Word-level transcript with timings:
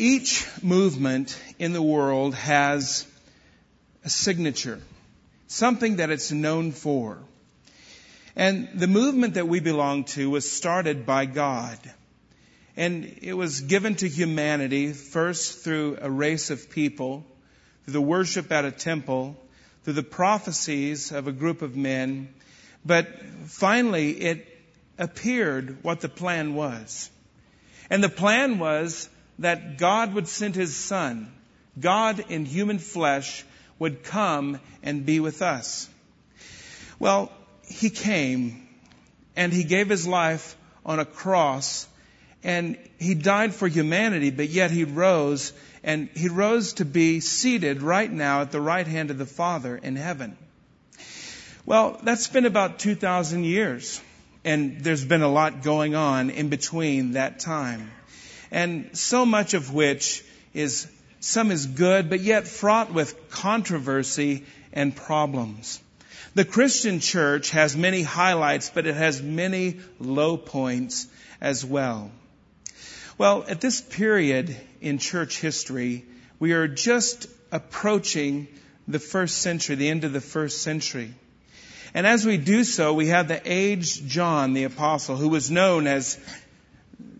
Each 0.00 0.46
movement 0.62 1.36
in 1.58 1.72
the 1.72 1.82
world 1.82 2.36
has 2.36 3.04
a 4.04 4.08
signature, 4.08 4.80
something 5.48 5.96
that 5.96 6.10
it's 6.10 6.30
known 6.30 6.70
for. 6.70 7.18
And 8.36 8.68
the 8.74 8.86
movement 8.86 9.34
that 9.34 9.48
we 9.48 9.58
belong 9.58 10.04
to 10.14 10.30
was 10.30 10.48
started 10.48 11.04
by 11.04 11.26
God. 11.26 11.78
And 12.76 13.18
it 13.22 13.32
was 13.32 13.62
given 13.62 13.96
to 13.96 14.08
humanity 14.08 14.92
first 14.92 15.64
through 15.64 15.98
a 16.00 16.08
race 16.08 16.50
of 16.50 16.70
people, 16.70 17.26
through 17.82 17.94
the 17.94 18.00
worship 18.00 18.52
at 18.52 18.64
a 18.64 18.70
temple, 18.70 19.36
through 19.82 19.94
the 19.94 20.04
prophecies 20.04 21.10
of 21.10 21.26
a 21.26 21.32
group 21.32 21.60
of 21.60 21.76
men. 21.76 22.32
But 22.86 23.08
finally, 23.46 24.12
it 24.12 24.46
appeared 24.96 25.82
what 25.82 26.00
the 26.00 26.08
plan 26.08 26.54
was. 26.54 27.10
And 27.90 28.00
the 28.00 28.08
plan 28.08 28.60
was 28.60 29.08
that 29.38 29.78
God 29.78 30.14
would 30.14 30.28
send 30.28 30.54
his 30.54 30.74
son. 30.74 31.32
God 31.78 32.24
in 32.28 32.44
human 32.44 32.78
flesh 32.78 33.44
would 33.78 34.02
come 34.02 34.60
and 34.82 35.06
be 35.06 35.20
with 35.20 35.42
us. 35.42 35.88
Well, 36.98 37.30
he 37.66 37.90
came 37.90 38.68
and 39.36 39.52
he 39.52 39.64
gave 39.64 39.88
his 39.88 40.06
life 40.06 40.56
on 40.84 40.98
a 40.98 41.04
cross 41.04 41.86
and 42.42 42.78
he 42.98 43.14
died 43.14 43.54
for 43.54 43.68
humanity, 43.68 44.30
but 44.30 44.48
yet 44.48 44.70
he 44.70 44.84
rose 44.84 45.52
and 45.84 46.08
he 46.14 46.28
rose 46.28 46.74
to 46.74 46.84
be 46.84 47.20
seated 47.20 47.82
right 47.82 48.10
now 48.10 48.40
at 48.40 48.50
the 48.50 48.60
right 48.60 48.86
hand 48.86 49.10
of 49.10 49.18
the 49.18 49.26
Father 49.26 49.76
in 49.76 49.96
heaven. 49.96 50.36
Well, 51.66 52.00
that's 52.02 52.28
been 52.28 52.46
about 52.46 52.78
2,000 52.78 53.44
years 53.44 54.00
and 54.44 54.80
there's 54.80 55.04
been 55.04 55.22
a 55.22 55.28
lot 55.28 55.62
going 55.62 55.94
on 55.94 56.30
in 56.30 56.48
between 56.48 57.12
that 57.12 57.40
time 57.40 57.90
and 58.50 58.96
so 58.96 59.26
much 59.26 59.54
of 59.54 59.72
which 59.72 60.24
is 60.54 60.88
some 61.20 61.50
is 61.50 61.66
good, 61.66 62.08
but 62.08 62.20
yet 62.20 62.46
fraught 62.46 62.92
with 62.92 63.30
controversy 63.30 64.44
and 64.72 64.94
problems. 64.94 65.80
The 66.34 66.44
Christian 66.44 67.00
church 67.00 67.50
has 67.50 67.76
many 67.76 68.02
highlights, 68.02 68.70
but 68.70 68.86
it 68.86 68.94
has 68.94 69.22
many 69.22 69.80
low 69.98 70.36
points 70.36 71.08
as 71.40 71.64
well. 71.64 72.10
Well, 73.16 73.44
at 73.48 73.60
this 73.60 73.80
period 73.80 74.56
in 74.80 74.98
church 74.98 75.40
history, 75.40 76.04
we 76.38 76.52
are 76.52 76.68
just 76.68 77.26
approaching 77.50 78.46
the 78.86 79.00
first 79.00 79.38
century, 79.38 79.74
the 79.74 79.88
end 79.88 80.04
of 80.04 80.12
the 80.12 80.20
first 80.20 80.62
century. 80.62 81.12
And 81.94 82.06
as 82.06 82.24
we 82.24 82.36
do 82.36 82.62
so, 82.64 82.94
we 82.94 83.08
have 83.08 83.28
the 83.28 83.40
aged 83.44 84.06
John 84.06 84.52
the 84.52 84.64
apostle, 84.64 85.16
who 85.16 85.30
was 85.30 85.50
known 85.50 85.86
as 85.86 86.18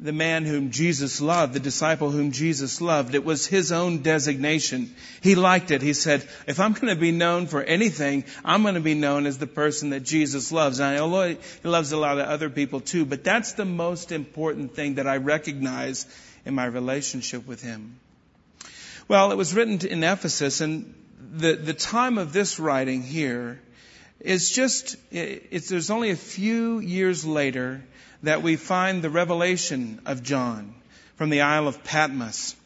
the 0.01 0.13
man 0.13 0.45
whom 0.45 0.71
Jesus 0.71 1.21
loved, 1.21 1.55
the 1.55 1.61
disciple 1.61 2.11
whom 2.11 2.31
Jesus 2.31 2.81
loved. 2.81 3.15
It 3.17 3.25
was 3.25 3.47
his 3.47 3.73
own 3.73 4.03
designation. 4.03 4.95
He 5.21 5.35
liked 5.35 5.73
it. 5.73 5.83
He 5.83 5.93
said, 5.93 6.27
if 6.47 6.61
I'm 6.61 6.73
going 6.73 6.95
to 6.95 7.01
be 7.01 7.11
known 7.11 7.49
for 7.49 7.63
anything, 7.63 8.25
I'm 8.45 8.63
going 8.63 8.75
to 8.75 8.81
be 8.81 8.95
known 8.95 9.27
as 9.27 9.39
the 9.39 9.49
person 9.49 9.91
that 9.91 10.05
Jesus 10.05 10.53
loves. 10.53 10.79
And 10.79 10.89
I 10.89 10.97
know 10.97 11.29
he 11.29 11.69
loves 11.69 11.91
a 11.91 11.97
lot 11.97 12.19
of 12.19 12.29
other 12.29 12.49
people 12.49 12.81
too, 12.81 13.05
but 13.05 13.25
that's 13.25 13.55
the 13.55 13.65
most 13.65 14.13
important 14.13 14.75
thing 14.75 14.95
that 14.95 15.09
I 15.09 15.17
recognize 15.17 16.07
in 16.45 16.55
my 16.55 16.67
relationship 16.67 17.47
with 17.47 17.61
him. 17.61 17.99
Well, 19.09 19.33
it 19.33 19.37
was 19.37 19.53
written 19.53 19.85
in 19.87 20.05
Ephesus 20.05 20.61
and 20.61 20.95
the, 21.33 21.55
the 21.55 21.75
time 21.75 22.19
of 22.19 22.33
this 22.33 22.61
writing 22.61 23.03
here 23.03 23.61
is 24.21 24.51
just, 24.51 24.97
it's, 25.11 25.69
there's 25.69 25.91
only 25.91 26.11
a 26.11 26.17
few 26.17 26.79
years 26.79 27.25
later 27.25 27.83
that 28.23 28.43
we 28.43 28.57
find 28.57 29.03
the 29.03 29.11
revelation 29.11 30.01
of 30.07 30.23
John 30.23 30.75
from 31.17 31.31
the 31.31 31.43
Isle 31.43 31.69
of 31.69 31.85
Patmos. 31.85 32.57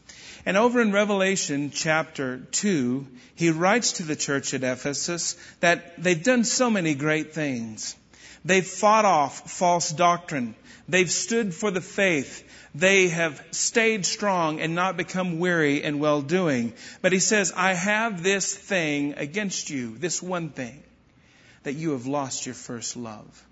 And 0.44 0.56
over 0.56 0.80
in 0.80 0.92
Revelation 0.92 1.70
chapter 1.70 2.38
2, 2.38 3.06
he 3.34 3.50
writes 3.50 3.92
to 3.92 4.02
the 4.02 4.16
church 4.16 4.54
at 4.54 4.64
Ephesus 4.64 5.36
that 5.60 6.02
they've 6.02 6.22
done 6.22 6.44
so 6.44 6.68
many 6.68 6.94
great 6.94 7.32
things. 7.32 7.94
They've 8.44 8.66
fought 8.66 9.04
off 9.04 9.50
false 9.50 9.92
doctrine. 9.92 10.56
They've 10.88 11.10
stood 11.10 11.54
for 11.54 11.70
the 11.70 11.80
faith. 11.80 12.42
They 12.74 13.08
have 13.08 13.42
stayed 13.52 14.04
strong 14.04 14.60
and 14.60 14.74
not 14.74 14.96
become 14.96 15.38
weary 15.38 15.82
in 15.82 16.00
well 16.00 16.22
doing. 16.22 16.72
But 17.02 17.12
he 17.12 17.20
says, 17.20 17.52
I 17.54 17.74
have 17.74 18.22
this 18.22 18.52
thing 18.52 19.14
against 19.16 19.70
you, 19.70 19.96
this 19.96 20.20
one 20.20 20.50
thing, 20.50 20.82
that 21.62 21.74
you 21.74 21.92
have 21.92 22.06
lost 22.06 22.46
your 22.46 22.56
first 22.56 22.96
love. 22.96 23.46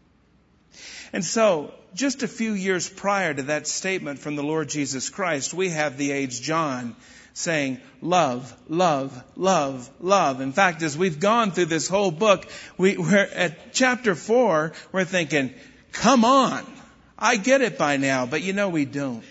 And 1.13 1.25
so, 1.25 1.75
just 1.95 2.23
a 2.23 2.29
few 2.29 2.53
years 2.53 2.89
prior 2.89 3.35
to 3.35 3.43
that 3.45 3.67
statement 3.67 4.21
from 4.21 4.37
the 4.37 4.43
Lord 4.43 4.69
Jesus 4.69 5.09
Christ, 5.11 5.53
we 5.53 5.71
have 5.71 5.97
the 5.97 6.13
age 6.13 6.41
John 6.41 6.95
saying, 7.33 7.81
love, 8.01 8.55
love, 8.69 9.23
love, 9.37 9.91
love. 10.01 10.41
In 10.41 10.53
fact, 10.53 10.83
as 10.83 10.97
we've 10.97 11.21
gone 11.21 11.53
through 11.53 11.67
this 11.67 11.89
whole 11.89 12.11
book, 12.11 12.47
we, 12.77 12.97
we're 12.97 13.17
at 13.17 13.73
chapter 13.73 14.15
four, 14.15 14.73
we're 14.93 15.05
thinking, 15.05 15.55
come 15.93 16.25
on. 16.25 16.65
I 17.19 17.37
get 17.37 17.61
it 17.61 17.77
by 17.77 17.97
now, 17.97 18.27
but 18.27 18.43
you 18.43 18.53
know 18.53 18.69
we 18.69 18.85
don't. 18.85 19.25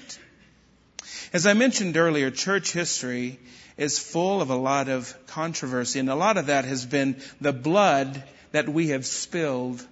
As 1.34 1.46
I 1.46 1.54
mentioned 1.54 1.98
earlier, 1.98 2.32
church 2.32 2.72
history 2.72 3.40
is 3.78 3.98
full 3.98 4.42
of 4.42 4.50
a 4.50 4.56
lot 4.56 4.90
of 4.90 5.16
controversy, 5.28 6.00
and 6.00 6.10
a 6.10 6.16
lot 6.16 6.38
of 6.38 6.48
that 6.48 6.66
has 6.66 6.86
been 6.86 7.22
the 7.40 7.54
blood 7.54 8.24
that 8.52 8.68
we 8.68 8.90
have 8.90 9.06
spilled 9.06 9.86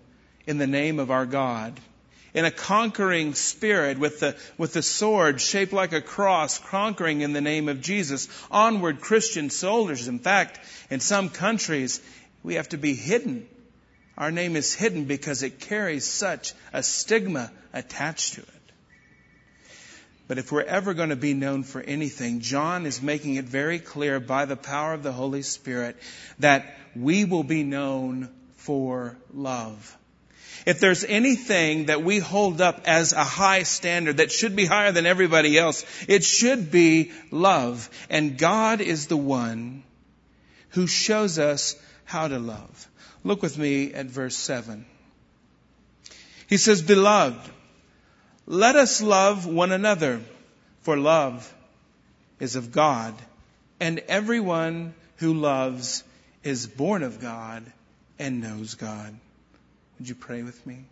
in 0.47 0.57
the 0.57 0.65
name 0.65 0.97
of 0.97 1.11
our 1.11 1.25
God. 1.25 1.79
In 2.33 2.45
a 2.45 2.51
conquering 2.51 3.33
spirit 3.33 3.99
with 3.99 4.19
the, 4.19 4.35
with 4.57 4.73
the 4.73 4.81
sword 4.81 5.41
shaped 5.41 5.73
like 5.73 5.93
a 5.93 6.01
cross, 6.01 6.57
conquering 6.57 7.21
in 7.21 7.33
the 7.33 7.41
name 7.41 7.67
of 7.67 7.81
Jesus. 7.81 8.27
Onward 8.49 9.01
Christian 9.01 9.49
soldiers. 9.49 10.07
In 10.07 10.19
fact, 10.19 10.59
in 10.89 10.99
some 10.99 11.29
countries, 11.29 12.01
we 12.43 12.55
have 12.55 12.69
to 12.69 12.77
be 12.77 12.93
hidden. 12.93 13.47
Our 14.17 14.31
name 14.31 14.55
is 14.55 14.73
hidden 14.73 15.05
because 15.05 15.43
it 15.43 15.59
carries 15.59 16.05
such 16.05 16.53
a 16.73 16.81
stigma 16.81 17.51
attached 17.73 18.35
to 18.35 18.41
it. 18.41 18.47
But 20.27 20.37
if 20.37 20.51
we're 20.51 20.63
ever 20.63 20.93
going 20.93 21.09
to 21.09 21.15
be 21.15 21.33
known 21.33 21.63
for 21.63 21.81
anything, 21.81 22.41
John 22.41 22.85
is 22.85 23.01
making 23.01 23.35
it 23.35 23.45
very 23.45 23.79
clear 23.79 24.19
by 24.19 24.45
the 24.45 24.57
power 24.57 24.93
of 24.93 25.03
the 25.03 25.13
Holy 25.13 25.41
Spirit 25.41 25.95
that 26.39 26.75
we 26.95 27.23
will 27.25 27.43
be 27.43 27.63
known 27.63 28.29
for 28.57 29.17
love. 29.33 29.97
If 30.67 30.81
there's 30.81 31.05
anything 31.05 31.85
that 31.85 32.03
we 32.03 32.19
hold 32.19 32.59
up 32.59 32.81
as 32.87 33.13
a 33.13 33.23
high 33.23 33.63
standard 33.63 34.17
that 34.17 34.33
should 34.33 34.53
be 34.53 34.65
higher 34.65 34.91
than 34.91 35.05
everybody 35.05 35.57
else, 35.57 35.85
it 36.09 36.25
should 36.25 36.71
be 36.71 37.13
love. 37.31 37.89
And 38.09 38.37
God 38.37 38.81
is 38.81 39.07
the 39.07 39.15
one 39.15 39.83
who 40.71 40.85
shows 40.85 41.39
us 41.39 41.77
how 42.03 42.27
to 42.27 42.37
love. 42.37 42.89
Look 43.23 43.41
with 43.41 43.57
me 43.57 43.93
at 43.93 44.07
verse 44.07 44.35
7. 44.35 44.85
He 46.47 46.57
says, 46.57 46.81
Beloved, 46.81 47.49
let 48.45 48.75
us 48.75 49.01
love 49.01 49.45
one 49.45 49.71
another, 49.71 50.19
for 50.81 50.97
love 50.97 51.53
is 52.41 52.57
of 52.57 52.73
God, 52.73 53.13
and 53.79 53.99
everyone 54.09 54.95
who 55.15 55.33
loves 55.33 56.03
is 56.43 56.67
born 56.67 57.03
of 57.03 57.21
God 57.21 57.63
and 58.19 58.41
knows 58.41 58.75
God. 58.75 59.17
Would 59.99 60.09
you 60.09 60.15
pray 60.15 60.43
with 60.43 60.65
me? 60.67 60.85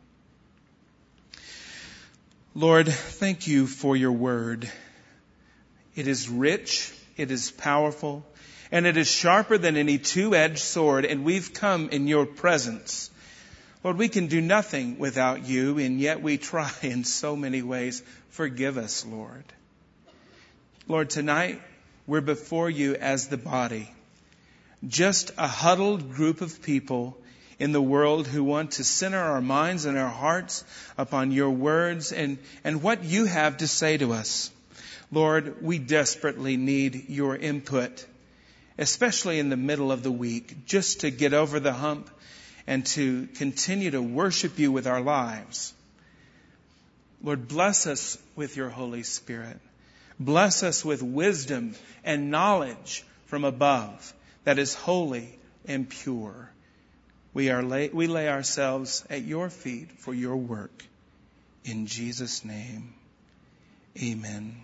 Lord, 2.55 2.87
thank 2.87 3.47
you 3.47 3.67
for 3.67 3.95
your 3.95 4.13
word. 4.13 4.69
It 5.95 6.07
is 6.07 6.27
rich, 6.27 6.91
it 7.17 7.29
is 7.29 7.51
powerful, 7.51 8.25
and 8.71 8.87
it 8.87 8.97
is 8.97 9.07
sharper 9.07 9.57
than 9.57 9.77
any 9.77 9.97
two-edged 9.97 10.59
sword, 10.59 11.05
and 11.05 11.23
we've 11.23 11.53
come 11.53 11.89
in 11.89 12.07
your 12.07 12.25
presence. 12.25 13.11
Lord, 13.83 13.97
we 13.97 14.09
can 14.09 14.27
do 14.27 14.41
nothing 14.41 14.97
without 14.97 15.45
you, 15.45 15.77
and 15.77 15.99
yet 15.99 16.23
we 16.23 16.37
try 16.37 16.71
in 16.81 17.03
so 17.03 17.35
many 17.35 17.61
ways. 17.61 18.01
Forgive 18.29 18.77
us, 18.77 19.05
Lord. 19.05 19.43
Lord, 20.87 21.11
tonight 21.11 21.61
we're 22.07 22.21
before 22.21 22.69
you 22.69 22.95
as 22.95 23.27
the 23.27 23.37
body, 23.37 23.93
just 24.87 25.31
a 25.37 25.47
huddled 25.47 26.13
group 26.13 26.41
of 26.41 26.63
people 26.63 27.17
in 27.59 27.71
the 27.71 27.81
world 27.81 28.27
who 28.27 28.43
want 28.43 28.71
to 28.71 28.83
center 28.83 29.19
our 29.19 29.41
minds 29.41 29.85
and 29.85 29.97
our 29.97 30.09
hearts 30.09 30.63
upon 30.97 31.31
your 31.31 31.49
words 31.49 32.11
and, 32.11 32.37
and 32.63 32.81
what 32.81 33.03
you 33.03 33.25
have 33.25 33.57
to 33.57 33.67
say 33.67 33.97
to 33.97 34.13
us. 34.13 34.51
Lord, 35.11 35.61
we 35.61 35.77
desperately 35.77 36.57
need 36.57 37.09
your 37.09 37.35
input, 37.35 38.05
especially 38.77 39.39
in 39.39 39.49
the 39.49 39.57
middle 39.57 39.91
of 39.91 40.03
the 40.03 40.11
week, 40.11 40.65
just 40.65 41.01
to 41.01 41.11
get 41.11 41.33
over 41.33 41.59
the 41.59 41.73
hump 41.73 42.09
and 42.67 42.85
to 42.87 43.27
continue 43.35 43.91
to 43.91 44.01
worship 44.01 44.57
you 44.59 44.71
with 44.71 44.87
our 44.87 45.01
lives. 45.01 45.73
Lord, 47.23 47.47
bless 47.47 47.87
us 47.87 48.17
with 48.35 48.57
your 48.57 48.69
Holy 48.69 49.03
Spirit. 49.03 49.59
Bless 50.19 50.63
us 50.63 50.83
with 50.83 51.01
wisdom 51.03 51.75
and 52.03 52.31
knowledge 52.31 53.05
from 53.25 53.43
above 53.43 54.13
that 54.43 54.59
is 54.59 54.73
holy 54.73 55.37
and 55.67 55.89
pure. 55.89 56.49
We, 57.35 57.49
are 57.49 57.61
lay, 57.61 57.89
we 57.89 58.07
lay 58.07 58.29
ourselves 58.29 59.05
at 59.09 59.23
your 59.23 59.49
feet 59.49 59.91
for 59.91 60.13
your 60.13 60.37
work. 60.37 60.85
In 61.65 61.85
Jesus' 61.85 62.45
name, 62.45 62.93
amen. 64.01 64.55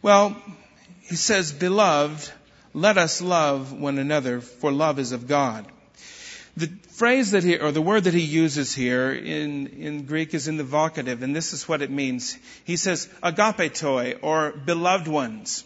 Well, 0.00 0.40
he 1.02 1.16
says, 1.16 1.52
Beloved, 1.52 2.30
let 2.72 2.98
us 2.98 3.20
love 3.20 3.72
one 3.72 3.98
another, 3.98 4.40
for 4.40 4.70
love 4.70 5.00
is 5.00 5.10
of 5.10 5.26
God. 5.26 5.66
The 6.56 6.68
phrase 6.90 7.32
that 7.32 7.42
he, 7.42 7.58
or 7.58 7.72
the 7.72 7.82
word 7.82 8.04
that 8.04 8.14
he 8.14 8.20
uses 8.20 8.72
here 8.72 9.12
in, 9.12 9.66
in 9.66 10.04
Greek 10.04 10.34
is 10.34 10.46
in 10.46 10.56
the 10.56 10.62
vocative, 10.62 11.22
and 11.22 11.34
this 11.34 11.52
is 11.52 11.68
what 11.68 11.82
it 11.82 11.90
means. 11.90 12.38
He 12.64 12.76
says, 12.76 13.08
agapetoi, 13.24 14.20
or 14.22 14.52
beloved 14.52 15.08
ones. 15.08 15.64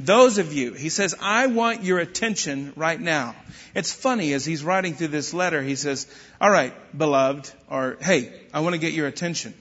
Those 0.00 0.38
of 0.38 0.52
you, 0.52 0.72
he 0.72 0.88
says, 0.88 1.14
I 1.20 1.46
want 1.46 1.84
your 1.84 1.98
attention 1.98 2.72
right 2.74 3.00
now. 3.00 3.36
It's 3.74 3.92
funny 3.92 4.32
as 4.32 4.44
he's 4.44 4.64
writing 4.64 4.94
through 4.94 5.08
this 5.08 5.32
letter, 5.32 5.62
he 5.62 5.76
says, 5.76 6.06
all 6.40 6.50
right, 6.50 6.74
beloved, 6.96 7.50
or 7.70 7.96
hey, 8.00 8.32
I 8.52 8.60
want 8.60 8.74
to 8.74 8.80
get 8.80 8.92
your 8.92 9.06
attention. 9.06 9.54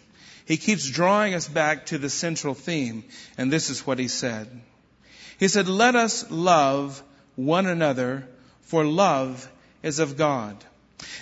He 0.46 0.58
keeps 0.58 0.90
drawing 0.90 1.36
us 1.36 1.48
back 1.48 1.88
to 1.88 1.98
the 1.98 2.10
central 2.10 2.54
theme, 2.54 3.04
and 3.38 3.52
this 3.52 3.70
is 3.70 3.86
what 3.86 4.00
he 4.00 4.08
said. 4.08 4.50
He 5.40 5.48
said, 5.48 5.68
let 5.68 5.96
us 5.96 6.30
love 6.32 7.02
one 7.36 7.66
another, 7.66 8.28
for 8.62 8.84
love 8.84 9.50
is 9.82 10.00
of 10.00 10.18
God. 10.18 10.64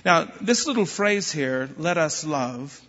Now, 0.05 0.31
this 0.41 0.67
little 0.67 0.85
phrase 0.85 1.31
here, 1.31 1.69
let 1.77 1.97
us 1.97 2.23
love, 2.25 2.79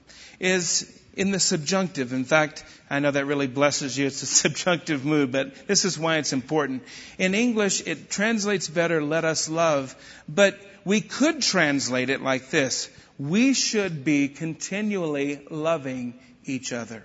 is 0.41 1.02
in 1.15 1.31
the 1.31 1.41
subjunctive. 1.41 2.13
In 2.13 2.25
fact, 2.25 2.65
I 2.89 3.01
know 3.01 3.11
that 3.11 3.27
really 3.27 3.47
blesses 3.47 3.97
you. 3.97 4.07
It's 4.07 4.23
a 4.23 4.27
subjunctive 4.43 5.05
mood, 5.05 5.33
but 5.33 5.67
this 5.67 5.85
is 5.85 5.99
why 5.99 6.19
it's 6.19 6.33
important. 6.33 6.83
In 7.19 7.35
English, 7.35 7.87
it 7.87 8.11
translates 8.11 8.69
better, 8.69 9.03
let 9.03 9.25
us 9.25 9.49
love, 9.49 9.95
but 10.29 10.59
we 10.85 11.01
could 11.01 11.43
translate 11.43 12.11
it 12.11 12.23
like 12.23 12.51
this. 12.51 12.91
We 13.19 13.55
should 13.55 14.05
be 14.05 14.29
continually 14.29 15.47
loving 15.51 16.19
each 16.45 16.73
other. 16.73 17.05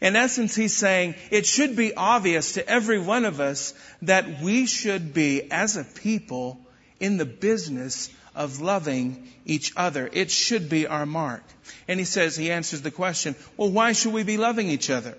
In 0.00 0.14
essence, 0.14 0.54
he's 0.54 0.76
saying 0.76 1.16
it 1.30 1.44
should 1.44 1.74
be 1.74 1.94
obvious 1.94 2.52
to 2.52 2.68
every 2.68 2.98
one 2.98 3.24
of 3.24 3.40
us 3.40 3.74
that 4.02 4.40
we 4.40 4.66
should 4.66 5.12
be, 5.12 5.50
as 5.50 5.76
a 5.76 5.84
people, 5.84 6.60
in 7.00 7.16
the 7.16 7.24
business 7.24 8.10
of 8.38 8.60
loving 8.60 9.28
each 9.44 9.72
other. 9.76 10.08
It 10.10 10.30
should 10.30 10.68
be 10.68 10.86
our 10.86 11.04
mark. 11.04 11.42
And 11.88 11.98
he 11.98 12.06
says, 12.06 12.36
he 12.36 12.52
answers 12.52 12.82
the 12.82 12.92
question, 12.92 13.34
well, 13.56 13.68
why 13.68 13.92
should 13.92 14.12
we 14.12 14.22
be 14.22 14.38
loving 14.38 14.68
each 14.68 14.90
other? 14.90 15.18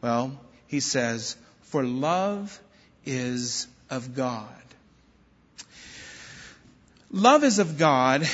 Well, 0.00 0.40
he 0.66 0.80
says, 0.80 1.36
for 1.64 1.84
love 1.84 2.58
is 3.04 3.68
of 3.90 4.14
God. 4.14 4.48
Love 7.12 7.44
is 7.44 7.58
of 7.58 7.76
God 7.76 8.26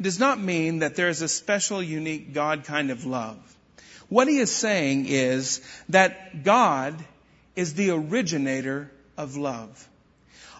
does 0.00 0.20
not 0.20 0.40
mean 0.40 0.78
that 0.78 0.94
there 0.94 1.08
is 1.08 1.20
a 1.20 1.28
special, 1.28 1.82
unique 1.82 2.32
God 2.32 2.64
kind 2.64 2.92
of 2.92 3.04
love. 3.04 3.38
What 4.08 4.28
he 4.28 4.38
is 4.38 4.54
saying 4.54 5.06
is 5.08 5.60
that 5.88 6.44
God 6.44 6.94
is 7.56 7.74
the 7.74 7.90
originator 7.90 8.92
of 9.16 9.36
love 9.36 9.88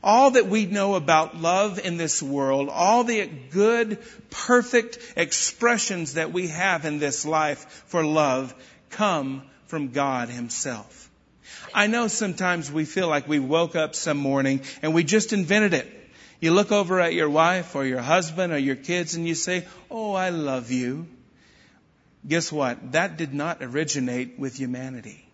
all 0.04 0.32
that 0.32 0.46
we 0.46 0.66
know 0.66 0.94
about 0.94 1.40
love 1.40 1.78
in 1.78 1.96
this 1.96 2.22
world, 2.22 2.68
all 2.68 3.04
the 3.04 3.26
good, 3.26 3.98
perfect 4.28 4.98
expressions 5.16 6.14
that 6.14 6.30
we 6.30 6.48
have 6.48 6.84
in 6.84 6.98
this 6.98 7.24
life 7.24 7.84
for 7.86 8.04
love 8.04 8.54
come 8.90 9.42
from 9.66 9.88
God 9.88 10.28
Himself. 10.28 11.10
I 11.72 11.86
know 11.86 12.06
sometimes 12.08 12.70
we 12.70 12.84
feel 12.84 13.08
like 13.08 13.26
we 13.26 13.38
woke 13.38 13.76
up 13.76 13.94
some 13.94 14.18
morning 14.18 14.60
and 14.82 14.94
we 14.94 15.04
just 15.04 15.32
invented 15.32 15.72
it. 15.72 15.90
You 16.38 16.52
look 16.52 16.70
over 16.70 17.00
at 17.00 17.14
your 17.14 17.30
wife 17.30 17.74
or 17.74 17.86
your 17.86 18.02
husband 18.02 18.52
or 18.52 18.58
your 18.58 18.76
kids 18.76 19.14
and 19.14 19.26
you 19.26 19.34
say, 19.34 19.66
Oh, 19.90 20.12
I 20.12 20.28
love 20.28 20.70
you. 20.70 21.06
Guess 22.28 22.52
what? 22.52 22.92
That 22.92 23.16
did 23.16 23.32
not 23.32 23.62
originate 23.62 24.38
with 24.38 24.58
humanity. 24.58 25.26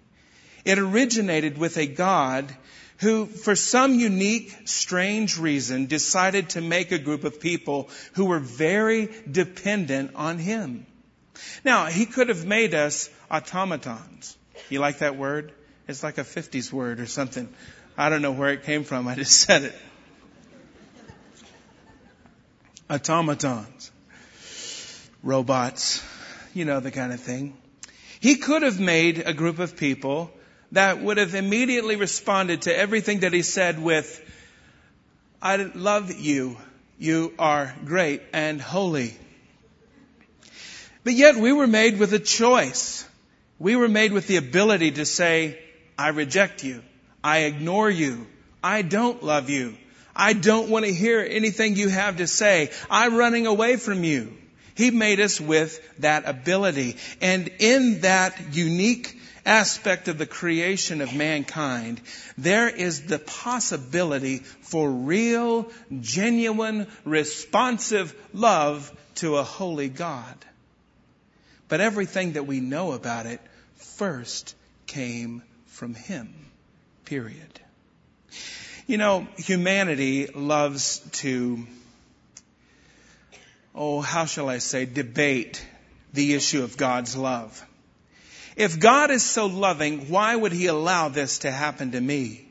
It 0.64 0.78
originated 0.78 1.58
with 1.58 1.76
a 1.76 1.86
God 1.86 2.54
who, 3.00 3.24
for 3.24 3.56
some 3.56 3.94
unique, 3.94 4.54
strange 4.66 5.38
reason, 5.38 5.86
decided 5.86 6.50
to 6.50 6.60
make 6.60 6.92
a 6.92 6.98
group 6.98 7.24
of 7.24 7.40
people 7.40 7.88
who 8.12 8.26
were 8.26 8.38
very 8.38 9.08
dependent 9.30 10.12
on 10.14 10.38
him. 10.38 10.86
Now, 11.64 11.86
he 11.86 12.04
could 12.04 12.28
have 12.28 12.44
made 12.44 12.74
us 12.74 13.08
automatons. 13.30 14.36
You 14.68 14.80
like 14.80 14.98
that 14.98 15.16
word? 15.16 15.52
It's 15.88 16.02
like 16.02 16.18
a 16.18 16.24
50s 16.24 16.70
word 16.72 17.00
or 17.00 17.06
something. 17.06 17.48
I 17.96 18.10
don't 18.10 18.20
know 18.20 18.32
where 18.32 18.50
it 18.50 18.64
came 18.64 18.84
from. 18.84 19.08
I 19.08 19.14
just 19.14 19.40
said 19.46 19.62
it. 19.64 19.74
Automatons. 22.90 23.90
Robots. 25.22 26.04
You 26.52 26.66
know, 26.66 26.80
the 26.80 26.90
kind 26.90 27.14
of 27.14 27.20
thing. 27.20 27.56
He 28.20 28.36
could 28.36 28.60
have 28.60 28.78
made 28.78 29.22
a 29.24 29.32
group 29.32 29.58
of 29.58 29.78
people 29.78 30.30
that 30.72 31.00
would 31.00 31.18
have 31.18 31.34
immediately 31.34 31.96
responded 31.96 32.62
to 32.62 32.76
everything 32.76 33.20
that 33.20 33.32
he 33.32 33.42
said 33.42 33.82
with, 33.82 34.20
I 35.42 35.56
love 35.56 36.12
you. 36.12 36.56
You 36.98 37.32
are 37.38 37.74
great 37.84 38.22
and 38.32 38.60
holy. 38.60 39.16
But 41.02 41.14
yet 41.14 41.36
we 41.36 41.52
were 41.52 41.66
made 41.66 41.98
with 41.98 42.12
a 42.12 42.18
choice. 42.18 43.06
We 43.58 43.74
were 43.76 43.88
made 43.88 44.12
with 44.12 44.26
the 44.26 44.36
ability 44.36 44.92
to 44.92 45.06
say, 45.06 45.58
I 45.98 46.08
reject 46.08 46.62
you. 46.62 46.82
I 47.24 47.40
ignore 47.40 47.90
you. 47.90 48.26
I 48.62 48.82
don't 48.82 49.22
love 49.22 49.50
you. 49.50 49.76
I 50.14 50.34
don't 50.34 50.68
want 50.68 50.84
to 50.84 50.92
hear 50.92 51.20
anything 51.20 51.76
you 51.76 51.88
have 51.88 52.18
to 52.18 52.26
say. 52.26 52.70
I'm 52.90 53.16
running 53.16 53.46
away 53.46 53.76
from 53.76 54.04
you. 54.04 54.36
He 54.74 54.90
made 54.90 55.20
us 55.20 55.40
with 55.40 55.80
that 56.00 56.28
ability. 56.28 56.96
And 57.20 57.50
in 57.58 58.02
that 58.02 58.54
unique 58.54 59.18
aspect 59.44 60.08
of 60.08 60.18
the 60.18 60.26
creation 60.26 61.00
of 61.00 61.14
mankind, 61.14 62.00
there 62.36 62.68
is 62.68 63.02
the 63.02 63.18
possibility 63.18 64.38
for 64.38 64.90
real, 64.90 65.70
genuine, 66.00 66.86
responsive 67.04 68.14
love 68.32 68.90
to 69.16 69.36
a 69.36 69.42
holy 69.42 69.88
God. 69.88 70.34
But 71.68 71.80
everything 71.80 72.32
that 72.32 72.46
we 72.46 72.60
know 72.60 72.92
about 72.92 73.26
it 73.26 73.40
first 73.76 74.54
came 74.86 75.42
from 75.66 75.94
Him. 75.94 76.34
Period. 77.04 77.60
You 78.86 78.98
know, 78.98 79.28
humanity 79.36 80.26
loves 80.26 80.98
to, 81.20 81.64
oh, 83.74 84.00
how 84.00 84.24
shall 84.24 84.48
I 84.48 84.58
say, 84.58 84.84
debate 84.84 85.64
the 86.12 86.34
issue 86.34 86.64
of 86.64 86.76
God's 86.76 87.16
love. 87.16 87.64
If 88.60 88.78
God 88.78 89.10
is 89.10 89.22
so 89.22 89.46
loving, 89.46 90.10
why 90.10 90.36
would 90.36 90.52
He 90.52 90.66
allow 90.66 91.08
this 91.08 91.38
to 91.38 91.50
happen 91.50 91.92
to 91.92 92.00
me? 92.00 92.46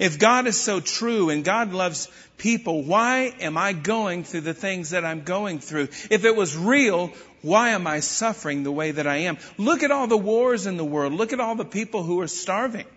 If 0.00 0.18
God 0.18 0.48
is 0.48 0.60
so 0.60 0.80
true 0.80 1.30
and 1.30 1.44
God 1.44 1.72
loves 1.72 2.08
people, 2.38 2.82
why 2.82 3.32
am 3.38 3.56
I 3.56 3.72
going 3.72 4.24
through 4.24 4.40
the 4.40 4.52
things 4.52 4.90
that 4.90 5.04
I'm 5.04 5.22
going 5.22 5.60
through? 5.60 5.90
If 6.10 6.24
it 6.24 6.34
was 6.34 6.56
real, 6.56 7.12
why 7.42 7.68
am 7.68 7.86
I 7.86 8.00
suffering 8.00 8.64
the 8.64 8.72
way 8.72 8.90
that 8.90 9.06
I 9.06 9.18
am? 9.28 9.38
Look 9.56 9.84
at 9.84 9.92
all 9.92 10.08
the 10.08 10.16
wars 10.16 10.66
in 10.66 10.76
the 10.76 10.84
world. 10.84 11.12
Look 11.12 11.32
at 11.32 11.38
all 11.38 11.54
the 11.54 11.64
people 11.64 12.02
who 12.02 12.20
are 12.20 12.26
starving. 12.26 12.88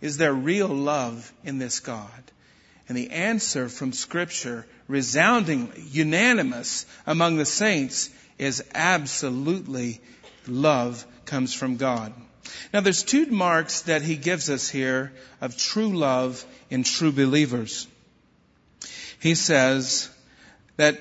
Is 0.00 0.16
there 0.16 0.34
real 0.34 0.66
love 0.66 1.32
in 1.44 1.58
this 1.58 1.78
God? 1.78 2.24
And 2.88 2.98
the 2.98 3.10
answer 3.10 3.68
from 3.68 3.92
scripture, 3.92 4.66
resoundingly, 4.88 5.80
unanimous 5.92 6.86
among 7.06 7.36
the 7.36 7.46
saints, 7.46 8.10
is 8.36 8.64
absolutely 8.74 10.00
love 10.48 11.06
comes 11.24 11.54
from 11.54 11.76
God. 11.76 12.12
Now 12.72 12.80
there's 12.80 13.02
two 13.02 13.26
marks 13.26 13.82
that 13.82 14.02
he 14.02 14.16
gives 14.16 14.50
us 14.50 14.68
here 14.68 15.12
of 15.40 15.56
true 15.56 15.96
love 15.96 16.44
in 16.70 16.84
true 16.84 17.12
believers. 17.12 17.86
He 19.20 19.34
says 19.34 20.10
that 20.76 20.98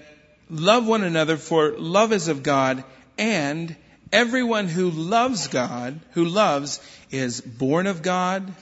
love 0.49 0.85
one 0.85 1.03
another 1.03 1.37
for 1.37 1.71
love 1.71 2.13
is 2.13 2.27
of 2.27 2.43
God 2.43 2.83
and 3.17 3.75
everyone 4.11 4.67
who 4.67 4.91
loves 4.91 5.47
God, 5.47 5.99
who 6.11 6.25
loves, 6.25 6.79
is 7.09 7.41
born 7.41 7.87
of 7.87 8.01
God 8.01 8.53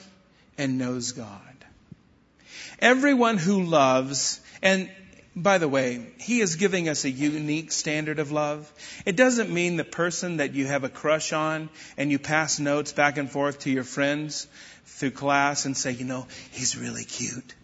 and 0.56 0.78
knows 0.78 1.12
God. 1.12 1.40
Everyone 2.78 3.36
who 3.36 3.62
loves, 3.62 4.40
and 4.62 4.90
by 5.36 5.58
the 5.58 5.68
way, 5.68 6.06
he 6.18 6.40
is 6.40 6.56
giving 6.56 6.88
us 6.88 7.04
a 7.04 7.10
unique 7.10 7.70
standard 7.70 8.18
of 8.18 8.32
love. 8.32 8.70
It 9.06 9.16
doesn't 9.16 9.50
mean 9.50 9.76
the 9.76 9.84
person 9.84 10.38
that 10.38 10.54
you 10.54 10.66
have 10.66 10.82
a 10.82 10.88
crush 10.88 11.32
on 11.32 11.68
and 11.96 12.10
you 12.10 12.18
pass 12.18 12.58
notes 12.58 12.92
back 12.92 13.16
and 13.16 13.30
forth 13.30 13.60
to 13.60 13.70
your 13.70 13.84
friends 13.84 14.48
through 14.84 15.12
class 15.12 15.66
and 15.66 15.76
say, 15.76 15.92
you 15.92 16.04
know, 16.04 16.26
he's 16.50 16.76
really 16.76 17.04
cute. 17.04 17.54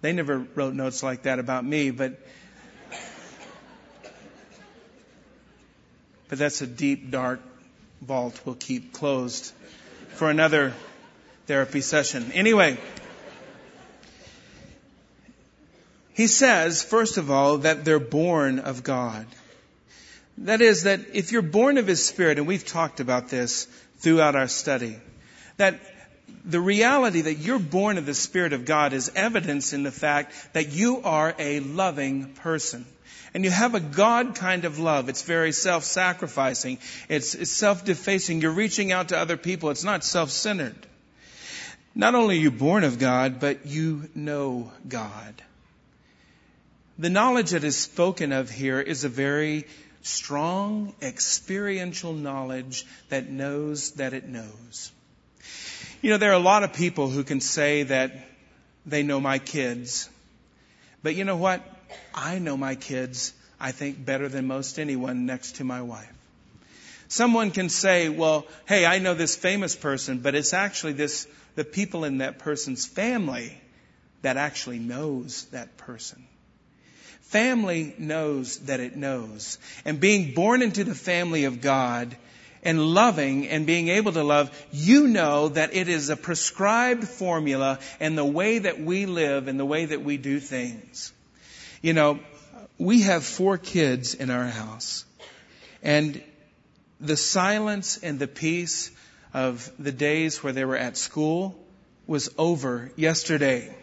They 0.00 0.12
never 0.12 0.38
wrote 0.54 0.74
notes 0.74 1.02
like 1.02 1.22
that 1.22 1.40
about 1.40 1.64
me, 1.64 1.90
but 1.90 2.20
but 6.28 6.38
that's 6.38 6.62
a 6.62 6.66
deep, 6.66 7.10
dark 7.10 7.40
vault 8.00 8.40
we'll 8.44 8.54
keep 8.54 8.92
closed 8.92 9.52
for 10.10 10.30
another 10.30 10.72
therapy 11.46 11.80
session. 11.80 12.30
Anyway, 12.32 12.78
He 16.18 16.26
says, 16.26 16.82
first 16.82 17.16
of 17.16 17.30
all, 17.30 17.58
that 17.58 17.84
they're 17.84 18.00
born 18.00 18.58
of 18.58 18.82
God. 18.82 19.24
That 20.38 20.60
is, 20.60 20.82
that 20.82 21.14
if 21.14 21.30
you're 21.30 21.42
born 21.42 21.78
of 21.78 21.86
His 21.86 22.04
Spirit, 22.04 22.38
and 22.38 22.46
we've 22.48 22.66
talked 22.66 22.98
about 22.98 23.28
this 23.28 23.66
throughout 23.98 24.34
our 24.34 24.48
study, 24.48 24.98
that 25.58 25.78
the 26.44 26.58
reality 26.58 27.20
that 27.20 27.34
you're 27.34 27.60
born 27.60 27.98
of 27.98 28.06
the 28.06 28.14
Spirit 28.14 28.52
of 28.52 28.64
God 28.64 28.94
is 28.94 29.12
evidence 29.14 29.72
in 29.72 29.84
the 29.84 29.92
fact 29.92 30.34
that 30.54 30.72
you 30.72 31.02
are 31.04 31.36
a 31.38 31.60
loving 31.60 32.32
person. 32.34 32.84
And 33.32 33.44
you 33.44 33.50
have 33.50 33.76
a 33.76 33.80
God 33.80 34.34
kind 34.34 34.64
of 34.64 34.80
love. 34.80 35.08
It's 35.08 35.22
very 35.22 35.52
self-sacrificing. 35.52 36.78
It's, 37.08 37.36
it's 37.36 37.52
self-defacing. 37.52 38.40
You're 38.40 38.50
reaching 38.50 38.90
out 38.90 39.10
to 39.10 39.16
other 39.16 39.36
people. 39.36 39.70
It's 39.70 39.84
not 39.84 40.02
self-centered. 40.02 40.84
Not 41.94 42.16
only 42.16 42.38
are 42.38 42.40
you 42.40 42.50
born 42.50 42.82
of 42.82 42.98
God, 42.98 43.38
but 43.38 43.66
you 43.66 44.08
know 44.16 44.72
God. 44.88 45.42
The 46.98 47.10
knowledge 47.10 47.50
that 47.50 47.62
is 47.62 47.76
spoken 47.76 48.32
of 48.32 48.50
here 48.50 48.80
is 48.80 49.04
a 49.04 49.08
very 49.08 49.66
strong, 50.02 50.94
experiential 51.00 52.12
knowledge 52.12 52.84
that 53.08 53.28
knows 53.28 53.92
that 53.92 54.14
it 54.14 54.26
knows. 54.26 54.90
You 56.02 56.10
know, 56.10 56.18
there 56.18 56.30
are 56.30 56.34
a 56.34 56.40
lot 56.40 56.64
of 56.64 56.72
people 56.72 57.08
who 57.08 57.22
can 57.22 57.40
say 57.40 57.84
that 57.84 58.12
they 58.84 59.04
know 59.04 59.20
my 59.20 59.38
kids. 59.38 60.08
But 61.02 61.14
you 61.14 61.24
know 61.24 61.36
what? 61.36 61.62
I 62.12 62.40
know 62.40 62.56
my 62.56 62.74
kids, 62.74 63.32
I 63.60 63.70
think, 63.70 64.04
better 64.04 64.28
than 64.28 64.48
most 64.48 64.80
anyone 64.80 65.24
next 65.24 65.56
to 65.56 65.64
my 65.64 65.82
wife. 65.82 66.12
Someone 67.06 67.52
can 67.52 67.68
say, 67.68 68.08
well, 68.08 68.44
hey, 68.66 68.84
I 68.84 68.98
know 68.98 69.14
this 69.14 69.36
famous 69.36 69.76
person, 69.76 70.18
but 70.18 70.34
it's 70.34 70.52
actually 70.52 70.92
this, 70.94 71.28
the 71.54 71.64
people 71.64 72.04
in 72.04 72.18
that 72.18 72.40
person's 72.40 72.86
family 72.86 73.56
that 74.22 74.36
actually 74.36 74.80
knows 74.80 75.44
that 75.52 75.76
person. 75.76 76.26
Family 77.28 77.94
knows 77.98 78.58
that 78.60 78.80
it 78.80 78.96
knows. 78.96 79.58
And 79.84 80.00
being 80.00 80.32
born 80.32 80.62
into 80.62 80.82
the 80.82 80.94
family 80.94 81.44
of 81.44 81.60
God 81.60 82.16
and 82.62 82.82
loving 82.82 83.48
and 83.48 83.66
being 83.66 83.88
able 83.88 84.12
to 84.12 84.24
love, 84.24 84.50
you 84.72 85.06
know 85.06 85.48
that 85.50 85.74
it 85.74 85.88
is 85.88 86.08
a 86.08 86.16
prescribed 86.16 87.06
formula 87.06 87.80
in 88.00 88.16
the 88.16 88.24
way 88.24 88.60
that 88.60 88.80
we 88.80 89.04
live 89.04 89.46
and 89.46 89.60
the 89.60 89.66
way 89.66 89.84
that 89.84 90.02
we 90.02 90.16
do 90.16 90.40
things. 90.40 91.12
You 91.82 91.92
know, 91.92 92.18
we 92.78 93.02
have 93.02 93.24
four 93.24 93.58
kids 93.58 94.14
in 94.14 94.30
our 94.30 94.46
house 94.46 95.04
and 95.82 96.22
the 96.98 97.16
silence 97.16 97.98
and 97.98 98.18
the 98.18 98.26
peace 98.26 98.90
of 99.34 99.70
the 99.78 99.92
days 99.92 100.42
where 100.42 100.54
they 100.54 100.64
were 100.64 100.78
at 100.78 100.96
school 100.96 101.62
was 102.06 102.30
over 102.38 102.90
yesterday. 102.96 103.76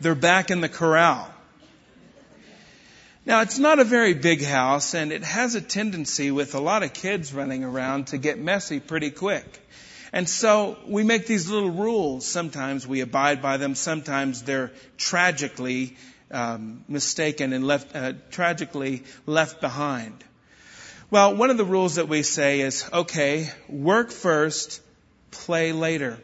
They're 0.00 0.14
back 0.14 0.50
in 0.50 0.62
the 0.62 0.70
corral. 0.70 1.33
Now, 3.26 3.40
it's 3.40 3.58
not 3.58 3.78
a 3.78 3.84
very 3.84 4.12
big 4.12 4.44
house, 4.44 4.94
and 4.94 5.10
it 5.10 5.24
has 5.24 5.54
a 5.54 5.62
tendency 5.62 6.30
with 6.30 6.54
a 6.54 6.60
lot 6.60 6.82
of 6.82 6.92
kids 6.92 7.32
running 7.32 7.64
around 7.64 8.08
to 8.08 8.18
get 8.18 8.38
messy 8.38 8.80
pretty 8.80 9.10
quick. 9.10 9.46
And 10.12 10.28
so 10.28 10.76
we 10.86 11.04
make 11.04 11.26
these 11.26 11.48
little 11.48 11.70
rules. 11.70 12.26
Sometimes 12.26 12.86
we 12.86 13.00
abide 13.00 13.40
by 13.40 13.56
them. 13.56 13.74
Sometimes 13.74 14.42
they're 14.42 14.72
tragically 14.98 15.96
um, 16.30 16.84
mistaken 16.86 17.54
and 17.54 17.66
left, 17.66 17.96
uh, 17.96 18.12
tragically 18.30 19.04
left 19.24 19.62
behind. 19.62 20.22
Well, 21.10 21.34
one 21.34 21.48
of 21.48 21.56
the 21.56 21.64
rules 21.64 21.94
that 21.94 22.08
we 22.08 22.22
say 22.22 22.60
is, 22.60 22.86
okay, 22.92 23.48
work 23.70 24.10
first, 24.10 24.82
play 25.30 25.72
later. 25.72 26.18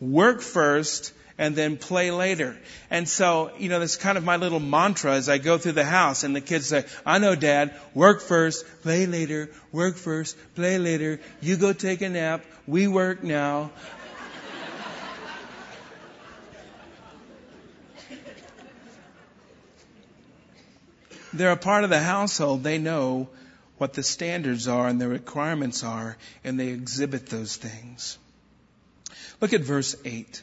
Work 0.00 0.42
first, 0.42 1.12
and 1.42 1.54
then 1.56 1.76
play 1.76 2.12
later. 2.12 2.56
And 2.88 3.08
so, 3.08 3.50
you 3.58 3.68
know, 3.68 3.80
that's 3.80 3.96
kind 3.96 4.16
of 4.16 4.22
my 4.22 4.36
little 4.36 4.60
mantra 4.60 5.14
as 5.14 5.28
I 5.28 5.38
go 5.38 5.58
through 5.58 5.72
the 5.72 5.82
house 5.82 6.22
and 6.22 6.36
the 6.36 6.40
kids 6.40 6.68
say, 6.68 6.84
I 7.04 7.18
know 7.18 7.34
dad, 7.34 7.74
work 7.94 8.20
first, 8.20 8.64
play 8.82 9.06
later, 9.06 9.50
work 9.72 9.96
first, 9.96 10.36
play 10.54 10.78
later. 10.78 11.18
You 11.40 11.56
go 11.56 11.72
take 11.72 12.00
a 12.00 12.08
nap. 12.08 12.44
We 12.68 12.86
work 12.86 13.24
now. 13.24 13.72
They're 21.32 21.50
a 21.50 21.56
part 21.56 21.82
of 21.82 21.90
the 21.90 21.98
household. 21.98 22.62
They 22.62 22.78
know 22.78 23.30
what 23.78 23.94
the 23.94 24.04
standards 24.04 24.68
are 24.68 24.86
and 24.86 25.00
the 25.00 25.08
requirements 25.08 25.82
are, 25.82 26.16
and 26.44 26.60
they 26.60 26.68
exhibit 26.68 27.26
those 27.26 27.56
things. 27.56 28.16
Look 29.40 29.52
at 29.52 29.62
verse 29.62 29.96
8. 30.04 30.40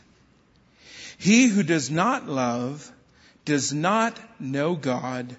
He 1.20 1.48
who 1.48 1.64
does 1.64 1.92
not 1.92 2.30
love 2.30 2.90
does 3.44 3.74
not 3.74 4.18
know 4.40 4.76
God, 4.76 5.36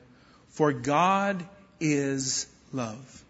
for 0.51 0.75
God 0.75 1.43
is 1.81 2.47
love. 2.71 3.25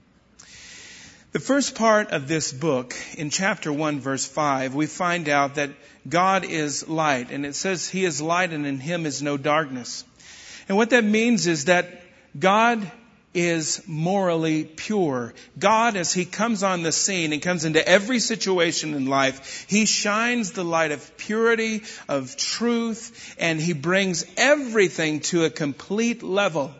The 1.30 1.38
first 1.38 1.76
part 1.76 2.10
of 2.10 2.26
this 2.26 2.52
book, 2.52 2.96
in 3.16 3.30
chapter 3.30 3.72
1, 3.72 4.00
verse 4.00 4.26
5, 4.26 4.74
we 4.74 4.86
find 4.86 5.28
out 5.28 5.54
that 5.54 5.70
God 6.08 6.44
is 6.44 6.88
light, 6.88 7.30
and 7.30 7.46
it 7.46 7.54
says 7.54 7.88
He 7.88 8.04
is 8.04 8.20
light 8.20 8.52
and 8.52 8.66
in 8.66 8.80
Him 8.80 9.06
is 9.06 9.22
no 9.22 9.36
darkness. 9.36 10.04
And 10.68 10.76
what 10.76 10.90
that 10.90 11.04
means 11.04 11.46
is 11.46 11.66
that 11.66 12.02
God 12.36 12.90
is 13.32 13.82
morally 13.86 14.64
pure. 14.64 15.32
God, 15.58 15.96
as 15.96 16.12
He 16.12 16.24
comes 16.24 16.62
on 16.62 16.82
the 16.82 16.92
scene 16.92 17.32
and 17.32 17.40
comes 17.40 17.64
into 17.64 17.86
every 17.86 18.18
situation 18.18 18.94
in 18.94 19.06
life, 19.06 19.66
He 19.68 19.86
shines 19.86 20.52
the 20.52 20.64
light 20.64 20.90
of 20.90 21.16
purity, 21.16 21.84
of 22.08 22.36
truth, 22.36 23.36
and 23.38 23.60
He 23.60 23.72
brings 23.72 24.26
everything 24.36 25.20
to 25.20 25.44
a 25.44 25.50
complete 25.50 26.22
level. 26.22 26.74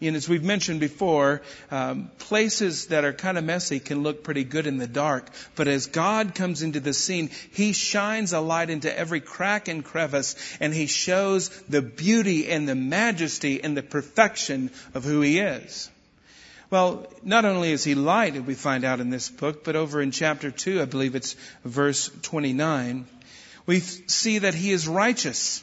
And 0.00 0.14
as 0.14 0.28
we've 0.28 0.44
mentioned 0.44 0.78
before, 0.78 1.40
um, 1.70 2.10
places 2.18 2.88
that 2.88 3.04
are 3.04 3.14
kind 3.14 3.38
of 3.38 3.44
messy 3.44 3.80
can 3.80 4.02
look 4.02 4.22
pretty 4.22 4.44
good 4.44 4.66
in 4.66 4.76
the 4.76 4.86
dark. 4.86 5.30
But 5.54 5.68
as 5.68 5.86
God 5.86 6.34
comes 6.34 6.62
into 6.62 6.80
the 6.80 6.92
scene, 6.92 7.30
He 7.52 7.72
shines 7.72 8.32
a 8.32 8.40
light 8.40 8.68
into 8.68 8.96
every 8.96 9.20
crack 9.20 9.68
and 9.68 9.82
crevice, 9.82 10.36
and 10.60 10.74
He 10.74 10.86
shows 10.86 11.48
the 11.68 11.82
beauty 11.82 12.50
and 12.50 12.68
the 12.68 12.74
majesty 12.74 13.64
and 13.64 13.76
the 13.76 13.82
perfection 13.82 14.70
of 14.94 15.02
who 15.02 15.20
He 15.22 15.38
is. 15.38 15.90
Well, 16.68 17.06
not 17.22 17.44
only 17.44 17.70
is 17.70 17.84
he 17.84 17.94
light, 17.94 18.44
we 18.44 18.54
find 18.54 18.84
out 18.84 19.00
in 19.00 19.10
this 19.10 19.30
book, 19.30 19.62
but 19.62 19.76
over 19.76 20.02
in 20.02 20.10
chapter 20.10 20.50
2, 20.50 20.82
I 20.82 20.84
believe 20.84 21.14
it's 21.14 21.36
verse 21.64 22.10
29, 22.22 23.06
we 23.66 23.80
see 23.80 24.38
that 24.38 24.54
he 24.54 24.72
is 24.72 24.88
righteous 24.88 25.62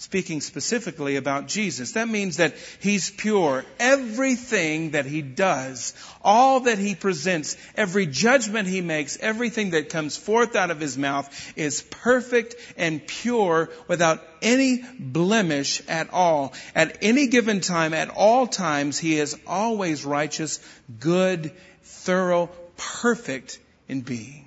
speaking 0.00 0.40
specifically 0.40 1.16
about 1.16 1.46
Jesus. 1.46 1.92
That 1.92 2.08
means 2.08 2.38
that 2.38 2.54
He's 2.80 3.10
pure. 3.10 3.66
Everything 3.78 4.92
that 4.92 5.04
He 5.04 5.20
does, 5.20 5.92
all 6.22 6.60
that 6.60 6.78
He 6.78 6.94
presents, 6.94 7.58
every 7.76 8.06
judgment 8.06 8.66
He 8.66 8.80
makes, 8.80 9.18
everything 9.20 9.72
that 9.72 9.90
comes 9.90 10.16
forth 10.16 10.56
out 10.56 10.70
of 10.70 10.80
His 10.80 10.96
mouth 10.96 11.28
is 11.54 11.82
perfect 11.82 12.56
and 12.78 13.06
pure 13.06 13.68
without 13.88 14.26
any 14.40 14.82
blemish 14.98 15.82
at 15.86 16.10
all. 16.14 16.54
At 16.74 16.96
any 17.02 17.26
given 17.26 17.60
time, 17.60 17.92
at 17.92 18.08
all 18.08 18.46
times, 18.46 18.98
He 18.98 19.18
is 19.18 19.36
always 19.46 20.06
righteous, 20.06 20.60
good, 20.98 21.52
thorough, 21.82 22.46
perfect 22.78 23.58
in 23.86 24.00
being. 24.00 24.46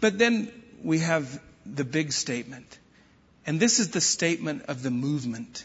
But 0.00 0.18
then 0.18 0.50
we 0.82 0.98
have 0.98 1.40
the 1.64 1.84
big 1.84 2.10
statement 2.10 2.79
and 3.46 3.58
this 3.58 3.78
is 3.78 3.90
the 3.90 4.00
statement 4.00 4.64
of 4.68 4.82
the 4.82 4.90
movement. 4.90 5.64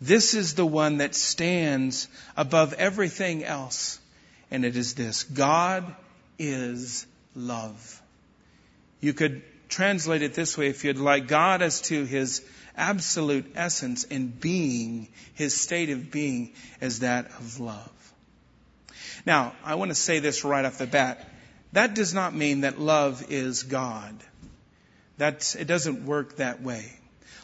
This 0.00 0.34
is 0.34 0.54
the 0.54 0.66
one 0.66 0.98
that 0.98 1.14
stands 1.14 2.08
above 2.36 2.74
everything 2.74 3.44
else. 3.44 3.98
And 4.50 4.64
it 4.64 4.76
is 4.76 4.94
this 4.94 5.24
God 5.24 5.94
is 6.38 7.06
love. 7.34 8.02
You 9.00 9.12
could 9.12 9.42
translate 9.68 10.22
it 10.22 10.34
this 10.34 10.56
way 10.56 10.68
if 10.68 10.84
you'd 10.84 10.98
like 10.98 11.26
God 11.26 11.62
as 11.62 11.80
to 11.82 12.04
his 12.04 12.44
absolute 12.76 13.52
essence 13.56 14.04
and 14.04 14.38
being, 14.38 15.08
his 15.34 15.58
state 15.58 15.90
of 15.90 16.10
being 16.10 16.52
as 16.80 17.00
that 17.00 17.26
of 17.26 17.58
love. 17.58 17.90
Now, 19.24 19.54
I 19.64 19.74
want 19.74 19.90
to 19.90 19.94
say 19.94 20.18
this 20.20 20.44
right 20.44 20.64
off 20.64 20.78
the 20.78 20.86
bat. 20.86 21.28
That 21.72 21.94
does 21.94 22.14
not 22.14 22.34
mean 22.34 22.60
that 22.60 22.78
love 22.78 23.24
is 23.30 23.64
God. 23.64 24.14
That, 25.18 25.56
it 25.58 25.66
doesn't 25.66 26.06
work 26.06 26.36
that 26.36 26.62
way. 26.62 26.92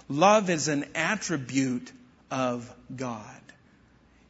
Love 0.08 0.50
is 0.50 0.68
an 0.68 0.84
attribute 0.94 1.90
of 2.30 2.72
God. 2.94 3.40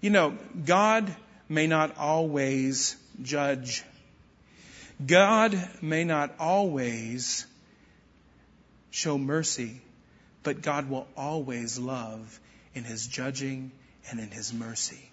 You 0.01 0.11
know, 0.11 0.37
God 0.65 1.15
may 1.49 1.67
not 1.67 1.97
always 1.99 2.97
judge. 3.23 3.85
God 5.05 5.57
may 5.81 6.05
not 6.05 6.35
always 6.39 7.47
show 8.91 9.19
mercy, 9.19 9.81
but 10.43 10.63
God 10.63 10.89
will 10.89 11.07
always 11.17 11.79
love 11.79 12.41
in 12.75 12.85
His 12.85 13.07
judging 13.07 13.71
and 14.11 14.21
in 14.21 14.31
His 14.31 14.53
mercy. 14.53 15.11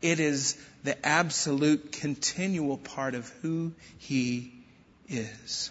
It 0.00 0.18
is 0.18 0.56
the 0.82 1.04
absolute 1.06 1.92
continual 1.92 2.76
part 2.76 3.14
of 3.14 3.28
who 3.42 3.72
He 3.98 4.52
is. 5.08 5.70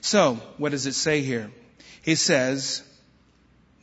So, 0.00 0.34
what 0.58 0.70
does 0.70 0.86
it 0.86 0.94
say 0.94 1.22
here? 1.22 1.50
He 2.02 2.14
says, 2.14 2.82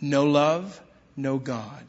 no 0.03 0.25
love, 0.25 0.81
no 1.15 1.37
God. 1.37 1.83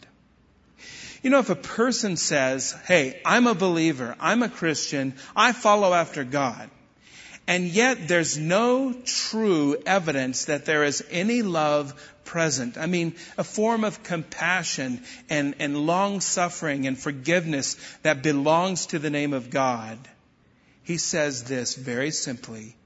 You 1.23 1.31
know, 1.31 1.41
if 1.41 1.51
a 1.51 1.57
person 1.57 2.17
says, 2.17 2.73
hey, 2.87 3.21
I'm 3.25 3.49
a 3.49 3.55
believer, 3.55 4.15
I'm 4.21 4.43
a 4.45 4.49
Christian, 4.49 5.15
I 5.35 5.53
follow 5.53 5.93
after 5.93 6.23
God, 6.23 6.71
And 7.47 7.67
yet 7.67 8.09
there's 8.09 8.39
no 8.39 8.95
true 9.05 9.77
evidence 9.85 10.47
that 10.47 10.65
there 10.65 10.85
is 10.85 11.05
any 11.11 11.43
love 11.43 11.93
present. 12.25 12.79
I 12.79 12.87
mean, 12.87 13.15
a 13.37 13.45
form 13.45 13.85
of 13.85 14.03
compassion 14.03 15.03
and, 15.29 15.55
and 15.59 15.87
long 15.87 16.21
suffering 16.21 16.87
and 16.87 16.99
forgiveness 16.99 17.77
that 18.03 18.23
belongs 18.23 18.87
to 18.87 18.99
the 18.99 19.11
name 19.11 19.35
of 19.35 19.51
God. 19.51 19.99
He 20.85 20.97
says 20.97 21.45
this 21.45 21.75
very 21.75 22.11
simply. 22.11 22.77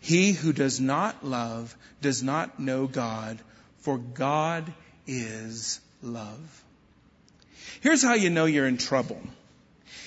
He 0.00 0.32
who 0.32 0.52
does 0.52 0.80
not 0.80 1.24
love 1.24 1.74
does 2.00 2.22
not 2.22 2.60
know 2.60 2.86
God, 2.86 3.38
for 3.84 3.98
God 3.98 4.72
is 5.06 5.78
love. 6.02 6.64
Here's 7.82 8.02
how 8.02 8.14
you 8.14 8.30
know 8.30 8.46
you're 8.46 8.66
in 8.66 8.78
trouble. 8.78 9.20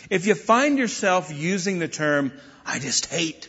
If 0.10 0.26
you 0.26 0.34
find 0.34 0.80
yourself 0.80 1.32
using 1.32 1.78
the 1.78 1.88
term, 1.88 2.32
I 2.66 2.80
just 2.80 3.06
hate, 3.06 3.48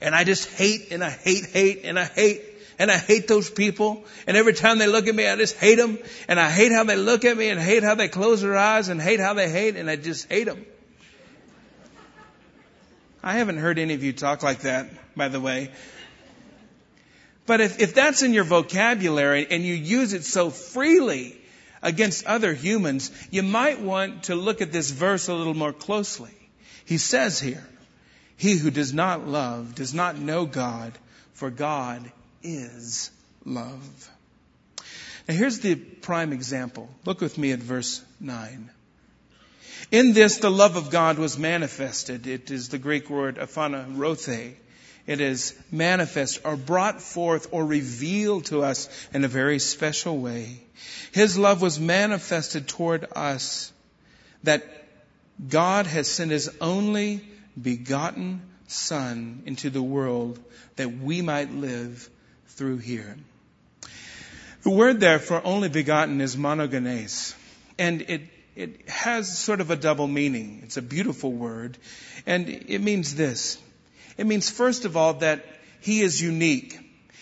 and 0.00 0.14
I 0.14 0.24
just 0.24 0.48
hate, 0.48 0.90
and 0.90 1.04
I 1.04 1.10
hate, 1.10 1.44
hate, 1.44 1.82
and 1.84 1.98
I 1.98 2.06
hate, 2.06 2.40
and 2.78 2.90
I 2.90 2.96
hate 2.96 3.28
those 3.28 3.50
people, 3.50 4.04
and 4.26 4.38
every 4.38 4.54
time 4.54 4.78
they 4.78 4.86
look 4.86 5.06
at 5.06 5.14
me, 5.14 5.26
I 5.26 5.36
just 5.36 5.58
hate 5.58 5.74
them, 5.74 5.98
and 6.28 6.40
I 6.40 6.50
hate 6.50 6.72
how 6.72 6.84
they 6.84 6.96
look 6.96 7.26
at 7.26 7.36
me, 7.36 7.50
and 7.50 7.60
hate 7.60 7.82
how 7.82 7.94
they 7.94 8.08
close 8.08 8.40
their 8.40 8.56
eyes, 8.56 8.88
and 8.88 9.02
hate 9.02 9.20
how 9.20 9.34
they 9.34 9.50
hate, 9.50 9.76
and 9.76 9.90
I 9.90 9.96
just 9.96 10.30
hate 10.30 10.44
them. 10.44 10.64
I 13.22 13.34
haven't 13.34 13.58
heard 13.58 13.78
any 13.78 13.92
of 13.92 14.02
you 14.02 14.14
talk 14.14 14.42
like 14.42 14.60
that, 14.60 14.88
by 15.14 15.28
the 15.28 15.40
way. 15.40 15.70
But 17.46 17.60
if, 17.60 17.80
if 17.80 17.94
that's 17.94 18.22
in 18.22 18.32
your 18.32 18.44
vocabulary 18.44 19.46
and 19.50 19.64
you 19.64 19.74
use 19.74 20.12
it 20.12 20.24
so 20.24 20.50
freely, 20.50 21.38
against 21.82 22.24
other 22.26 22.54
humans, 22.54 23.10
you 23.30 23.42
might 23.42 23.80
want 23.80 24.24
to 24.24 24.34
look 24.34 24.62
at 24.62 24.72
this 24.72 24.90
verse 24.90 25.28
a 25.28 25.34
little 25.34 25.54
more 25.54 25.72
closely. 25.72 26.34
He 26.84 26.98
says 26.98 27.40
here, 27.40 27.66
he 28.36 28.56
who 28.56 28.70
does 28.70 28.94
not 28.94 29.26
love 29.26 29.74
does 29.74 29.92
not 29.92 30.16
know 30.16 30.46
God, 30.46 30.92
for 31.34 31.50
God 31.50 32.10
is 32.42 33.10
love. 33.44 34.10
Now 35.28 35.34
here's 35.34 35.60
the 35.60 35.74
prime 35.74 36.32
example. 36.32 36.88
Look 37.04 37.20
with 37.20 37.36
me 37.38 37.52
at 37.52 37.58
verse 37.58 38.02
9. 38.20 38.70
In 39.90 40.12
this, 40.12 40.38
the 40.38 40.50
love 40.50 40.76
of 40.76 40.90
God 40.90 41.18
was 41.18 41.38
manifested. 41.38 42.26
It 42.26 42.50
is 42.50 42.68
the 42.68 42.78
Greek 42.78 43.10
word 43.10 43.36
aphanarothe. 43.36 44.54
It 45.06 45.20
is 45.20 45.54
manifest 45.70 46.40
or 46.44 46.56
brought 46.56 47.02
forth 47.02 47.48
or 47.50 47.64
revealed 47.64 48.46
to 48.46 48.62
us 48.62 48.88
in 49.12 49.24
a 49.24 49.28
very 49.28 49.58
special 49.58 50.18
way. 50.18 50.62
His 51.12 51.36
love 51.36 51.60
was 51.60 51.80
manifested 51.80 52.68
toward 52.68 53.06
us 53.16 53.72
that 54.44 54.64
God 55.48 55.86
has 55.86 56.08
sent 56.08 56.30
His 56.30 56.50
only 56.60 57.20
begotten 57.60 58.42
Son 58.68 59.42
into 59.44 59.70
the 59.70 59.82
world 59.82 60.38
that 60.76 60.88
we 60.88 61.20
might 61.20 61.52
live 61.52 62.08
through 62.48 62.78
Him. 62.78 63.24
The 64.62 64.70
word 64.70 65.00
there 65.00 65.18
for 65.18 65.44
only 65.44 65.68
begotten 65.68 66.20
is 66.20 66.36
monogenes. 66.36 67.34
And 67.78 68.02
it, 68.02 68.22
it 68.54 68.88
has 68.88 69.36
sort 69.36 69.60
of 69.60 69.70
a 69.70 69.76
double 69.76 70.06
meaning. 70.06 70.60
It's 70.62 70.76
a 70.76 70.82
beautiful 70.82 71.32
word. 71.32 71.76
And 72.26 72.48
it 72.48 72.80
means 72.80 73.14
this. 73.16 73.58
It 74.16 74.26
means, 74.26 74.50
first 74.50 74.84
of 74.84 74.96
all, 74.96 75.14
that 75.14 75.44
He 75.80 76.00
is 76.00 76.20
unique. 76.20 76.78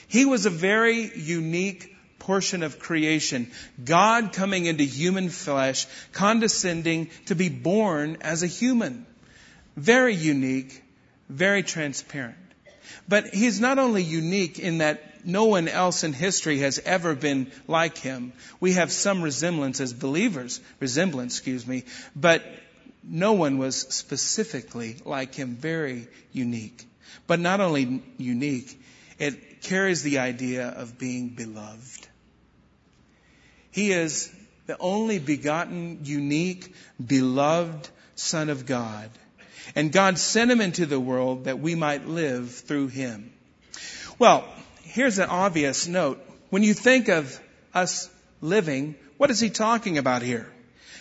He 0.08 0.24
was 0.24 0.46
a 0.46 0.50
very 0.50 1.10
unique 1.16 1.96
portion 2.18 2.62
of 2.62 2.78
creation. 2.78 3.50
God 3.82 4.32
coming 4.32 4.66
into 4.66 4.84
human 4.84 5.28
flesh, 5.28 5.86
condescending 6.12 7.10
to 7.26 7.34
be 7.34 7.48
born 7.48 8.18
as 8.20 8.42
a 8.42 8.46
human. 8.46 9.06
Very 9.76 10.14
unique, 10.14 10.82
very 11.28 11.62
transparent. 11.62 12.36
But 13.08 13.34
he's 13.34 13.60
not 13.60 13.78
only 13.78 14.02
unique 14.02 14.58
in 14.58 14.78
that 14.78 15.24
no 15.24 15.46
one 15.46 15.68
else 15.68 16.04
in 16.04 16.12
history 16.12 16.58
has 16.58 16.78
ever 16.78 17.14
been 17.14 17.50
like 17.66 17.98
him. 17.98 18.32
We 18.58 18.74
have 18.74 18.92
some 18.92 19.22
resemblance 19.22 19.80
as 19.80 19.92
believers, 19.92 20.60
resemblance, 20.80 21.36
excuse 21.36 21.66
me, 21.66 21.84
but 22.14 22.44
no 23.02 23.32
one 23.32 23.58
was 23.58 23.76
specifically 23.76 24.96
like 25.04 25.34
him, 25.34 25.56
very 25.56 26.08
unique. 26.32 26.86
But 27.26 27.40
not 27.40 27.60
only 27.60 28.02
unique, 28.18 28.80
it 29.18 29.62
carries 29.62 30.02
the 30.02 30.18
idea 30.18 30.68
of 30.68 30.98
being 30.98 31.28
beloved. 31.28 32.08
He 33.70 33.92
is 33.92 34.32
the 34.66 34.76
only 34.78 35.18
begotten, 35.18 36.00
unique, 36.04 36.74
beloved 37.04 37.88
Son 38.14 38.48
of 38.48 38.66
God. 38.66 39.10
And 39.74 39.92
God 39.92 40.18
sent 40.18 40.50
him 40.50 40.60
into 40.60 40.86
the 40.86 41.00
world 41.00 41.44
that 41.44 41.58
we 41.58 41.74
might 41.74 42.06
live 42.06 42.50
through 42.50 42.88
him. 42.88 43.32
Well, 44.18 44.44
here's 44.82 45.18
an 45.18 45.28
obvious 45.28 45.86
note. 45.86 46.20
When 46.50 46.62
you 46.62 46.74
think 46.74 47.08
of 47.08 47.40
us 47.72 48.10
living, 48.40 48.96
what 49.16 49.30
is 49.30 49.40
he 49.40 49.50
talking 49.50 49.98
about 49.98 50.22
here? 50.22 50.50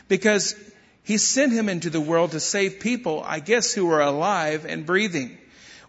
Because 0.08 0.56
he 1.04 1.18
sent 1.18 1.54
him 1.54 1.70
into 1.70 1.90
the 1.90 2.02
world 2.02 2.32
to 2.32 2.40
save 2.40 2.80
people, 2.80 3.24
I 3.26 3.40
guess, 3.40 3.74
who 3.74 3.90
are 3.92 4.02
alive 4.02 4.66
and 4.66 4.86
breathing. 4.86 5.38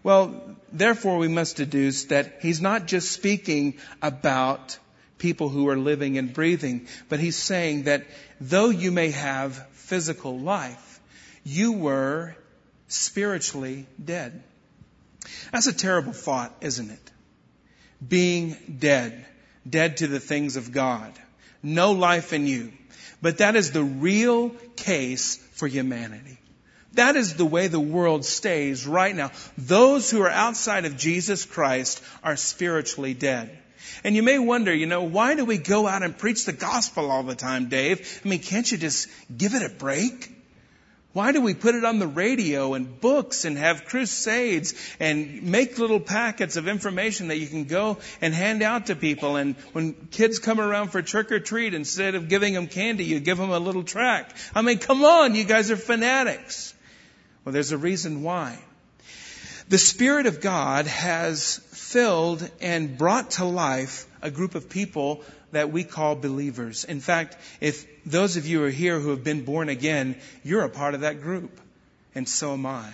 Well, 0.03 0.57
therefore 0.71 1.17
we 1.17 1.27
must 1.27 1.57
deduce 1.57 2.05
that 2.05 2.39
he's 2.41 2.61
not 2.61 2.87
just 2.87 3.11
speaking 3.11 3.75
about 4.01 4.77
people 5.21 5.49
who 5.49 5.69
are 5.69 5.77
living 5.77 6.17
and 6.17 6.33
breathing. 6.33 6.87
But 7.07 7.19
he's 7.19 7.35
saying 7.35 7.83
that 7.83 8.05
though 8.41 8.69
you 8.69 8.91
may 8.91 9.11
have 9.11 9.67
physical 9.73 10.37
life, 10.39 10.99
you 11.43 11.73
were 11.73 12.35
spiritually 12.87 13.85
dead. 14.03 14.41
That's 15.51 15.67
a 15.67 15.73
terrible 15.73 16.13
thought, 16.13 16.55
isn't 16.61 16.89
it? 16.89 17.11
Being 18.05 18.57
dead, 18.79 19.25
dead 19.69 19.97
to 19.97 20.07
the 20.07 20.19
things 20.19 20.55
of 20.55 20.71
God. 20.71 21.13
No 21.61 21.91
life 21.91 22.33
in 22.33 22.47
you. 22.47 22.73
But 23.21 23.37
that 23.37 23.55
is 23.55 23.71
the 23.71 23.83
real 23.83 24.49
case 24.75 25.37
for 25.53 25.67
humanity. 25.67 26.37
That 26.93 27.15
is 27.15 27.35
the 27.35 27.45
way 27.45 27.67
the 27.67 27.79
world 27.79 28.25
stays 28.25 28.85
right 28.85 29.15
now. 29.15 29.31
Those 29.57 30.09
who 30.11 30.21
are 30.21 30.29
outside 30.29 30.85
of 30.85 30.97
Jesus 30.97 31.45
Christ 31.45 32.03
are 32.23 32.35
spiritually 32.35 33.13
dead. 33.13 33.57
And 34.03 34.15
you 34.15 34.23
may 34.23 34.39
wonder, 34.39 34.73
you 34.73 34.87
know, 34.87 35.03
why 35.03 35.35
do 35.35 35.45
we 35.45 35.57
go 35.57 35.87
out 35.87 36.03
and 36.03 36.17
preach 36.17 36.45
the 36.45 36.53
gospel 36.53 37.11
all 37.11 37.23
the 37.23 37.35
time, 37.35 37.69
Dave? 37.69 38.21
I 38.23 38.27
mean, 38.27 38.39
can't 38.39 38.69
you 38.69 38.77
just 38.77 39.07
give 39.35 39.53
it 39.53 39.63
a 39.63 39.69
break? 39.69 40.29
Why 41.13 41.33
do 41.33 41.41
we 41.41 41.53
put 41.53 41.75
it 41.75 41.83
on 41.83 41.99
the 41.99 42.07
radio 42.07 42.73
and 42.73 43.01
books 43.01 43.43
and 43.43 43.57
have 43.57 43.83
crusades 43.83 44.73
and 44.97 45.43
make 45.43 45.77
little 45.77 45.99
packets 45.99 46.55
of 46.55 46.69
information 46.69 47.27
that 47.27 47.37
you 47.37 47.47
can 47.47 47.65
go 47.65 47.97
and 48.21 48.33
hand 48.33 48.63
out 48.63 48.85
to 48.85 48.95
people? 48.95 49.35
And 49.35 49.55
when 49.73 49.93
kids 50.11 50.39
come 50.39 50.61
around 50.61 50.89
for 50.89 51.01
trick 51.01 51.31
or 51.33 51.39
treat, 51.39 51.73
instead 51.73 52.15
of 52.15 52.29
giving 52.29 52.53
them 52.53 52.67
candy, 52.67 53.03
you 53.03 53.19
give 53.19 53.37
them 53.37 53.49
a 53.49 53.59
little 53.59 53.83
tract. 53.83 54.35
I 54.55 54.61
mean, 54.61 54.77
come 54.77 55.03
on, 55.03 55.35
you 55.35 55.43
guys 55.43 55.69
are 55.69 55.75
fanatics. 55.75 56.73
Well, 57.43 57.51
there's 57.51 57.73
a 57.73 57.77
reason 57.77 58.23
why. 58.23 58.57
The 59.67 59.77
Spirit 59.77 60.27
of 60.27 60.39
God 60.39 60.87
has 60.87 61.57
filled 61.71 62.49
and 62.61 62.97
brought 62.97 63.31
to 63.31 63.45
life 63.45 64.05
a 64.21 64.31
group 64.31 64.55
of 64.55 64.69
people 64.69 65.23
that 65.51 65.71
we 65.71 65.83
call 65.83 66.15
believers. 66.15 66.83
In 66.83 66.99
fact, 66.99 67.37
if 67.59 67.85
those 68.05 68.37
of 68.37 68.45
you 68.45 68.63
are 68.63 68.69
here 68.69 68.99
who 68.99 69.09
have 69.09 69.23
been 69.23 69.45
born 69.45 69.69
again, 69.69 70.15
you're 70.43 70.63
a 70.63 70.69
part 70.69 70.93
of 70.93 71.01
that 71.01 71.21
group. 71.21 71.59
And 72.15 72.27
so 72.27 72.53
am 72.53 72.65
I. 72.65 72.93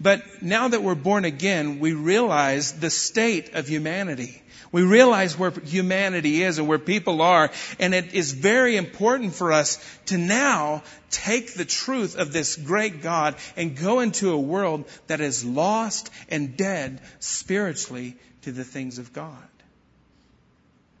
But 0.00 0.42
now 0.42 0.68
that 0.68 0.82
we're 0.82 0.94
born 0.94 1.24
again, 1.24 1.78
we 1.78 1.92
realize 1.92 2.72
the 2.72 2.90
state 2.90 3.54
of 3.54 3.68
humanity. 3.68 4.42
We 4.72 4.82
realize 4.82 5.36
where 5.36 5.50
humanity 5.50 6.42
is 6.42 6.58
and 6.58 6.68
where 6.68 6.78
people 6.78 7.22
are, 7.22 7.50
and 7.80 7.92
it 7.92 8.14
is 8.14 8.32
very 8.32 8.76
important 8.76 9.34
for 9.34 9.52
us 9.52 9.78
to 10.06 10.18
now 10.18 10.84
take 11.10 11.54
the 11.54 11.64
truth 11.64 12.16
of 12.16 12.32
this 12.32 12.56
great 12.56 13.02
God 13.02 13.34
and 13.56 13.76
go 13.76 13.98
into 13.98 14.30
a 14.30 14.38
world 14.38 14.84
that 15.08 15.20
is 15.20 15.44
lost 15.44 16.10
and 16.28 16.56
dead 16.56 17.00
spiritually 17.18 18.16
to 18.42 18.52
the 18.52 18.64
things 18.64 18.98
of 18.98 19.12
God. 19.12 19.49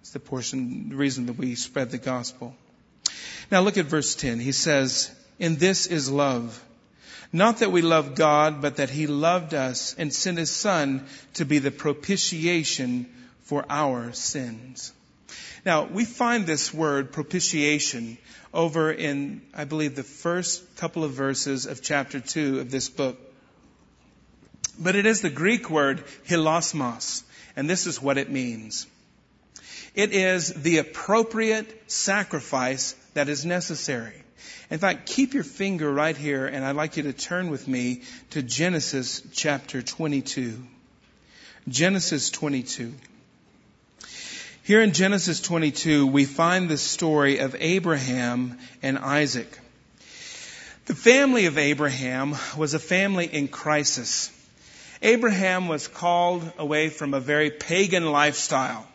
It's 0.00 0.10
the 0.10 0.20
portion, 0.20 0.88
the 0.88 0.96
reason 0.96 1.26
that 1.26 1.36
we 1.36 1.54
spread 1.54 1.90
the 1.90 1.98
gospel. 1.98 2.54
Now 3.50 3.60
look 3.60 3.78
at 3.78 3.86
verse 3.86 4.14
10. 4.14 4.40
He 4.40 4.52
says, 4.52 5.10
In 5.38 5.56
this 5.56 5.86
is 5.86 6.10
love. 6.10 6.62
Not 7.32 7.58
that 7.58 7.70
we 7.70 7.82
love 7.82 8.14
God, 8.14 8.60
but 8.60 8.76
that 8.76 8.90
He 8.90 9.06
loved 9.06 9.54
us 9.54 9.94
and 9.98 10.12
sent 10.12 10.38
His 10.38 10.50
Son 10.50 11.06
to 11.34 11.44
be 11.44 11.58
the 11.58 11.70
propitiation 11.70 13.06
for 13.42 13.64
our 13.68 14.12
sins. 14.12 14.92
Now, 15.64 15.84
we 15.84 16.04
find 16.04 16.46
this 16.46 16.72
word 16.72 17.12
propitiation 17.12 18.18
over 18.52 18.90
in, 18.90 19.42
I 19.54 19.64
believe, 19.64 19.94
the 19.94 20.02
first 20.02 20.76
couple 20.76 21.04
of 21.04 21.12
verses 21.12 21.66
of 21.66 21.82
chapter 21.82 22.18
2 22.18 22.60
of 22.60 22.70
this 22.70 22.88
book. 22.88 23.18
But 24.78 24.96
it 24.96 25.06
is 25.06 25.20
the 25.20 25.30
Greek 25.30 25.68
word 25.68 26.02
hilasmos, 26.26 27.22
and 27.54 27.68
this 27.68 27.86
is 27.86 28.00
what 28.00 28.16
it 28.16 28.30
means. 28.30 28.86
It 29.94 30.12
is 30.12 30.52
the 30.52 30.78
appropriate 30.78 31.90
sacrifice 31.90 32.94
that 33.14 33.28
is 33.28 33.44
necessary. 33.44 34.14
In 34.70 34.78
fact, 34.78 35.06
keep 35.06 35.34
your 35.34 35.42
finger 35.42 35.92
right 35.92 36.16
here, 36.16 36.46
and 36.46 36.64
I'd 36.64 36.76
like 36.76 36.96
you 36.96 37.02
to 37.04 37.12
turn 37.12 37.50
with 37.50 37.66
me 37.66 38.02
to 38.30 38.42
Genesis 38.42 39.22
chapter 39.32 39.82
22. 39.82 40.62
Genesis 41.68 42.30
22. 42.30 42.94
Here 44.62 44.80
in 44.80 44.92
Genesis 44.92 45.40
22, 45.40 46.06
we 46.06 46.24
find 46.24 46.68
the 46.68 46.76
story 46.76 47.38
of 47.38 47.56
Abraham 47.58 48.58
and 48.82 48.96
Isaac. 48.98 49.58
The 50.86 50.94
family 50.94 51.46
of 51.46 51.58
Abraham 51.58 52.36
was 52.56 52.74
a 52.74 52.78
family 52.78 53.26
in 53.26 53.48
crisis. 53.48 54.30
Abraham 55.02 55.66
was 55.66 55.88
called 55.88 56.52
away 56.58 56.88
from 56.88 57.14
a 57.14 57.20
very 57.20 57.50
pagan 57.50 58.12
lifestyle. 58.12 58.86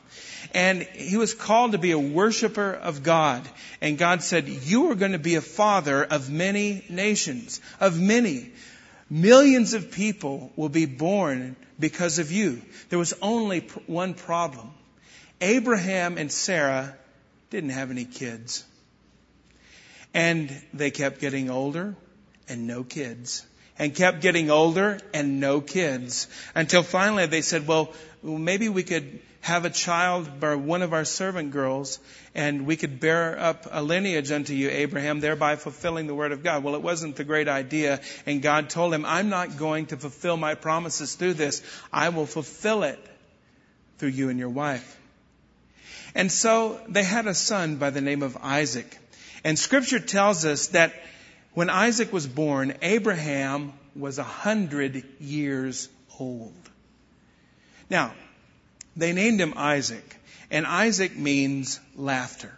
And 0.54 0.84
he 0.84 1.18
was 1.18 1.34
called 1.34 1.74
to 1.74 1.78
be 1.78 1.92
a 1.92 2.00
worshiper 2.00 2.74
of 2.74 3.04
God. 3.04 3.48
And 3.82 3.98
God 3.98 4.22
said, 4.22 4.48
You 4.48 4.92
are 4.92 4.96
going 4.96 5.14
to 5.14 5.20
be 5.20 5.36
a 5.36 5.42
father 5.42 6.04
of 6.04 6.30
many 6.30 6.84
nations, 6.90 7.62
of 7.80 8.00
many. 8.00 8.52
Millions 9.10 9.74
of 9.74 9.92
people 9.92 10.52
will 10.56 10.70
be 10.70 10.86
born 10.86 11.56
because 11.80 12.20
of 12.20 12.32
you. 12.32 12.62
There 12.90 13.00
was 13.00 13.14
only 13.22 13.62
one 13.86 14.14
problem. 14.14 14.72
Abraham 15.42 16.18
and 16.18 16.32
Sarah 16.32 16.96
didn't 17.50 17.72
have 17.72 17.92
any 17.92 18.06
kids. 18.06 18.64
And 20.14 20.50
they 20.74 20.92
kept 20.92 21.20
getting 21.20 21.50
older 21.50 21.96
and 22.48 22.68
no 22.68 22.84
kids. 22.84 23.46
And 23.78 23.94
kept 23.94 24.22
getting 24.22 24.50
older 24.50 25.00
and 25.14 25.42
no 25.42 25.60
kids. 25.60 26.28
Until 26.56 26.82
finally 26.82 27.26
they 27.26 27.42
said, 27.42 27.68
well, 27.68 27.94
maybe 28.24 28.70
we 28.70 28.84
could 28.84 29.20
have 29.46 29.64
a 29.64 29.70
child 29.70 30.40
by 30.40 30.56
one 30.56 30.82
of 30.82 30.92
our 30.92 31.06
servant 31.06 31.52
girls 31.52 32.00
and 32.34 32.66
we 32.66 32.76
could 32.76 33.00
bear 33.00 33.38
up 33.40 33.68
a 33.70 33.84
lineage 33.84 34.32
unto 34.32 34.56
you, 34.56 34.72
Abraham, 34.72 35.20
thereby 35.20 35.56
fulfilling 35.56 36.08
the 36.08 36.16
word 36.16 36.32
of 36.32 36.42
God. 36.42 36.64
Well, 36.64 36.74
it 36.74 36.82
wasn't 36.82 37.16
the 37.16 37.24
great 37.24 37.48
idea. 37.48 38.02
And 38.26 38.42
God 38.42 38.72
told 38.72 38.92
him, 38.92 39.06
I'm 39.06 39.30
not 39.30 39.56
going 39.56 39.86
to 39.88 39.98
fulfill 39.98 40.36
my 40.36 40.56
promises 40.56 41.14
through 41.14 41.36
this. 41.36 41.62
I 41.94 42.10
will 42.10 42.26
fulfill 42.26 42.82
it 42.82 42.98
through 44.00 44.10
you 44.10 44.30
and 44.30 44.40
your 44.40 44.50
wife. 44.50 45.00
And 46.16 46.32
so 46.32 46.82
they 46.90 47.04
had 47.04 47.28
a 47.28 47.36
son 47.36 47.76
by 47.76 47.92
the 47.92 48.02
name 48.02 48.24
of 48.24 48.36
Isaac. 48.42 48.98
And 49.44 49.60
scripture 49.60 50.00
tells 50.00 50.44
us 50.44 50.70
that 50.70 50.92
when 51.54 51.70
Isaac 51.70 52.12
was 52.12 52.26
born, 52.26 52.78
Abraham 52.82 53.74
was 53.96 54.18
a 54.18 54.24
hundred 54.24 55.04
years 55.20 55.88
old. 56.20 56.56
Now, 57.92 58.16
they 58.96 59.14
named 59.14 59.42
him 59.42 59.54
Isaac, 59.56 60.18
and 60.50 60.66
Isaac 60.66 61.16
means 61.16 61.80
laughter. 61.96 62.52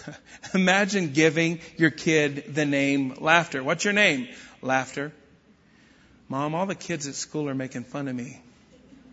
Imagine 0.54 1.12
giving 1.12 1.60
your 1.76 1.90
kid 1.90 2.54
the 2.54 2.64
name 2.64 3.14
Laughter. 3.20 3.62
What's 3.62 3.84
your 3.84 3.92
name? 3.92 4.28
Laughter. 4.60 5.12
Mom, 6.28 6.54
all 6.54 6.66
the 6.66 6.74
kids 6.74 7.06
at 7.06 7.14
school 7.14 7.48
are 7.48 7.54
making 7.54 7.84
fun 7.84 8.08
of 8.08 8.14
me. 8.14 8.40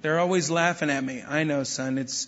They're 0.01 0.19
always 0.19 0.49
laughing 0.49 0.89
at 0.89 1.03
me. 1.03 1.23
I 1.27 1.43
know, 1.43 1.63
son. 1.63 1.97
It's, 1.97 2.27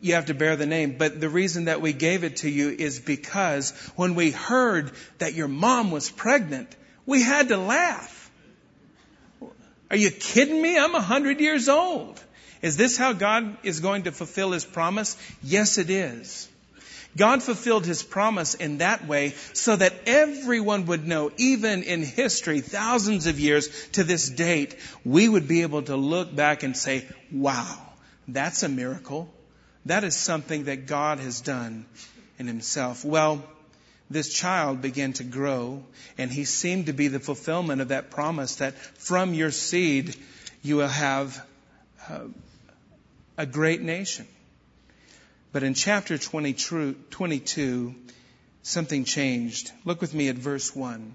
you 0.00 0.14
have 0.14 0.26
to 0.26 0.34
bear 0.34 0.56
the 0.56 0.66
name. 0.66 0.96
But 0.98 1.20
the 1.20 1.28
reason 1.28 1.66
that 1.66 1.80
we 1.80 1.92
gave 1.92 2.24
it 2.24 2.36
to 2.36 2.50
you 2.50 2.70
is 2.70 3.00
because 3.00 3.72
when 3.96 4.14
we 4.14 4.30
heard 4.30 4.92
that 5.18 5.34
your 5.34 5.48
mom 5.48 5.90
was 5.90 6.10
pregnant, 6.10 6.74
we 7.04 7.22
had 7.22 7.48
to 7.48 7.58
laugh. 7.58 8.30
Are 9.90 9.96
you 9.96 10.10
kidding 10.10 10.60
me? 10.60 10.78
I'm 10.78 10.94
a 10.94 11.00
hundred 11.00 11.40
years 11.40 11.68
old. 11.68 12.22
Is 12.64 12.78
this 12.78 12.96
how 12.96 13.12
God 13.12 13.58
is 13.62 13.80
going 13.80 14.04
to 14.04 14.10
fulfill 14.10 14.52
His 14.52 14.64
promise? 14.64 15.18
Yes, 15.42 15.76
it 15.76 15.90
is. 15.90 16.48
God 17.14 17.42
fulfilled 17.42 17.84
His 17.84 18.02
promise 18.02 18.54
in 18.54 18.78
that 18.78 19.06
way 19.06 19.34
so 19.52 19.76
that 19.76 19.92
everyone 20.06 20.86
would 20.86 21.06
know, 21.06 21.30
even 21.36 21.82
in 21.82 22.02
history, 22.02 22.62
thousands 22.62 23.26
of 23.26 23.38
years 23.38 23.68
to 23.90 24.02
this 24.02 24.30
date, 24.30 24.76
we 25.04 25.28
would 25.28 25.46
be 25.46 25.60
able 25.60 25.82
to 25.82 25.94
look 25.94 26.34
back 26.34 26.62
and 26.62 26.74
say, 26.74 27.06
wow, 27.30 27.76
that's 28.26 28.62
a 28.62 28.68
miracle. 28.70 29.28
That 29.84 30.02
is 30.02 30.16
something 30.16 30.64
that 30.64 30.86
God 30.86 31.18
has 31.18 31.42
done 31.42 31.84
in 32.38 32.46
Himself. 32.46 33.04
Well, 33.04 33.44
this 34.08 34.32
child 34.32 34.80
began 34.80 35.12
to 35.14 35.24
grow, 35.24 35.84
and 36.16 36.30
he 36.30 36.46
seemed 36.46 36.86
to 36.86 36.94
be 36.94 37.08
the 37.08 37.20
fulfillment 37.20 37.82
of 37.82 37.88
that 37.88 38.10
promise 38.10 38.56
that 38.56 38.74
from 38.74 39.34
your 39.34 39.50
seed 39.50 40.16
you 40.62 40.76
will 40.76 40.88
have 40.88 41.44
uh, 42.08 42.20
a 43.36 43.46
great 43.46 43.82
nation. 43.82 44.26
But 45.52 45.62
in 45.62 45.74
chapter 45.74 46.18
22, 46.18 47.94
something 48.62 49.04
changed. 49.04 49.70
Look 49.84 50.00
with 50.00 50.14
me 50.14 50.28
at 50.28 50.36
verse 50.36 50.74
1. 50.74 51.14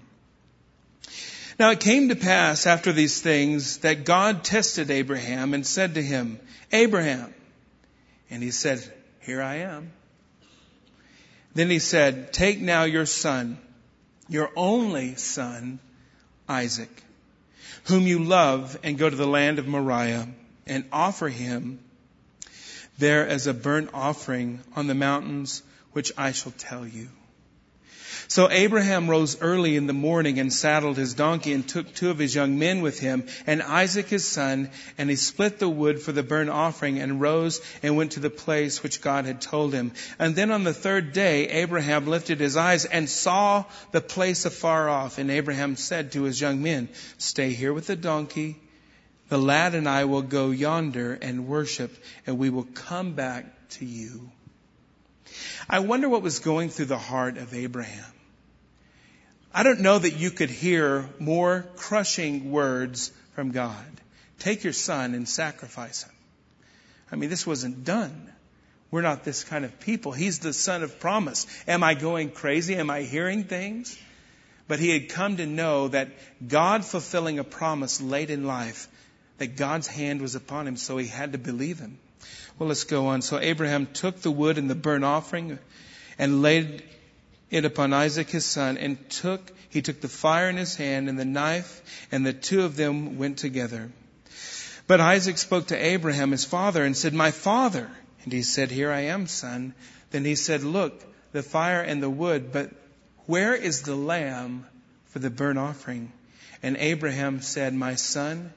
Now 1.58 1.70
it 1.72 1.80
came 1.80 2.08
to 2.08 2.16
pass 2.16 2.66
after 2.66 2.92
these 2.92 3.20
things 3.20 3.78
that 3.78 4.06
God 4.06 4.44
tested 4.44 4.90
Abraham 4.90 5.52
and 5.52 5.66
said 5.66 5.94
to 5.94 6.02
him, 6.02 6.40
Abraham. 6.72 7.34
And 8.30 8.42
he 8.42 8.50
said, 8.50 8.82
Here 9.20 9.42
I 9.42 9.56
am. 9.56 9.92
Then 11.52 11.68
he 11.68 11.80
said, 11.80 12.32
Take 12.32 12.60
now 12.60 12.84
your 12.84 13.06
son, 13.06 13.58
your 14.28 14.50
only 14.56 15.16
son, 15.16 15.80
Isaac, 16.48 17.02
whom 17.84 18.06
you 18.06 18.24
love, 18.24 18.78
and 18.82 18.96
go 18.96 19.10
to 19.10 19.16
the 19.16 19.26
land 19.26 19.58
of 19.58 19.66
Moriah 19.66 20.28
and 20.66 20.84
offer 20.92 21.28
him 21.28 21.80
there 23.00 23.26
as 23.26 23.46
a 23.46 23.54
burnt 23.54 23.90
offering 23.92 24.60
on 24.76 24.86
the 24.86 24.94
mountains 24.94 25.62
which 25.92 26.12
I 26.16 26.32
shall 26.32 26.52
tell 26.52 26.86
you. 26.86 27.08
So 28.28 28.48
Abraham 28.48 29.10
rose 29.10 29.40
early 29.40 29.74
in 29.74 29.88
the 29.88 29.92
morning 29.92 30.38
and 30.38 30.52
saddled 30.52 30.96
his 30.96 31.14
donkey 31.14 31.52
and 31.52 31.66
took 31.66 31.92
two 31.92 32.10
of 32.10 32.18
his 32.18 32.32
young 32.32 32.60
men 32.60 32.80
with 32.80 33.00
him 33.00 33.26
and 33.44 33.60
Isaac 33.60 34.06
his 34.06 34.24
son, 34.24 34.70
and 34.98 35.10
he 35.10 35.16
split 35.16 35.58
the 35.58 35.68
wood 35.68 36.00
for 36.00 36.12
the 36.12 36.22
burnt 36.22 36.48
offering 36.48 37.00
and 37.00 37.20
rose 37.20 37.60
and 37.82 37.96
went 37.96 38.12
to 38.12 38.20
the 38.20 38.30
place 38.30 38.84
which 38.84 39.00
God 39.00 39.24
had 39.24 39.40
told 39.40 39.72
him. 39.72 39.90
And 40.20 40.36
then 40.36 40.52
on 40.52 40.62
the 40.62 40.72
third 40.72 41.12
day, 41.12 41.48
Abraham 41.48 42.06
lifted 42.06 42.38
his 42.38 42.56
eyes 42.56 42.84
and 42.84 43.10
saw 43.10 43.64
the 43.90 44.00
place 44.00 44.44
afar 44.44 44.88
off. 44.88 45.18
And 45.18 45.28
Abraham 45.28 45.74
said 45.74 46.12
to 46.12 46.22
his 46.22 46.40
young 46.40 46.62
men, 46.62 46.88
stay 47.18 47.50
here 47.50 47.72
with 47.72 47.88
the 47.88 47.96
donkey 47.96 48.60
the 49.30 49.38
lad 49.38 49.76
and 49.76 49.88
I 49.88 50.04
will 50.04 50.22
go 50.22 50.50
yonder 50.50 51.14
and 51.14 51.46
worship, 51.46 51.96
and 52.26 52.36
we 52.36 52.50
will 52.50 52.66
come 52.74 53.12
back 53.12 53.46
to 53.70 53.86
you. 53.86 54.30
I 55.68 55.78
wonder 55.78 56.08
what 56.08 56.22
was 56.22 56.40
going 56.40 56.68
through 56.68 56.86
the 56.86 56.98
heart 56.98 57.38
of 57.38 57.54
Abraham. 57.54 58.12
I 59.54 59.62
don't 59.62 59.80
know 59.80 59.98
that 59.98 60.16
you 60.16 60.32
could 60.32 60.50
hear 60.50 61.08
more 61.20 61.64
crushing 61.76 62.50
words 62.50 63.12
from 63.34 63.52
God. 63.52 63.86
Take 64.40 64.64
your 64.64 64.72
son 64.72 65.14
and 65.14 65.28
sacrifice 65.28 66.02
him. 66.02 66.12
I 67.12 67.16
mean, 67.16 67.30
this 67.30 67.46
wasn't 67.46 67.84
done. 67.84 68.32
We're 68.90 69.02
not 69.02 69.22
this 69.22 69.44
kind 69.44 69.64
of 69.64 69.78
people. 69.78 70.10
He's 70.10 70.40
the 70.40 70.52
son 70.52 70.82
of 70.82 70.98
promise. 70.98 71.46
Am 71.68 71.84
I 71.84 71.94
going 71.94 72.30
crazy? 72.30 72.74
Am 72.74 72.90
I 72.90 73.02
hearing 73.02 73.44
things? 73.44 73.96
But 74.66 74.80
he 74.80 74.90
had 74.90 75.08
come 75.08 75.36
to 75.36 75.46
know 75.46 75.88
that 75.88 76.08
God 76.46 76.84
fulfilling 76.84 77.38
a 77.38 77.44
promise 77.44 78.00
late 78.00 78.30
in 78.30 78.44
life 78.44 78.88
that 79.40 79.56
God's 79.56 79.86
hand 79.86 80.20
was 80.20 80.34
upon 80.34 80.68
him, 80.68 80.76
so 80.76 80.98
he 80.98 81.06
had 81.06 81.32
to 81.32 81.38
believe 81.38 81.78
him. 81.78 81.98
Well, 82.58 82.68
let's 82.68 82.84
go 82.84 83.06
on. 83.06 83.22
So 83.22 83.38
Abraham 83.40 83.86
took 83.86 84.20
the 84.20 84.30
wood 84.30 84.58
and 84.58 84.68
the 84.68 84.74
burnt 84.74 85.02
offering 85.02 85.58
and 86.18 86.42
laid 86.42 86.82
it 87.50 87.64
upon 87.64 87.94
Isaac 87.94 88.28
his 88.28 88.44
son 88.44 88.76
and 88.76 88.98
took, 89.08 89.40
he 89.70 89.80
took 89.80 90.02
the 90.02 90.08
fire 90.08 90.50
in 90.50 90.58
his 90.58 90.76
hand 90.76 91.08
and 91.08 91.18
the 91.18 91.24
knife 91.24 92.06
and 92.12 92.24
the 92.24 92.34
two 92.34 92.64
of 92.64 92.76
them 92.76 93.16
went 93.16 93.38
together. 93.38 93.90
But 94.86 95.00
Isaac 95.00 95.38
spoke 95.38 95.68
to 95.68 95.84
Abraham 95.86 96.32
his 96.32 96.44
father 96.44 96.84
and 96.84 96.94
said, 96.94 97.14
my 97.14 97.30
father. 97.30 97.90
And 98.24 98.32
he 98.34 98.42
said, 98.42 98.70
here 98.70 98.92
I 98.92 99.04
am, 99.06 99.26
son. 99.26 99.72
Then 100.10 100.26
he 100.26 100.34
said, 100.34 100.64
look, 100.64 101.02
the 101.32 101.42
fire 101.42 101.80
and 101.80 102.02
the 102.02 102.10
wood, 102.10 102.52
but 102.52 102.72
where 103.24 103.54
is 103.54 103.80
the 103.82 103.96
lamb 103.96 104.66
for 105.06 105.18
the 105.18 105.30
burnt 105.30 105.58
offering? 105.58 106.12
And 106.62 106.76
Abraham 106.76 107.40
said, 107.40 107.72
my 107.72 107.94
son, 107.94 108.52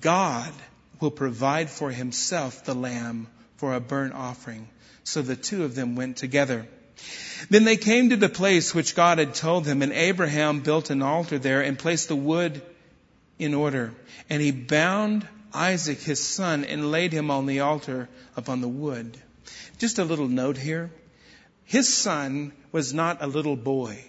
God 0.00 0.52
will 1.00 1.10
provide 1.10 1.70
for 1.70 1.90
himself 1.90 2.64
the 2.64 2.74
lamb 2.74 3.28
for 3.56 3.74
a 3.74 3.80
burnt 3.80 4.14
offering. 4.14 4.68
So 5.04 5.22
the 5.22 5.36
two 5.36 5.64
of 5.64 5.74
them 5.74 5.96
went 5.96 6.16
together. 6.16 6.66
Then 7.50 7.64
they 7.64 7.76
came 7.76 8.10
to 8.10 8.16
the 8.16 8.28
place 8.28 8.74
which 8.74 8.96
God 8.96 9.18
had 9.18 9.34
told 9.34 9.64
them, 9.64 9.82
and 9.82 9.92
Abraham 9.92 10.60
built 10.60 10.90
an 10.90 11.02
altar 11.02 11.38
there 11.38 11.62
and 11.62 11.78
placed 11.78 12.08
the 12.08 12.16
wood 12.16 12.60
in 13.38 13.54
order. 13.54 13.94
And 14.28 14.42
he 14.42 14.50
bound 14.50 15.26
Isaac 15.54 16.00
his 16.00 16.22
son 16.22 16.64
and 16.64 16.90
laid 16.90 17.12
him 17.12 17.30
on 17.30 17.46
the 17.46 17.60
altar 17.60 18.08
upon 18.36 18.60
the 18.60 18.68
wood. 18.68 19.16
Just 19.78 19.98
a 19.98 20.04
little 20.04 20.28
note 20.28 20.56
here. 20.56 20.90
His 21.64 21.92
son 21.92 22.52
was 22.72 22.92
not 22.92 23.22
a 23.22 23.26
little 23.26 23.56
boy. 23.56 24.02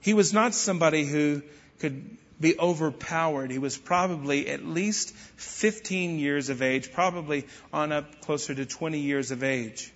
He 0.00 0.14
was 0.14 0.32
not 0.32 0.54
somebody 0.54 1.04
who 1.04 1.42
could 1.80 2.17
be 2.40 2.58
overpowered. 2.58 3.50
He 3.50 3.58
was 3.58 3.76
probably 3.76 4.48
at 4.48 4.64
least 4.64 5.14
15 5.36 6.18
years 6.18 6.48
of 6.48 6.62
age, 6.62 6.92
probably 6.92 7.46
on 7.72 7.92
up 7.92 8.20
closer 8.20 8.54
to 8.54 8.66
20 8.66 9.00
years 9.00 9.30
of 9.30 9.42
age. 9.42 9.92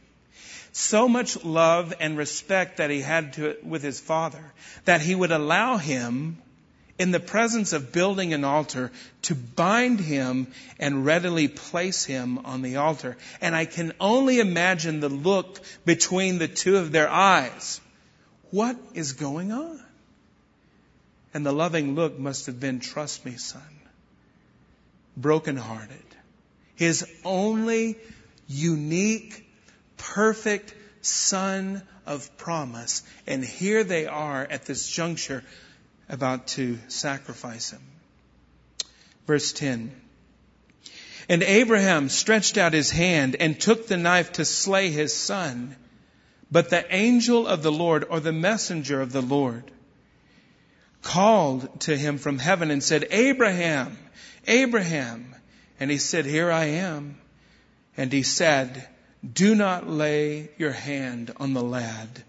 So 0.73 1.09
much 1.09 1.45
love 1.45 1.93
and 2.01 2.17
respect 2.17 2.79
that 2.79 2.91
he 2.91 3.01
had 3.01 3.35
to, 3.35 3.57
with 3.63 3.83
his 3.83 4.01
father 4.01 4.43
that 4.87 5.03
he 5.03 5.15
would 5.15 5.31
allow 5.31 5.77
him 5.77 6.39
in 6.99 7.11
the 7.11 7.21
presence 7.21 7.73
of 7.73 7.93
building 7.93 8.33
an 8.33 8.45
altar 8.45 8.91
to 9.23 9.35
bind 9.35 10.01
him 10.01 10.47
and 10.79 11.05
readily 11.05 11.49
place 11.49 12.05
him 12.05 12.39
on 12.47 12.63
the 12.63 12.77
altar. 12.77 13.17
And 13.41 13.55
I 13.55 13.65
can 13.65 13.93
only 14.01 14.41
imagine 14.41 15.01
the 15.01 15.09
look 15.09 15.61
between 15.85 16.39
the 16.39 16.49
two 16.49 16.77
of 16.77 16.93
their 16.93 17.09
eyes. 17.09 17.81
What 18.51 18.77
is 18.95 19.13
going 19.13 19.53
on? 19.53 19.83
And 21.35 21.47
the 21.47 21.53
loving 21.53 21.95
look 21.95 22.19
must 22.19 22.47
have 22.47 22.61
been, 22.61 22.81
trust 22.81 23.25
me, 23.25 23.37
son, 23.37 23.63
brokenhearted. 25.17 25.97
His 26.75 27.07
only 27.25 27.99
unique, 28.49 29.47
perfect 29.97 30.75
son 31.01 31.83
of 32.07 32.37
promise. 32.37 33.03
And 33.27 33.45
here 33.45 33.85
they 33.85 34.07
are 34.07 34.45
at 34.45 34.67
this 34.67 34.87
juncture 34.89 35.43
about 36.09 36.49
to 36.49 36.79
sacrifice 36.89 37.71
him. 37.71 37.83
Verse 39.27 39.53
10. 39.53 39.93
And 41.29 41.43
Abraham 41.43 42.09
stretched 42.09 42.59
out 42.59 42.73
his 42.73 42.91
hand 42.91 43.37
and 43.39 43.59
took 43.59 43.87
the 43.87 43.97
knife 43.97 44.33
to 44.33 44.45
slay 44.45 44.91
his 44.91 45.15
son. 45.15 45.77
But 46.51 46.69
the 46.69 46.85
angel 46.95 47.47
of 47.47 47.63
the 47.63 47.73
Lord, 47.73 48.05
or 48.11 48.21
the 48.21 48.33
messenger 48.33 49.01
of 49.01 49.13
the 49.13 49.23
Lord, 49.23 49.71
called 51.03 51.81
to 51.81 51.97
him 51.97 52.19
from 52.19 52.39
heaven 52.39 52.71
and 52.71 52.83
said, 52.83 53.09
Abraham, 53.11 53.99
Abraham. 54.47 55.35
And 55.79 55.91
he 55.91 55.99
said, 55.99 56.25
Here 56.25 56.51
I 56.51 56.65
am. 56.65 57.19
And 57.97 58.13
he 58.13 58.23
said, 58.23 58.89
Do 59.33 59.55
not 59.55 59.89
lay 59.89 60.51
your 60.59 60.73
hand 60.73 61.33
on 61.37 61.55
the 61.55 61.63
lad 61.63 62.23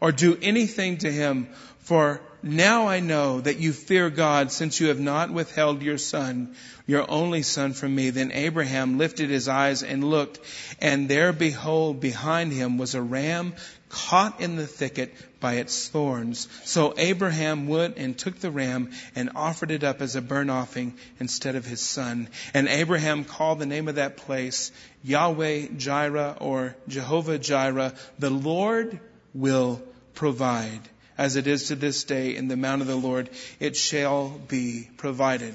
or 0.00 0.12
do 0.12 0.36
anything 0.42 0.98
to 0.98 1.10
him, 1.10 1.48
for 1.78 2.20
now 2.42 2.86
I 2.86 3.00
know 3.00 3.40
that 3.40 3.58
you 3.58 3.72
fear 3.72 4.10
God 4.10 4.52
since 4.52 4.80
you 4.80 4.88
have 4.88 5.00
not 5.00 5.32
withheld 5.32 5.82
your 5.82 5.98
son, 5.98 6.54
your 6.86 7.10
only 7.10 7.42
son 7.42 7.72
from 7.72 7.94
me. 7.94 8.10
Then 8.10 8.30
Abraham 8.32 8.98
lifted 8.98 9.30
his 9.30 9.48
eyes 9.48 9.82
and 9.82 10.04
looked, 10.04 10.40
and 10.80 11.08
there 11.08 11.32
behold, 11.32 12.00
behind 12.00 12.52
him 12.52 12.78
was 12.78 12.94
a 12.94 13.02
ram 13.02 13.54
caught 13.88 14.40
in 14.40 14.56
the 14.56 14.66
thicket 14.66 15.14
by 15.40 15.54
its 15.54 15.88
thorns. 15.88 16.48
So 16.64 16.94
Abraham 16.96 17.68
went 17.68 17.96
and 17.96 18.16
took 18.16 18.38
the 18.40 18.50
ram 18.50 18.90
and 19.14 19.30
offered 19.36 19.70
it 19.70 19.84
up 19.84 20.00
as 20.00 20.16
a 20.16 20.22
burnt 20.22 20.50
offering 20.50 20.94
instead 21.20 21.54
of 21.56 21.64
his 21.64 21.80
son. 21.80 22.28
And 22.54 22.68
Abraham 22.68 23.24
called 23.24 23.58
the 23.58 23.66
name 23.66 23.88
of 23.88 23.96
that 23.96 24.16
place 24.16 24.72
Yahweh 25.04 25.68
Jireh 25.76 26.36
or 26.40 26.76
Jehovah 26.88 27.38
Jireh. 27.38 27.94
The 28.18 28.30
Lord 28.30 28.98
will 29.34 29.82
provide 30.14 30.80
as 31.18 31.36
it 31.36 31.46
is 31.46 31.68
to 31.68 31.76
this 31.76 32.04
day 32.04 32.36
in 32.36 32.48
the 32.48 32.56
mount 32.56 32.82
of 32.82 32.88
the 32.88 32.96
Lord, 32.96 33.30
it 33.58 33.76
shall 33.76 34.28
be 34.28 34.88
provided. 34.96 35.54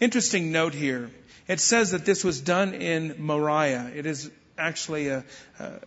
Interesting 0.00 0.52
note 0.52 0.74
here. 0.74 1.10
It 1.48 1.60
says 1.60 1.92
that 1.92 2.04
this 2.04 2.22
was 2.22 2.40
done 2.40 2.74
in 2.74 3.16
Moriah. 3.18 3.90
It 3.94 4.06
is 4.06 4.30
actually 4.58 5.08
a, 5.08 5.24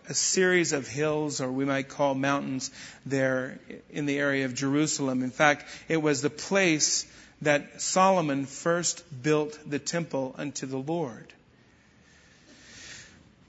a, 0.08 0.14
series 0.14 0.72
of 0.72 0.88
hills, 0.88 1.40
or 1.40 1.50
we 1.50 1.64
might 1.64 1.88
call 1.88 2.14
mountains, 2.14 2.70
there 3.06 3.58
in 3.90 4.06
the 4.06 4.18
area 4.18 4.44
of 4.44 4.54
Jerusalem. 4.54 5.22
In 5.22 5.30
fact, 5.30 5.66
it 5.88 5.98
was 5.98 6.22
the 6.22 6.30
place 6.30 7.06
that 7.42 7.80
Solomon 7.80 8.46
first 8.46 9.04
built 9.22 9.58
the 9.68 9.78
temple 9.78 10.34
unto 10.38 10.66
the 10.66 10.78
Lord. 10.78 11.32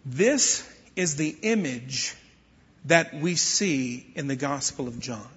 This 0.05 0.67
is 0.95 1.15
the 1.15 1.36
image 1.41 2.15
that 2.86 3.13
we 3.13 3.36
see 3.36 4.05
in 4.15 4.27
the 4.27 4.36
Gospel 4.36 4.88
of 4.88 4.99
John. 4.99 5.27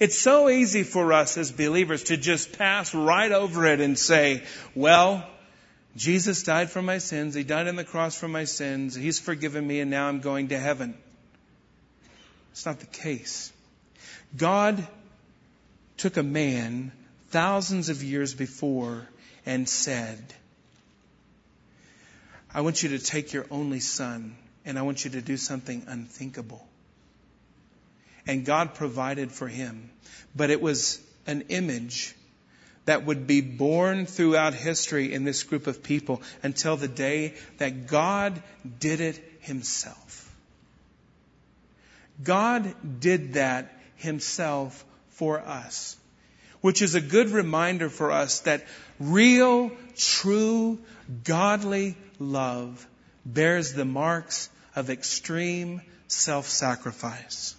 It's 0.00 0.18
so 0.18 0.48
easy 0.48 0.82
for 0.82 1.12
us 1.12 1.36
as 1.36 1.52
believers 1.52 2.04
to 2.04 2.16
just 2.16 2.56
pass 2.58 2.94
right 2.94 3.30
over 3.30 3.66
it 3.66 3.80
and 3.80 3.98
say, 3.98 4.42
well, 4.74 5.28
Jesus 5.96 6.42
died 6.42 6.70
for 6.70 6.82
my 6.82 6.98
sins. 6.98 7.34
He 7.34 7.44
died 7.44 7.68
on 7.68 7.76
the 7.76 7.84
cross 7.84 8.16
for 8.16 8.28
my 8.28 8.44
sins. 8.44 8.94
He's 8.94 9.18
forgiven 9.18 9.66
me 9.66 9.80
and 9.80 9.90
now 9.90 10.08
I'm 10.08 10.20
going 10.20 10.48
to 10.48 10.58
heaven. 10.58 10.96
It's 12.52 12.66
not 12.66 12.80
the 12.80 12.86
case. 12.86 13.52
God 14.36 14.86
took 15.96 16.16
a 16.16 16.22
man 16.22 16.92
thousands 17.30 17.88
of 17.88 18.02
years 18.02 18.34
before 18.34 19.08
and 19.46 19.68
said, 19.68 20.22
I 22.52 22.60
want 22.62 22.82
you 22.82 22.90
to 22.90 22.98
take 22.98 23.32
your 23.32 23.46
only 23.50 23.80
son 23.80 24.36
and 24.64 24.78
I 24.78 24.82
want 24.82 25.04
you 25.04 25.12
to 25.12 25.20
do 25.20 25.36
something 25.36 25.84
unthinkable. 25.86 26.66
And 28.26 28.44
God 28.44 28.74
provided 28.74 29.32
for 29.32 29.48
him. 29.48 29.90
But 30.36 30.50
it 30.50 30.60
was 30.60 31.00
an 31.26 31.46
image 31.48 32.14
that 32.88 33.04
would 33.04 33.26
be 33.26 33.42
born 33.42 34.06
throughout 34.06 34.54
history 34.54 35.12
in 35.12 35.22
this 35.22 35.42
group 35.42 35.66
of 35.66 35.82
people 35.82 36.22
until 36.42 36.74
the 36.74 36.88
day 36.88 37.34
that 37.58 37.86
God 37.86 38.42
did 38.80 39.02
it 39.02 39.22
himself. 39.40 40.34
God 42.24 42.74
did 42.98 43.34
that 43.34 43.78
himself 43.96 44.86
for 45.10 45.38
us, 45.38 45.98
which 46.62 46.80
is 46.80 46.94
a 46.94 47.00
good 47.02 47.28
reminder 47.28 47.90
for 47.90 48.10
us 48.10 48.40
that 48.40 48.64
real, 48.98 49.70
true, 49.94 50.78
godly 51.24 51.94
love 52.18 52.86
bears 53.26 53.74
the 53.74 53.84
marks 53.84 54.48
of 54.74 54.88
extreme 54.88 55.82
self-sacrifice. 56.06 57.54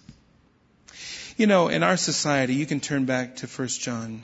You 1.36 1.46
know, 1.46 1.68
in 1.68 1.84
our 1.84 1.96
society, 1.96 2.54
you 2.54 2.66
can 2.66 2.80
turn 2.80 3.04
back 3.04 3.36
to 3.36 3.46
1 3.46 3.68
John. 3.68 4.22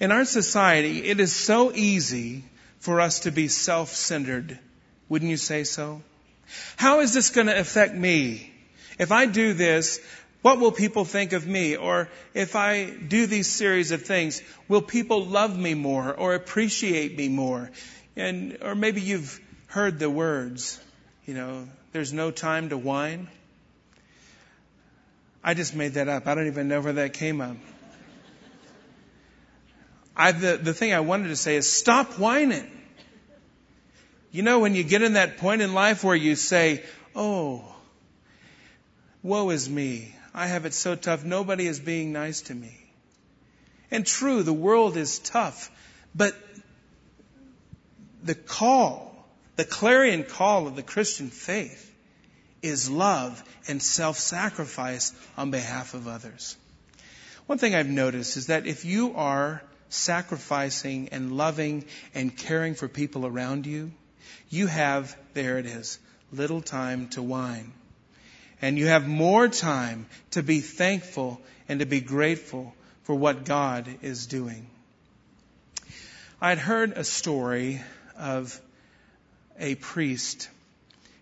In 0.00 0.12
our 0.12 0.24
society, 0.24 1.04
it 1.04 1.20
is 1.20 1.34
so 1.34 1.72
easy 1.72 2.44
for 2.78 3.00
us 3.00 3.20
to 3.20 3.30
be 3.30 3.48
self-centered. 3.48 4.58
Wouldn't 5.08 5.30
you 5.30 5.36
say 5.36 5.64
so? 5.64 6.02
How 6.76 7.00
is 7.00 7.14
this 7.14 7.30
going 7.30 7.46
to 7.46 7.58
affect 7.58 7.94
me? 7.94 8.52
If 8.98 9.12
I 9.12 9.26
do 9.26 9.52
this, 9.52 10.00
what 10.42 10.60
will 10.60 10.72
people 10.72 11.04
think 11.04 11.32
of 11.32 11.46
me? 11.46 11.76
Or 11.76 12.08
if 12.34 12.56
I 12.56 12.90
do 12.90 13.26
these 13.26 13.48
series 13.48 13.90
of 13.90 14.02
things, 14.02 14.42
will 14.68 14.82
people 14.82 15.24
love 15.24 15.58
me 15.58 15.74
more 15.74 16.12
or 16.12 16.34
appreciate 16.34 17.16
me 17.16 17.28
more? 17.28 17.70
And, 18.16 18.58
or 18.62 18.74
maybe 18.74 19.00
you've 19.00 19.40
heard 19.66 19.98
the 19.98 20.10
words, 20.10 20.80
you 21.26 21.34
know, 21.34 21.68
there's 21.92 22.12
no 22.12 22.30
time 22.30 22.68
to 22.70 22.78
whine. 22.78 23.28
I 25.42 25.54
just 25.54 25.74
made 25.74 25.94
that 25.94 26.08
up. 26.08 26.26
I 26.26 26.34
don't 26.34 26.46
even 26.46 26.68
know 26.68 26.80
where 26.80 26.94
that 26.94 27.14
came 27.14 27.40
up. 27.40 27.56
I, 30.18 30.32
the, 30.32 30.56
the 30.56 30.74
thing 30.74 30.92
I 30.92 31.00
wanted 31.00 31.28
to 31.28 31.36
say 31.36 31.56
is 31.56 31.72
stop 31.72 32.18
whining. 32.18 32.70
You 34.30 34.42
know, 34.42 34.58
when 34.58 34.74
you 34.74 34.82
get 34.82 35.02
in 35.02 35.14
that 35.14 35.38
point 35.38 35.62
in 35.62 35.72
life 35.72 36.04
where 36.04 36.16
you 36.16 36.34
say, 36.34 36.82
Oh, 37.14 37.64
woe 39.22 39.50
is 39.50 39.70
me. 39.70 40.14
I 40.34 40.48
have 40.48 40.66
it 40.66 40.74
so 40.74 40.94
tough. 40.94 41.24
Nobody 41.24 41.66
is 41.66 41.80
being 41.80 42.12
nice 42.12 42.42
to 42.42 42.54
me. 42.54 42.76
And 43.90 44.04
true, 44.04 44.42
the 44.42 44.52
world 44.52 44.96
is 44.96 45.18
tough. 45.18 45.70
But 46.14 46.36
the 48.22 48.34
call 48.34 49.08
the 49.58 49.64
clarion 49.64 50.22
call 50.22 50.68
of 50.68 50.76
the 50.76 50.84
Christian 50.84 51.30
faith 51.30 51.92
is 52.62 52.88
love 52.88 53.42
and 53.66 53.82
self-sacrifice 53.82 55.12
on 55.36 55.50
behalf 55.50 55.94
of 55.94 56.06
others. 56.06 56.56
One 57.46 57.58
thing 57.58 57.74
I've 57.74 57.88
noticed 57.88 58.36
is 58.36 58.46
that 58.46 58.68
if 58.68 58.84
you 58.84 59.16
are 59.16 59.60
sacrificing 59.88 61.08
and 61.10 61.36
loving 61.36 61.84
and 62.14 62.36
caring 62.36 62.74
for 62.74 62.88
people 62.88 63.26
around 63.26 63.66
you, 63.66 63.90
you 64.50 64.66
have, 64.66 65.16
there 65.34 65.58
it 65.58 65.66
is, 65.66 65.98
little 66.32 66.60
time 66.60 67.08
to 67.08 67.22
whine. 67.22 67.72
And 68.60 68.76
you 68.78 68.86
have 68.86 69.06
more 69.06 69.46
time 69.48 70.06
to 70.32 70.42
be 70.42 70.58
thankful 70.60 71.40
and 71.68 71.78
to 71.80 71.86
be 71.86 72.00
grateful 72.00 72.74
for 73.04 73.14
what 73.14 73.44
God 73.44 73.88
is 74.02 74.26
doing. 74.26 74.66
I'd 76.40 76.58
heard 76.58 76.92
a 76.92 77.04
story 77.04 77.80
of 78.16 78.60
a 79.58 79.74
priest. 79.76 80.48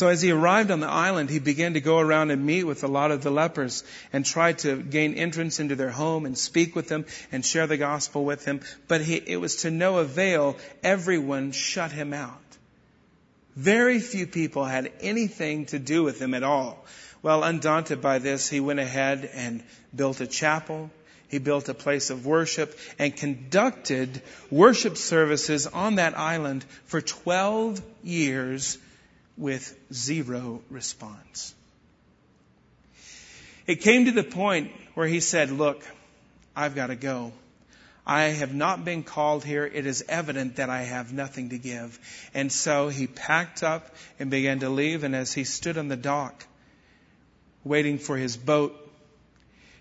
So 0.00 0.08
as 0.08 0.22
he 0.22 0.30
arrived 0.30 0.70
on 0.70 0.80
the 0.80 0.88
island, 0.88 1.28
he 1.28 1.40
began 1.40 1.74
to 1.74 1.80
go 1.82 1.98
around 1.98 2.30
and 2.30 2.46
meet 2.46 2.64
with 2.64 2.84
a 2.84 2.88
lot 2.88 3.10
of 3.10 3.22
the 3.22 3.30
lepers 3.30 3.84
and 4.14 4.24
try 4.24 4.54
to 4.54 4.80
gain 4.80 5.12
entrance 5.12 5.60
into 5.60 5.76
their 5.76 5.90
home 5.90 6.24
and 6.24 6.38
speak 6.38 6.74
with 6.74 6.88
them 6.88 7.04
and 7.30 7.44
share 7.44 7.66
the 7.66 7.76
gospel 7.76 8.24
with 8.24 8.46
them. 8.46 8.60
But 8.88 9.02
he, 9.02 9.16
it 9.16 9.36
was 9.36 9.56
to 9.56 9.70
no 9.70 9.98
avail. 9.98 10.56
Everyone 10.82 11.52
shut 11.52 11.92
him 11.92 12.14
out. 12.14 12.40
Very 13.54 14.00
few 14.00 14.26
people 14.26 14.64
had 14.64 14.90
anything 15.02 15.66
to 15.66 15.78
do 15.78 16.02
with 16.02 16.18
him 16.18 16.32
at 16.32 16.44
all. 16.44 16.82
Well, 17.20 17.44
undaunted 17.44 18.00
by 18.00 18.20
this, 18.20 18.48
he 18.48 18.60
went 18.60 18.80
ahead 18.80 19.28
and 19.34 19.62
built 19.94 20.22
a 20.22 20.26
chapel. 20.26 20.90
He 21.28 21.36
built 21.36 21.68
a 21.68 21.74
place 21.74 22.08
of 22.08 22.24
worship 22.24 22.74
and 22.98 23.14
conducted 23.14 24.22
worship 24.50 24.96
services 24.96 25.66
on 25.66 25.96
that 25.96 26.16
island 26.16 26.64
for 26.86 27.02
12 27.02 27.82
years 28.02 28.78
with 29.40 29.74
zero 29.92 30.62
response. 30.70 31.54
It 33.66 33.76
came 33.76 34.04
to 34.04 34.12
the 34.12 34.22
point 34.22 34.70
where 34.94 35.06
he 35.06 35.20
said, 35.20 35.50
look, 35.50 35.82
I've 36.54 36.74
got 36.74 36.88
to 36.88 36.96
go. 36.96 37.32
I 38.06 38.24
have 38.24 38.54
not 38.54 38.84
been 38.84 39.02
called 39.02 39.44
here. 39.44 39.64
It 39.64 39.86
is 39.86 40.04
evident 40.08 40.56
that 40.56 40.68
I 40.68 40.82
have 40.82 41.12
nothing 41.12 41.50
to 41.50 41.58
give. 41.58 41.98
And 42.34 42.52
so 42.52 42.88
he 42.88 43.06
packed 43.06 43.62
up 43.62 43.94
and 44.18 44.30
began 44.30 44.60
to 44.60 44.68
leave. 44.68 45.04
And 45.04 45.16
as 45.16 45.32
he 45.32 45.44
stood 45.44 45.78
on 45.78 45.88
the 45.88 45.96
dock, 45.96 46.44
waiting 47.64 47.98
for 47.98 48.16
his 48.16 48.36
boat, 48.36 48.76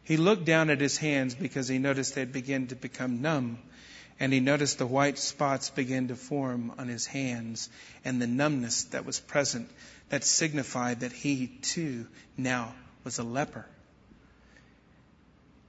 he 0.04 0.18
looked 0.18 0.46
down 0.46 0.70
at 0.70 0.80
his 0.80 0.98
hands 0.98 1.36
because 1.36 1.68
he 1.68 1.80
noticed 1.80 2.16
they 2.16 2.22
had 2.22 2.32
begun 2.32 2.68
to 2.68 2.76
become 2.76 3.22
numb 3.22 3.60
and 4.20 4.34
he 4.34 4.40
noticed 4.40 4.78
the 4.78 4.88
white 4.88 5.18
spots 5.18 5.70
begin 5.70 6.10
to 6.10 6.16
form 6.16 6.74
on 6.78 6.88
his 6.88 7.06
hands 7.06 7.70
and 8.04 8.22
the 8.22 8.28
numbness 8.28 8.86
that 8.86 9.06
was 9.06 9.20
present 9.20 9.70
that 10.10 10.24
signified 10.24 11.02
that 11.02 11.12
he 11.12 11.48
too 11.48 12.06
now 12.36 12.74
was 13.04 13.20
a 13.20 13.24
leper. 13.24 13.66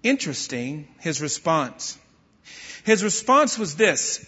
Interesting, 0.02 0.88
his 0.98 1.20
response. 1.20 1.98
His 2.84 3.04
response 3.04 3.58
was 3.58 3.76
this, 3.76 4.26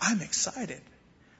I'm 0.00 0.20
excited. 0.20 0.80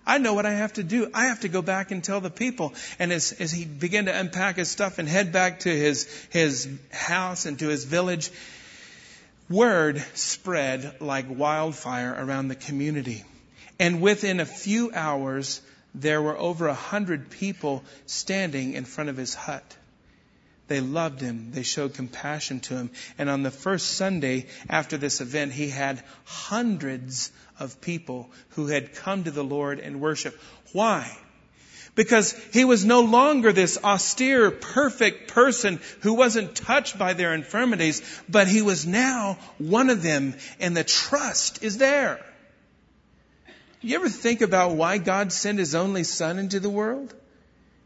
I 0.05 0.19
know 0.19 0.35
what 0.35 0.47
I 0.47 0.53
have 0.53 0.75
to 0.75 0.83
do. 0.83 1.11
I 1.15 1.27
have 1.27 1.41
to 1.41 1.49
go 1.49 1.63
back 1.63 1.91
and 1.91 2.03
tell 2.03 2.21
the 2.21 2.31
people. 2.31 2.75
And 2.99 3.13
as, 3.13 3.33
as 3.33 3.53
he 3.53 3.65
began 3.65 4.07
to 4.07 4.19
unpack 4.19 4.57
his 4.57 4.69
stuff 4.69 4.99
and 4.99 5.09
head 5.09 5.33
back 5.33 5.61
to 5.61 5.69
his, 5.69 6.09
his 6.31 6.69
house 6.91 7.47
and 7.47 7.59
to 7.61 7.69
his 7.69 7.85
village, 7.85 8.31
Word 9.49 10.03
spread 10.15 11.01
like 11.01 11.27
wildfire 11.29 12.15
around 12.17 12.49
the 12.49 12.55
community. 12.55 13.25
And 13.79 14.01
within 14.01 14.41
a 14.41 14.47
few 14.47 14.93
hours, 14.93 15.61
there 15.95 16.23
were 16.23 16.39
over 16.39 16.69
a 16.69 16.75
hundred 16.75 17.31
people 17.31 17.85
standing 18.07 18.75
in 18.75 18.85
front 18.85 19.11
of 19.11 19.17
his 19.17 19.35
hut. 19.35 19.77
They 20.69 20.81
loved 20.81 21.21
him. 21.21 21.51
They 21.53 21.65
showed 21.65 21.95
compassion 21.95 22.61
to 22.61 22.75
him. 22.75 22.91
And 23.19 23.29
on 23.29 23.43
the 23.43 23.51
first 23.51 23.91
Sunday 23.91 24.47
after 24.71 24.97
this 24.97 25.21
event, 25.21 25.53
he 25.53 25.69
had 25.69 26.03
hundreds 26.25 27.31
of 27.59 27.81
people 27.81 28.31
who 28.51 28.69
had 28.69 28.95
come 28.95 29.25
to 29.25 29.31
the 29.31 29.45
Lord 29.45 29.81
and 29.81 30.01
worship. 30.01 30.41
Why? 30.73 31.15
Because 31.95 32.33
he 32.53 32.65
was 32.65 32.85
no 32.85 33.01
longer 33.01 33.53
this 33.53 33.77
austere, 33.85 34.51
perfect 34.51 35.29
person 35.29 35.79
who 36.01 36.15
wasn't 36.15 36.55
touched 36.55 36.99
by 36.99 37.13
their 37.13 37.35
infirmities, 37.35 38.01
but 38.29 38.49
he 38.49 38.63
was 38.63 38.87
now 38.87 39.39
one 39.59 39.91
of 39.91 40.03
them 40.03 40.35
and 40.59 40.75
the 40.75 40.85
trust 40.85 41.63
is 41.63 41.77
there. 41.77 42.25
You 43.83 43.97
ever 43.97 44.09
think 44.09 44.41
about 44.41 44.77
why 44.77 44.99
God 44.99 45.33
sent 45.33 45.59
his 45.59 45.75
only 45.75 46.05
son 46.05 46.39
into 46.39 46.61
the 46.61 46.71
world? 46.71 47.13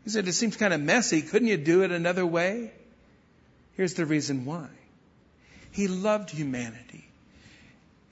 He 0.05 0.11
said, 0.11 0.29
it 0.29 0.35
seems 0.35 0.57
kind 0.57 0.73
of 0.73 0.81
messy. 0.81 1.23
Couldn't 1.23 1.49
you 1.49 1.57
do 1.57 1.83
it 1.83 1.91
another 1.91 2.25
way? 2.25 2.71
Here's 3.77 3.95
the 3.95 4.07
reason 4.07 4.45
why. 4.45 4.69
He 5.73 5.89
loved 5.89 6.31
humanity. 6.31 7.05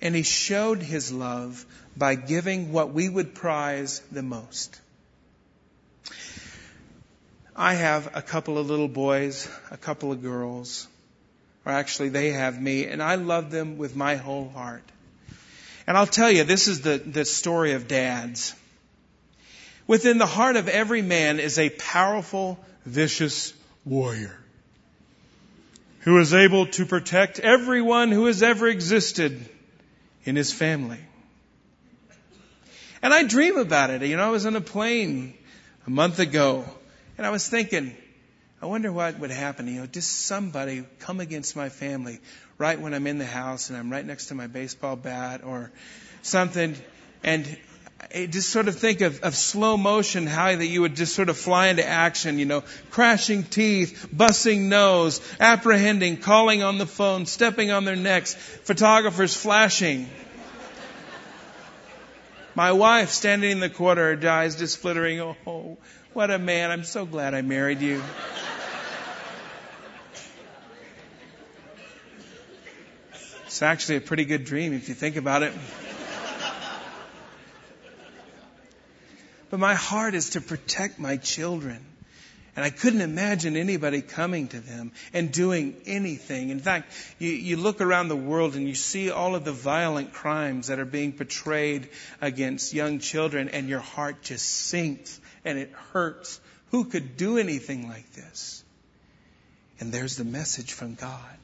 And 0.01 0.15
he 0.15 0.23
showed 0.23 0.83
his 0.83 1.13
love 1.13 1.65
by 1.97 2.17
giving 2.17 2.73
what 2.73 2.93
we 2.93 3.09
would 3.09 3.35
prize 3.35 4.01
the 4.11 4.23
most 4.23 4.81
I 7.57 7.75
have 7.75 8.17
a 8.17 8.23
couple 8.23 8.59
of 8.59 8.69
little 8.69 8.89
boys, 8.89 9.49
a 9.71 9.77
couple 9.77 10.11
of 10.11 10.23
girls, 10.23 10.89
or 11.65 11.71
actually 11.73 12.09
they 12.09 12.31
have 12.31 12.61
me, 12.61 12.87
and 12.87 13.01
I 13.01 13.15
love 13.15 13.53
them 13.53 13.79
with 13.79 13.95
my 13.95 14.17
whole 14.17 14.49
heart. 14.49 14.83
And 15.87 15.97
I'll 15.97 16.07
tell 16.07 16.31
you, 16.31 16.43
this 16.43 16.67
is 16.67 16.81
the, 16.81 16.99
the 16.99 17.25
story 17.25 17.73
of 17.73 17.87
dads. 17.87 18.55
Within 19.87 20.19
the 20.19 20.27
heart 20.27 20.57
of 20.57 20.69
every 20.69 21.03
man 21.03 21.39
is 21.39 21.59
a 21.59 21.71
powerful, 21.71 22.59
vicious 22.85 23.53
warrior 23.85 24.37
who 26.01 26.19
is 26.19 26.35
able 26.35 26.67
to 26.67 26.85
protect 26.85 27.39
everyone 27.39 28.11
who 28.11 28.27
has 28.27 28.43
ever 28.43 28.67
existed 28.67 29.49
in 30.25 30.37
his 30.37 30.53
family. 30.53 30.99
And 33.01 33.15
I 33.15 33.23
dream 33.23 33.59
about 33.59 33.91
it. 33.91 34.03
You 34.03 34.17
know, 34.17 34.27
I 34.27 34.31
was 34.31 34.45
on 34.45 34.57
a 34.57 34.61
plane 34.61 35.35
a 35.87 35.91
month 35.91 36.19
ago 36.19 36.65
and 37.17 37.27
I 37.27 37.31
was 37.31 37.49
thinking, 37.49 37.97
I 38.63 38.67
wonder 38.67 38.91
what 38.91 39.19
would 39.19 39.31
happen, 39.31 39.69
you 39.69 39.81
know, 39.81 39.87
just 39.87 40.11
somebody 40.11 40.85
come 41.01 41.21
against 41.21 41.55
my 41.55 41.69
family 41.69 42.21
right 42.57 42.81
when 42.81 42.95
I'm 42.95 43.07
in 43.07 43.19
the 43.19 43.27
house 43.27 43.69
and 43.69 43.79
I'm 43.79 43.91
right 43.91 44.05
next 44.05 44.27
to 44.27 44.35
my 44.35 44.47
baseball 44.47 44.97
bat 44.97 45.43
or 45.45 45.71
something. 46.23 46.77
And 47.23 47.59
I 48.15 48.27
just 48.27 48.51
sort 48.51 48.69
of 48.69 48.77
think 48.77 49.01
of, 49.01 49.21
of 49.23 49.35
slow 49.35 49.77
motion, 49.77 50.27
how 50.27 50.55
that 50.55 50.67
you 50.67 50.81
would 50.83 50.97
just 50.97 51.15
sort 51.15 51.29
of 51.29 51.37
fly 51.37 51.69
into 51.69 51.87
action, 51.87 52.39
you 52.39 52.45
know, 52.45 52.63
crashing 52.91 53.43
teeth, 53.43 54.09
busting 54.13 54.69
nose, 54.69 55.21
apprehending, 55.41 56.19
calling 56.19 56.63
on 56.63 56.79
the 56.79 56.87
phone, 56.87 57.27
stepping 57.27 57.71
on 57.71 57.85
their 57.85 57.97
necks, 57.97 58.35
photographers 58.35 59.37
flashing. 59.37 60.09
My 62.55 62.73
wife 62.73 63.11
standing 63.11 63.51
in 63.51 63.61
the 63.61 63.71
corner, 63.71 64.17
her 64.17 64.29
eyes 64.29 64.57
just 64.57 64.79
flittering, 64.79 65.21
oh, 65.21 65.77
what 66.15 66.31
a 66.31 66.39
man. 66.39 66.71
I'm 66.71 66.85
so 66.85 67.05
glad 67.05 67.35
I 67.35 67.43
married 67.43 67.81
you. 67.81 68.01
It's 73.47 73.63
actually 73.63 73.97
a 73.97 74.01
pretty 74.01 74.25
good 74.25 74.45
dream 74.45 74.73
if 74.73 74.89
you 74.89 74.95
think 74.95 75.17
about 75.17 75.43
it. 75.43 75.53
But 79.51 79.61
my 79.61 79.75
heart 79.75 80.15
is 80.15 80.31
to 80.31 80.41
protect 80.41 80.99
my 80.99 81.17
children. 81.17 81.85
And 82.57 82.65
I 82.65 82.71
couldn't 82.71 83.01
imagine 83.01 83.57
anybody 83.57 84.01
coming 84.01 84.47
to 84.49 84.61
them 84.61 84.93
and 85.13 85.33
doing 85.33 85.75
anything. 85.87 86.51
In 86.51 86.61
fact, 86.61 86.93
you, 87.19 87.31
you 87.31 87.57
look 87.57 87.81
around 87.81 88.07
the 88.07 88.17
world 88.17 88.55
and 88.55 88.69
you 88.69 88.77
see 88.77 89.11
all 89.11 89.35
of 89.35 89.45
the 89.45 89.53
violent 89.53 90.13
crimes 90.13 90.69
that 90.69 90.79
are 90.79 90.85
being 90.85 91.13
portrayed 91.13 91.89
against 92.21 92.73
young 92.73 93.01
children 93.01 93.49
and 93.49 93.69
your 93.69 93.81
heart 93.81 94.23
just 94.23 94.47
sinks 94.47 95.21
and 95.45 95.59
it 95.59 95.73
hurts. 95.93 96.41
Who 96.71 96.85
could 96.85 97.17
do 97.17 97.39
anything 97.39 97.89
like 97.89 98.13
this? 98.13 98.65
And 99.81 99.93
there's 99.93 100.17
the 100.17 100.25
message 100.25 100.73
from 100.73 100.95
God. 100.95 101.39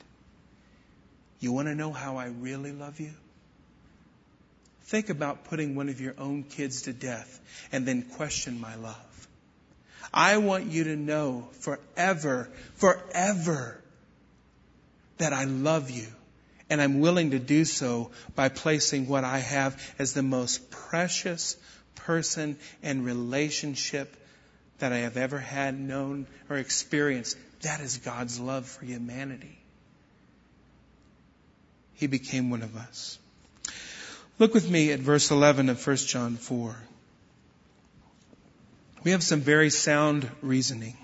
You 1.41 1.53
want 1.53 1.69
to 1.69 1.75
know 1.75 1.93
how 1.93 2.17
I 2.17 2.27
really 2.27 2.73
love 2.73 3.01
you? 3.01 3.13
Think 4.85 5.09
about 5.09 5.45
putting 5.45 5.75
one 5.75 5.89
of 5.89 6.01
your 6.01 6.15
own 6.19 6.43
kids 6.43 6.83
to 6.83 6.93
death 6.93 7.41
and 7.73 7.87
then 7.87 8.03
question 8.03 8.61
my 8.61 8.75
love. 8.75 9.29
I 10.13 10.39
want 10.39 10.67
you 10.67 10.85
to 10.85 10.97
know 10.97 11.49
forever, 11.61 12.51
forever 12.75 13.81
that 15.19 15.33
I 15.33 15.45
love 15.45 15.91
you. 15.91 16.07
And 16.69 16.81
I'm 16.81 17.01
willing 17.01 17.33
to 17.33 17.39
do 17.39 17.65
so 17.65 18.11
by 18.35 18.49
placing 18.49 19.09
what 19.09 19.25
I 19.25 19.39
have 19.39 19.81
as 19.99 20.13
the 20.13 20.23
most 20.23 20.71
precious 20.71 21.57
person 21.95 22.57
and 22.83 23.05
relationship 23.05 24.17
that 24.79 24.93
I 24.93 24.99
have 24.99 25.17
ever 25.17 25.39
had, 25.39 25.79
known, 25.79 26.27
or 26.49 26.57
experienced. 26.57 27.37
That 27.63 27.81
is 27.81 27.99
God's 27.99 28.41
love 28.41 28.67
for 28.67 28.85
humanity. 28.85 29.59
He 31.95 32.07
became 32.07 32.51
one 32.51 32.63
of 32.63 32.77
us. 32.77 33.19
Look 34.39 34.55
with 34.55 34.71
me 34.71 34.91
at 34.93 35.01
verse 35.01 35.31
11 35.31 35.69
of 35.69 35.87
1 35.87 35.97
John 35.97 36.37
4. 36.37 36.75
We 39.05 39.11
have 39.11 39.23
some 39.23 39.41
very 39.41 39.71
sound 39.71 40.31
reasoning. 40.41 40.97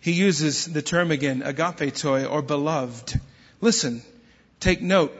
He 0.00 0.12
uses 0.12 0.66
the 0.66 0.82
term 0.82 1.12
again, 1.12 1.42
agapetoi 1.42 2.28
or 2.28 2.42
beloved. 2.42 3.20
Listen, 3.60 4.02
take 4.58 4.82
note. 4.82 5.14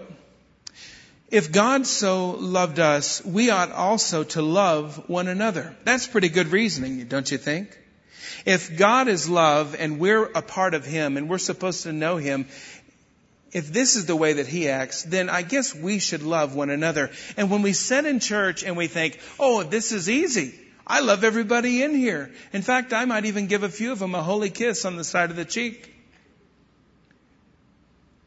If 1.33 1.51
God 1.51 1.87
so 1.87 2.33
loved 2.33 2.79
us, 2.79 3.25
we 3.25 3.49
ought 3.49 3.73
also 3.73 4.23
to 4.23 4.43
love 4.43 5.09
one 5.09 5.29
another. 5.29 5.75
That's 5.83 6.07
pretty 6.07 6.29
good 6.29 6.49
reasoning, 6.49 7.07
don't 7.07 7.31
you 7.31 7.39
think? 7.39 7.79
If 8.45 8.77
God 8.77 9.09
is 9.09 9.31
love 9.31 9.75
and 9.79 9.99
we're 9.99 10.27
a 10.27 10.43
part 10.43 10.75
of 10.75 10.85
Him 10.85 11.17
and 11.17 11.31
we're 11.31 11.39
supposed 11.39 11.85
to 11.85 11.93
know 11.95 12.19
Him, 12.19 12.49
if 13.51 13.73
this 13.73 13.97
is 13.97 14.05
the 14.05 14.15
way 14.15 14.35
that 14.35 14.47
He 14.47 14.69
acts, 14.69 15.05
then 15.05 15.31
I 15.31 15.41
guess 15.41 15.75
we 15.75 16.01
should 16.01 16.23
love 16.23 16.55
one 16.55 16.69
another. 16.69 17.11
And 17.39 17.51
when 17.51 17.63
we 17.63 17.73
sit 17.73 18.05
in 18.05 18.21
church 18.21 18.63
and 18.63 18.77
we 18.77 18.87
think, 18.87 19.19
oh, 19.41 19.63
this 19.63 19.91
is 19.91 20.11
easy. 20.11 20.55
I 20.87 21.01
love 21.01 21.25
everybody 21.25 21.83
in 21.83 21.95
here. 21.95 22.31
In 22.53 22.61
fact, 22.61 22.93
I 22.93 23.07
might 23.07 23.25
even 23.25 23.47
give 23.47 23.63
a 23.63 23.71
few 23.71 23.93
of 23.93 24.01
them 24.01 24.15
a 24.15 24.23
holy 24.23 24.51
kiss 24.51 24.85
on 24.85 24.97
the 24.97 25.05
side 25.05 25.31
of 25.31 25.37
the 25.37 25.47
cheek. 25.47 25.95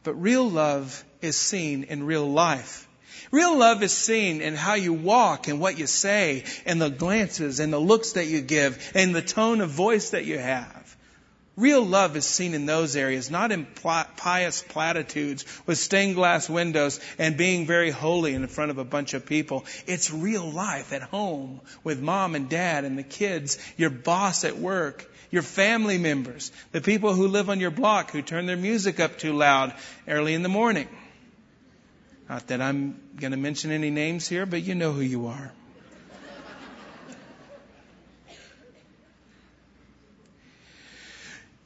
But 0.01 0.15
real 0.15 0.49
love 0.49 1.05
is 1.21 1.37
seen 1.37 1.83
in 1.83 2.03
real 2.03 2.27
life. 2.27 2.84
Real 3.31 3.57
love 3.57 3.83
is 3.83 3.93
seen 3.93 4.41
in 4.41 4.55
how 4.55 4.75
you 4.75 4.93
walk 4.93 5.47
and 5.47 5.59
what 5.59 5.77
you 5.77 5.87
say 5.87 6.43
and 6.65 6.81
the 6.81 6.89
glances 6.89 7.59
and 7.59 7.71
the 7.71 7.79
looks 7.79 8.13
that 8.13 8.27
you 8.27 8.41
give 8.41 8.91
and 8.95 9.15
the 9.15 9.21
tone 9.21 9.61
of 9.61 9.69
voice 9.69 10.11
that 10.11 10.25
you 10.25 10.37
have. 10.37 10.85
Real 11.57 11.85
love 11.85 12.17
is 12.17 12.25
seen 12.25 12.53
in 12.53 12.65
those 12.65 12.97
areas, 12.97 13.31
not 13.31 13.53
in 13.53 13.65
pious 13.65 14.61
platitudes 14.61 15.45
with 15.65 15.77
stained 15.77 16.15
glass 16.15 16.49
windows 16.49 16.99
and 17.17 17.37
being 17.37 17.65
very 17.65 17.91
holy 17.91 18.33
in 18.33 18.45
front 18.47 18.71
of 18.71 18.77
a 18.77 18.83
bunch 18.83 19.13
of 19.13 19.25
people. 19.25 19.63
It's 19.87 20.11
real 20.11 20.51
life 20.51 20.91
at 20.91 21.01
home 21.01 21.61
with 21.81 22.01
mom 22.01 22.35
and 22.35 22.49
dad 22.49 22.83
and 22.83 22.97
the 22.97 23.03
kids, 23.03 23.57
your 23.77 23.89
boss 23.89 24.43
at 24.43 24.57
work, 24.57 25.09
your 25.31 25.43
family 25.43 25.97
members, 25.97 26.51
the 26.73 26.81
people 26.81 27.13
who 27.13 27.29
live 27.29 27.49
on 27.49 27.61
your 27.61 27.71
block 27.71 28.11
who 28.11 28.21
turn 28.21 28.47
their 28.47 28.57
music 28.57 28.99
up 28.99 29.17
too 29.17 29.31
loud 29.31 29.73
early 30.09 30.33
in 30.33 30.43
the 30.43 30.49
morning. 30.49 30.89
Not 32.27 32.47
that 32.47 32.61
I'm 32.61 32.99
going 33.17 33.31
to 33.31 33.37
mention 33.37 33.71
any 33.71 33.91
names 33.91 34.27
here, 34.27 34.45
but 34.45 34.63
you 34.63 34.75
know 34.75 34.91
who 34.91 35.01
you 35.01 35.27
are. 35.27 35.51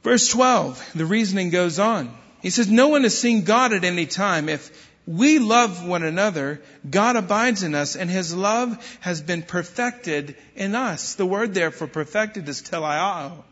Verse 0.02 0.28
12, 0.28 0.92
the 0.94 1.04
reasoning 1.04 1.50
goes 1.50 1.78
on. 1.78 2.14
He 2.40 2.50
says, 2.50 2.70
No 2.70 2.88
one 2.88 3.02
has 3.02 3.18
seen 3.18 3.44
God 3.44 3.72
at 3.72 3.84
any 3.84 4.06
time. 4.06 4.48
If 4.48 4.88
we 5.06 5.38
love 5.38 5.86
one 5.86 6.02
another, 6.02 6.62
God 6.88 7.16
abides 7.16 7.62
in 7.62 7.74
us, 7.74 7.96
and 7.96 8.08
his 8.08 8.34
love 8.34 8.98
has 9.00 9.20
been 9.20 9.42
perfected 9.42 10.36
in 10.56 10.74
us. 10.74 11.14
The 11.16 11.26
word 11.26 11.52
there 11.52 11.70
for 11.70 11.86
perfected 11.86 12.48
is 12.48 12.62
teleao, 12.62 13.44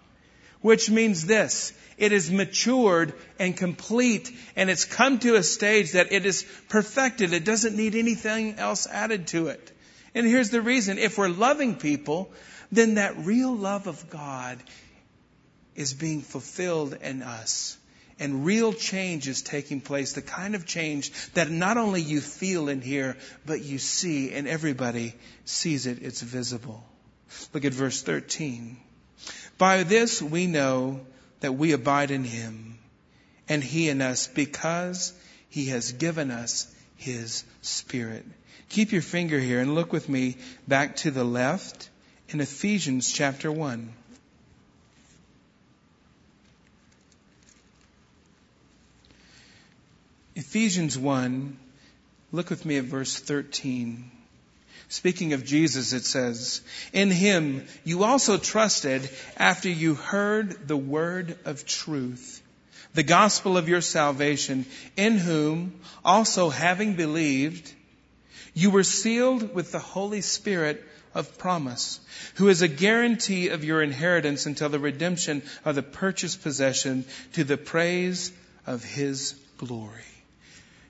which 0.60 0.90
means 0.90 1.26
this. 1.26 1.72
It 1.96 2.12
is 2.12 2.30
matured 2.30 3.12
and 3.38 3.56
complete, 3.56 4.30
and 4.54 4.70
it's 4.70 4.84
come 4.84 5.18
to 5.20 5.34
a 5.34 5.42
stage 5.42 5.92
that 5.92 6.12
it 6.12 6.24
is 6.26 6.46
perfected. 6.68 7.32
It 7.32 7.44
doesn't 7.44 7.76
need 7.76 7.94
anything 7.96 8.54
else 8.54 8.86
added 8.86 9.26
to 9.28 9.48
it. 9.48 9.72
And 10.14 10.26
here's 10.26 10.50
the 10.50 10.62
reason. 10.62 10.98
If 10.98 11.18
we're 11.18 11.28
loving 11.28 11.76
people, 11.76 12.30
then 12.70 12.94
that 12.94 13.18
real 13.18 13.54
love 13.54 13.86
of 13.88 14.08
God 14.10 14.58
is 15.74 15.94
being 15.94 16.22
fulfilled 16.22 16.96
in 17.02 17.22
us. 17.22 17.76
And 18.20 18.44
real 18.44 18.72
change 18.72 19.28
is 19.28 19.42
taking 19.42 19.80
place, 19.80 20.12
the 20.12 20.22
kind 20.22 20.56
of 20.56 20.66
change 20.66 21.12
that 21.34 21.50
not 21.50 21.76
only 21.76 22.02
you 22.02 22.20
feel 22.20 22.68
and 22.68 22.82
hear, 22.82 23.16
but 23.46 23.62
you 23.62 23.78
see, 23.78 24.32
and 24.32 24.48
everybody 24.48 25.14
sees 25.44 25.86
it. 25.86 25.98
It's 26.02 26.20
visible. 26.20 26.84
Look 27.52 27.64
at 27.64 27.72
verse 27.72 28.02
13. 28.02 28.76
By 29.58 29.82
this 29.82 30.22
we 30.22 30.46
know 30.46 31.00
that 31.40 31.52
we 31.52 31.72
abide 31.72 32.12
in 32.12 32.24
him, 32.24 32.78
and 33.48 33.62
he 33.62 33.88
in 33.88 34.00
us, 34.00 34.28
because 34.28 35.12
he 35.50 35.66
has 35.66 35.92
given 35.92 36.30
us 36.30 36.72
his 36.96 37.44
spirit. 37.60 38.24
Keep 38.68 38.92
your 38.92 39.02
finger 39.02 39.38
here 39.38 39.60
and 39.60 39.74
look 39.74 39.92
with 39.92 40.08
me 40.08 40.36
back 40.66 40.96
to 40.96 41.10
the 41.10 41.24
left 41.24 41.90
in 42.28 42.40
Ephesians 42.40 43.12
chapter 43.12 43.50
1. 43.50 43.92
Ephesians 50.36 50.96
1, 50.96 51.58
look 52.30 52.48
with 52.48 52.64
me 52.64 52.76
at 52.76 52.84
verse 52.84 53.18
13. 53.18 54.10
Speaking 54.88 55.32
of 55.32 55.44
Jesus, 55.44 55.92
it 55.92 56.04
says, 56.04 56.62
In 56.92 57.10
him 57.10 57.66
you 57.84 58.04
also 58.04 58.38
trusted 58.38 59.08
after 59.36 59.68
you 59.68 59.94
heard 59.94 60.68
the 60.68 60.76
word 60.76 61.38
of 61.44 61.66
truth, 61.66 62.42
the 62.94 63.02
gospel 63.02 63.56
of 63.56 63.68
your 63.68 63.80
salvation, 63.80 64.64
in 64.96 65.18
whom 65.18 65.80
also 66.04 66.48
having 66.48 66.94
believed, 66.94 67.72
you 68.54 68.70
were 68.70 68.84
sealed 68.84 69.54
with 69.54 69.72
the 69.72 69.78
Holy 69.78 70.20
Spirit 70.20 70.84
of 71.14 71.38
promise, 71.38 72.00
who 72.34 72.48
is 72.48 72.62
a 72.62 72.68
guarantee 72.68 73.48
of 73.48 73.64
your 73.64 73.82
inheritance 73.82 74.46
until 74.46 74.68
the 74.68 74.78
redemption 74.78 75.42
of 75.64 75.74
the 75.74 75.82
purchased 75.82 76.42
possession 76.42 77.04
to 77.34 77.44
the 77.44 77.56
praise 77.56 78.32
of 78.66 78.84
his 78.84 79.34
glory. 79.58 80.04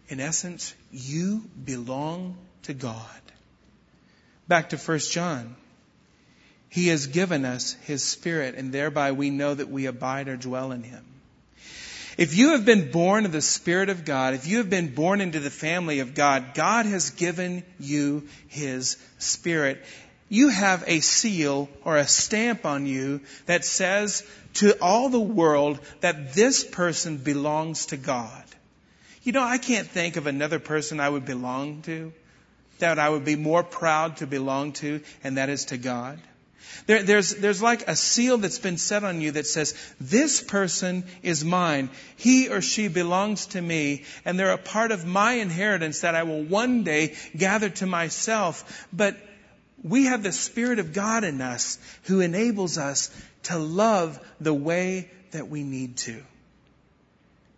In 0.09 0.21
essence, 0.21 0.75
you 0.91 1.43
belong 1.65 2.37
to 2.63 2.75
God. 2.75 3.21
Back 4.49 4.71
to 4.71 4.79
1 4.79 4.99
John. 4.99 5.57
He 6.71 6.89
has 6.89 7.07
given 7.07 7.45
us 7.45 7.75
His 7.85 8.03
Spirit, 8.03 8.55
and 8.55 8.73
thereby 8.73 9.13
we 9.13 9.31
know 9.31 9.55
that 9.55 9.71
we 9.71 9.87
abide 9.87 10.29
or 10.29 10.37
dwell 10.37 10.73
in 10.73 10.83
Him. 10.83 11.05
If 12.17 12.35
you 12.35 12.51
have 12.51 12.65
been 12.65 12.91
born 12.91 13.27
of 13.27 13.33
the 13.33 13.41
Spirit 13.41 13.91
of 13.91 14.05
God, 14.05 14.35
if 14.35 14.47
you 14.47 14.59
have 14.59 14.69
been 14.69 14.95
born 14.95 15.21
into 15.21 15.39
the 15.39 15.51
family 15.51 16.01
of 16.01 16.15
God, 16.15 16.53
God 16.55 16.85
has 16.87 17.11
given 17.11 17.63
you 17.79 18.27
His 18.49 18.97
Spirit. 19.19 19.85
You 20.29 20.49
have 20.49 20.83
a 20.87 21.01
seal 21.01 21.69
or 21.85 21.97
a 21.97 22.07
stamp 22.07 22.67
on 22.67 22.87
you 22.87 23.21
that 23.47 23.65
says 23.65 24.27
to 24.55 24.73
all 24.81 25.09
the 25.09 25.21
world 25.21 25.79
that 26.01 26.35
this 26.35 26.65
person 26.65 27.19
belongs 27.19 27.87
to 27.87 27.97
God. 27.97 28.45
You 29.23 29.33
know, 29.33 29.45
I 29.45 29.59
can't 29.59 29.87
think 29.87 30.17
of 30.17 30.27
another 30.27 30.59
person 30.59 31.01
I 31.01 31.09
would 31.09 31.25
belong 31.25 31.83
to, 31.83 32.13
that 32.79 32.99
I 32.99 33.09
would 33.09 33.25
be 33.25 33.37
more 33.37 33.63
proud 33.63 34.19
to 34.19 34.27
belong 34.27 34.73
to, 34.75 35.01
and 35.25 35.37
that 35.37 35.49
is 35.49 35.67
to 35.67 35.79
God. 35.79 36.21
There, 36.87 37.03
there's, 37.03 37.35
there's 37.35 37.63
like 37.63 37.89
a 37.89 37.97
seal 37.97 38.39
that's 38.39 38.59
been 38.59 38.79
set 38.79 39.05
on 39.05 39.21
you 39.21 39.33
that 39.33 39.47
says, 39.47 39.75
this 40.01 40.43
person 40.43 41.05
is 41.23 41.45
mine. 41.45 41.91
He 42.17 42.49
or 42.49 42.61
she 42.61 42.89
belongs 42.89 43.47
to 43.47 43.61
me, 43.61 44.05
and 44.25 44.39
they're 44.39 44.53
a 44.53 44.59
part 44.59 44.93
of 44.93 45.07
my 45.07 45.35
inheritance 45.35 46.01
that 46.01 46.15
I 46.15 46.23
will 46.23 46.43
one 46.43 46.85
day 46.85 47.17
gather 47.37 47.69
to 47.69 47.87
myself. 47.87 48.87
But 48.93 49.17
we 49.83 50.05
have 50.07 50.23
the 50.23 50.33
Spirit 50.33 50.79
of 50.79 50.93
God 50.93 51.25
in 51.25 51.41
us 51.41 51.79
who 52.05 52.21
enables 52.21 52.79
us 52.79 53.11
to 53.45 53.59
love 53.59 54.19
the 54.41 54.55
way 54.55 55.11
that 55.31 55.49
we 55.49 55.63
need 55.63 55.97
to. 55.99 56.23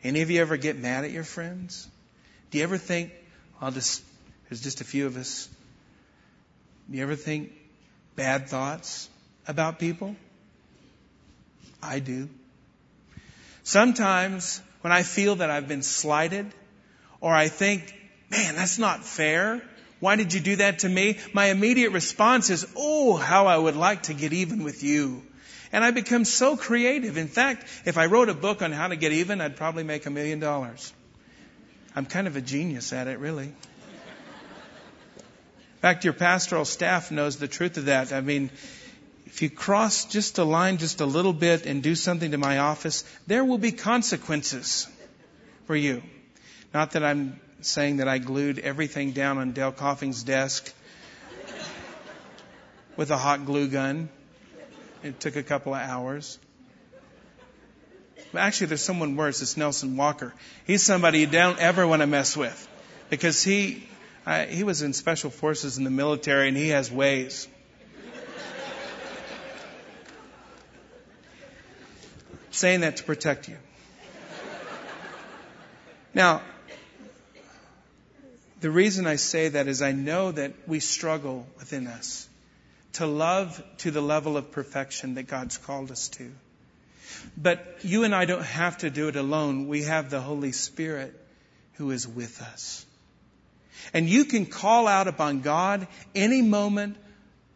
Any 0.03 0.23
of 0.23 0.31
you 0.31 0.41
ever 0.41 0.57
get 0.57 0.79
mad 0.79 1.05
at 1.05 1.11
your 1.11 1.25
friends? 1.25 1.89
Do 2.51 2.59
you 2.59 2.64
ever 2.64 2.79
think, 2.79 3.12
I'll 3.61 3.71
just, 3.71 4.03
there's 4.51 4.61
just 4.61 4.80
a 4.80 4.84
few 4.84 5.07
of 5.07 5.16
us. 5.16 5.48
You 6.90 7.03
ever 7.03 7.14
think 7.14 7.53
bad 8.16 8.48
thoughts 8.48 9.09
about 9.46 9.78
people? 9.78 10.16
I 11.80 12.01
do. 12.01 12.28
Sometimes 13.62 14.61
when 14.80 14.92
I 14.92 15.05
feel 15.05 15.36
that 15.36 15.51
I've 15.51 15.68
been 15.68 15.82
slighted, 15.82 16.46
or 17.20 17.32
I 17.32 17.46
think, 17.46 17.94
man, 18.30 18.57
that's 18.57 18.78
not 18.78 19.05
fair. 19.05 19.62
Why 20.01 20.16
did 20.16 20.34
you 20.34 20.40
do 20.40 20.57
that 20.57 20.80
to 20.80 20.88
me? 20.88 21.18
My 21.32 21.46
immediate 21.46 21.92
response 21.92 22.51
is, 22.51 22.66
oh, 22.76 23.14
how 23.14 23.46
I 23.46 23.57
would 23.57 23.76
like 23.76 24.05
to 24.05 24.14
get 24.14 24.32
even 24.32 24.64
with 24.64 24.82
you. 24.82 25.22
And 25.72 25.84
I 25.84 25.92
become 25.92 26.24
so 26.24 26.57
creative. 26.57 27.16
In 27.18 27.28
fact, 27.28 27.64
if 27.84 27.96
I 27.96 28.07
wrote 28.07 28.28
a 28.28 28.34
book 28.34 28.62
on 28.62 28.72
how 28.72 28.88
to 28.88 28.96
get 28.96 29.12
even, 29.12 29.40
I'd 29.40 29.57
probably 29.57 29.84
make 29.84 30.07
a 30.07 30.11
million 30.11 30.40
dollars. 30.40 30.92
I'm 31.94 32.07
kind 32.07 32.26
of 32.26 32.34
a 32.34 32.40
genius 32.40 32.92
at 32.92 33.07
it, 33.07 33.20
really. 33.20 33.53
In 35.81 35.83
fact, 35.83 36.05
your 36.05 36.12
pastoral 36.12 36.66
staff 36.66 37.11
knows 37.11 37.39
the 37.39 37.49
truth 37.49 37.78
of 37.78 37.87
that. 37.87 38.12
I 38.12 38.20
mean, 38.20 38.51
if 39.24 39.41
you 39.41 39.49
cross 39.49 40.05
just 40.05 40.37
a 40.37 40.45
line 40.45 40.76
just 40.76 41.01
a 41.01 41.07
little 41.07 41.33
bit 41.33 41.64
and 41.64 41.83
do 41.83 41.95
something 41.95 42.33
to 42.33 42.37
my 42.37 42.59
office, 42.59 43.03
there 43.26 43.47
will 43.47 43.57
be 43.57 43.72
consequences 43.72 44.87
for 45.64 45.74
you. 45.74 46.03
Not 46.74 46.91
that 46.91 47.03
I'm 47.03 47.41
saying 47.62 47.97
that 47.97 48.09
I 48.09 48.18
glued 48.18 48.59
everything 48.59 49.12
down 49.12 49.39
on 49.39 49.53
Dale 49.53 49.72
Coffing's 49.72 50.22
desk 50.22 50.70
with 52.99 53.11
a 53.11 53.16
hot 53.16 53.47
glue 53.47 53.66
gun. 53.66 54.11
It 55.03 55.18
took 55.18 55.37
a 55.37 55.43
couple 55.43 55.72
of 55.74 55.81
hours. 55.81 56.39
But 58.35 58.41
actually, 58.41 58.66
there's 58.66 58.83
someone 58.83 59.16
worse. 59.16 59.41
It's 59.41 59.57
Nelson 59.57 59.97
Walker. 59.97 60.35
He's 60.66 60.83
somebody 60.83 61.20
you 61.20 61.26
don't 61.26 61.59
ever 61.59 61.87
want 61.87 62.03
to 62.03 62.07
mess 62.07 62.37
with 62.37 62.68
because 63.09 63.43
he 63.43 63.89
uh, 64.31 64.47
he 64.47 64.62
was 64.62 64.81
in 64.83 64.93
special 64.93 65.28
forces 65.28 65.76
in 65.76 65.83
the 65.83 65.91
military 65.91 66.47
and 66.47 66.57
he 66.57 66.68
has 66.68 66.89
ways. 66.89 67.49
saying 72.53 72.83
that 72.83 72.99
to 72.99 73.03
protect 73.03 73.49
you. 73.49 73.57
Now, 76.14 76.43
the 78.61 78.70
reason 78.70 79.09
I 79.09 79.16
say 79.16 79.49
that 79.49 79.66
is 79.66 79.83
I 79.83 79.91
know 79.91 80.31
that 80.31 80.53
we 80.68 80.78
struggle 80.78 81.49
within 81.59 81.89
us 81.89 82.28
to 82.95 83.07
love 83.07 83.61
to 83.78 83.91
the 83.91 84.01
level 84.01 84.37
of 84.37 84.53
perfection 84.53 85.14
that 85.14 85.24
God's 85.24 85.59
called 85.59 85.91
us 85.91 86.09
to. 86.11 86.31
But 87.37 87.78
you 87.83 88.05
and 88.05 88.14
I 88.14 88.26
don't 88.26 88.45
have 88.45 88.78
to 88.78 88.91
do 88.91 89.09
it 89.09 89.16
alone. 89.16 89.66
We 89.66 89.83
have 89.85 90.09
the 90.09 90.20
Holy 90.20 90.53
Spirit 90.53 91.18
who 91.74 91.91
is 91.91 92.07
with 92.07 92.41
us. 92.43 92.87
And 93.93 94.09
you 94.09 94.25
can 94.25 94.47
call 94.47 94.87
out 94.87 95.09
upon 95.09 95.41
God 95.41 95.87
any 96.14 96.43
moment 96.43 96.97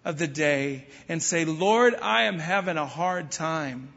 of 0.04 0.18
the 0.18 0.26
day 0.26 0.86
and 1.08 1.22
say, 1.22 1.44
Lord, 1.44 1.94
I 1.94 2.24
am 2.24 2.38
having 2.38 2.76
a 2.76 2.86
hard 2.86 3.30
time. 3.30 3.92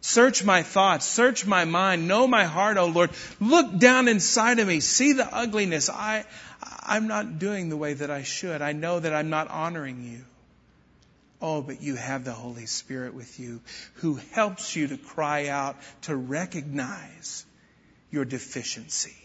Search 0.00 0.44
my 0.44 0.62
thoughts, 0.62 1.06
search 1.06 1.46
my 1.46 1.64
mind, 1.64 2.06
know 2.06 2.26
my 2.26 2.44
heart, 2.44 2.76
oh 2.76 2.86
Lord. 2.86 3.10
Look 3.40 3.78
down 3.78 4.06
inside 4.06 4.58
of 4.58 4.68
me, 4.68 4.80
see 4.80 5.14
the 5.14 5.26
ugliness. 5.26 5.88
I, 5.88 6.26
I'm 6.82 7.08
not 7.08 7.38
doing 7.38 7.70
the 7.70 7.76
way 7.76 7.94
that 7.94 8.10
I 8.10 8.22
should. 8.22 8.60
I 8.60 8.72
know 8.72 9.00
that 9.00 9.14
I'm 9.14 9.30
not 9.30 9.48
honoring 9.48 10.04
you. 10.04 10.24
Oh, 11.40 11.62
but 11.62 11.82
you 11.82 11.94
have 11.96 12.24
the 12.24 12.32
Holy 12.32 12.66
Spirit 12.66 13.14
with 13.14 13.40
you 13.40 13.62
who 13.94 14.20
helps 14.32 14.76
you 14.76 14.88
to 14.88 14.98
cry 14.98 15.48
out, 15.48 15.76
to 16.02 16.14
recognize 16.14 17.46
your 18.10 18.26
deficiency. 18.26 19.16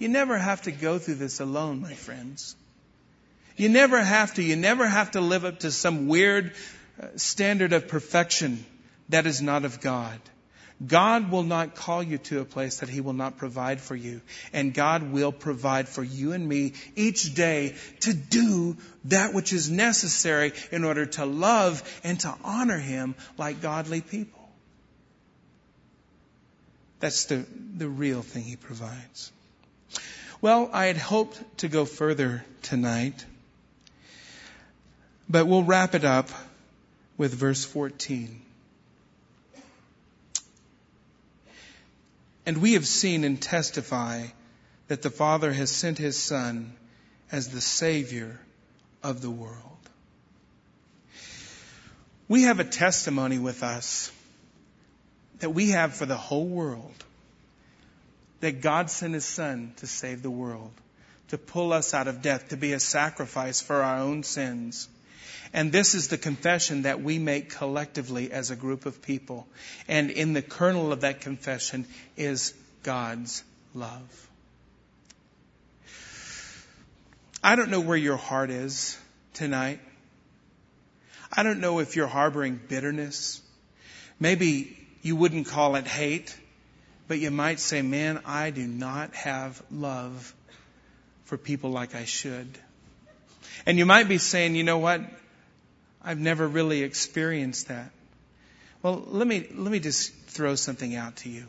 You 0.00 0.08
never 0.08 0.38
have 0.38 0.62
to 0.62 0.72
go 0.72 0.98
through 0.98 1.16
this 1.16 1.40
alone, 1.40 1.82
my 1.82 1.92
friends. 1.92 2.56
You 3.58 3.68
never 3.68 4.02
have 4.02 4.34
to. 4.34 4.42
You 4.42 4.56
never 4.56 4.88
have 4.88 5.10
to 5.10 5.20
live 5.20 5.44
up 5.44 5.60
to 5.60 5.70
some 5.70 6.08
weird 6.08 6.52
uh, 7.00 7.08
standard 7.16 7.74
of 7.74 7.86
perfection 7.86 8.64
that 9.10 9.26
is 9.26 9.42
not 9.42 9.66
of 9.66 9.82
God. 9.82 10.18
God 10.84 11.30
will 11.30 11.42
not 11.42 11.74
call 11.74 12.02
you 12.02 12.16
to 12.16 12.40
a 12.40 12.46
place 12.46 12.78
that 12.78 12.88
He 12.88 13.02
will 13.02 13.12
not 13.12 13.36
provide 13.36 13.78
for 13.78 13.94
you. 13.94 14.22
And 14.54 14.72
God 14.72 15.12
will 15.12 15.32
provide 15.32 15.86
for 15.86 16.02
you 16.02 16.32
and 16.32 16.48
me 16.48 16.72
each 16.96 17.34
day 17.34 17.74
to 18.00 18.14
do 18.14 18.78
that 19.04 19.34
which 19.34 19.52
is 19.52 19.70
necessary 19.70 20.54
in 20.72 20.84
order 20.84 21.04
to 21.04 21.26
love 21.26 21.82
and 22.02 22.18
to 22.20 22.34
honor 22.42 22.78
Him 22.78 23.14
like 23.36 23.60
godly 23.60 24.00
people. 24.00 24.48
That's 27.00 27.26
the, 27.26 27.44
the 27.76 27.88
real 27.88 28.22
thing 28.22 28.44
He 28.44 28.56
provides. 28.56 29.32
Well, 30.42 30.70
I 30.72 30.86
had 30.86 30.96
hoped 30.96 31.58
to 31.58 31.68
go 31.68 31.84
further 31.84 32.44
tonight, 32.62 33.26
but 35.28 35.46
we'll 35.46 35.64
wrap 35.64 35.94
it 35.94 36.04
up 36.04 36.30
with 37.18 37.34
verse 37.34 37.62
14. 37.66 38.40
And 42.46 42.58
we 42.58 42.72
have 42.72 42.86
seen 42.86 43.24
and 43.24 43.40
testify 43.40 44.28
that 44.88 45.02
the 45.02 45.10
Father 45.10 45.52
has 45.52 45.70
sent 45.70 45.98
His 45.98 46.18
Son 46.18 46.72
as 47.30 47.48
the 47.48 47.60
Savior 47.60 48.40
of 49.02 49.20
the 49.20 49.30
world. 49.30 49.56
We 52.28 52.44
have 52.44 52.60
a 52.60 52.64
testimony 52.64 53.38
with 53.38 53.62
us 53.62 54.10
that 55.40 55.50
we 55.50 55.70
have 55.70 55.94
for 55.94 56.06
the 56.06 56.16
whole 56.16 56.46
world 56.46 57.04
that 58.40 58.60
God 58.60 58.90
sent 58.90 59.14
His 59.14 59.24
Son 59.24 59.72
to 59.76 59.86
save 59.86 60.22
the 60.22 60.30
world, 60.30 60.72
to 61.28 61.38
pull 61.38 61.72
us 61.72 61.94
out 61.94 62.08
of 62.08 62.22
death, 62.22 62.48
to 62.48 62.56
be 62.56 62.72
a 62.72 62.80
sacrifice 62.80 63.60
for 63.60 63.82
our 63.82 63.98
own 63.98 64.22
sins. 64.22 64.88
And 65.52 65.72
this 65.72 65.94
is 65.94 66.08
the 66.08 66.18
confession 66.18 66.82
that 66.82 67.02
we 67.02 67.18
make 67.18 67.50
collectively 67.50 68.30
as 68.30 68.50
a 68.50 68.56
group 68.56 68.86
of 68.86 69.02
people. 69.02 69.46
And 69.88 70.10
in 70.10 70.32
the 70.32 70.42
kernel 70.42 70.92
of 70.92 71.00
that 71.00 71.20
confession 71.20 71.86
is 72.16 72.54
God's 72.82 73.42
love. 73.74 74.28
I 77.42 77.56
don't 77.56 77.70
know 77.70 77.80
where 77.80 77.96
your 77.96 78.16
heart 78.16 78.50
is 78.50 78.98
tonight. 79.34 79.80
I 81.32 81.42
don't 81.42 81.60
know 81.60 81.78
if 81.78 81.96
you're 81.96 82.06
harboring 82.06 82.60
bitterness. 82.68 83.40
Maybe 84.18 84.76
you 85.02 85.16
wouldn't 85.16 85.46
call 85.46 85.76
it 85.76 85.86
hate, 85.86 86.36
but 87.10 87.18
you 87.18 87.32
might 87.32 87.58
say, 87.58 87.82
man, 87.82 88.20
I 88.24 88.50
do 88.50 88.64
not 88.64 89.12
have 89.16 89.60
love 89.68 90.32
for 91.24 91.36
people 91.36 91.70
like 91.70 91.96
I 91.96 92.04
should. 92.04 92.56
And 93.66 93.78
you 93.78 93.84
might 93.84 94.06
be 94.06 94.18
saying, 94.18 94.54
you 94.54 94.62
know 94.62 94.78
what? 94.78 95.00
I've 96.04 96.20
never 96.20 96.46
really 96.46 96.84
experienced 96.84 97.66
that. 97.66 97.90
Well, 98.80 99.02
let 99.08 99.26
me, 99.26 99.44
let 99.52 99.72
me 99.72 99.80
just 99.80 100.14
throw 100.28 100.54
something 100.54 100.94
out 100.94 101.16
to 101.16 101.30
you. 101.30 101.46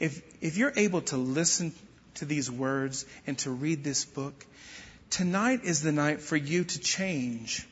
If, 0.00 0.20
if 0.42 0.56
you're 0.56 0.72
able 0.74 1.02
to 1.02 1.16
listen 1.16 1.72
to 2.14 2.24
these 2.24 2.50
words 2.50 3.06
and 3.28 3.38
to 3.38 3.52
read 3.52 3.84
this 3.84 4.04
book, 4.04 4.44
tonight 5.10 5.60
is 5.62 5.82
the 5.82 5.92
night 5.92 6.20
for 6.20 6.36
you 6.36 6.64
to 6.64 6.80
change. 6.80 7.64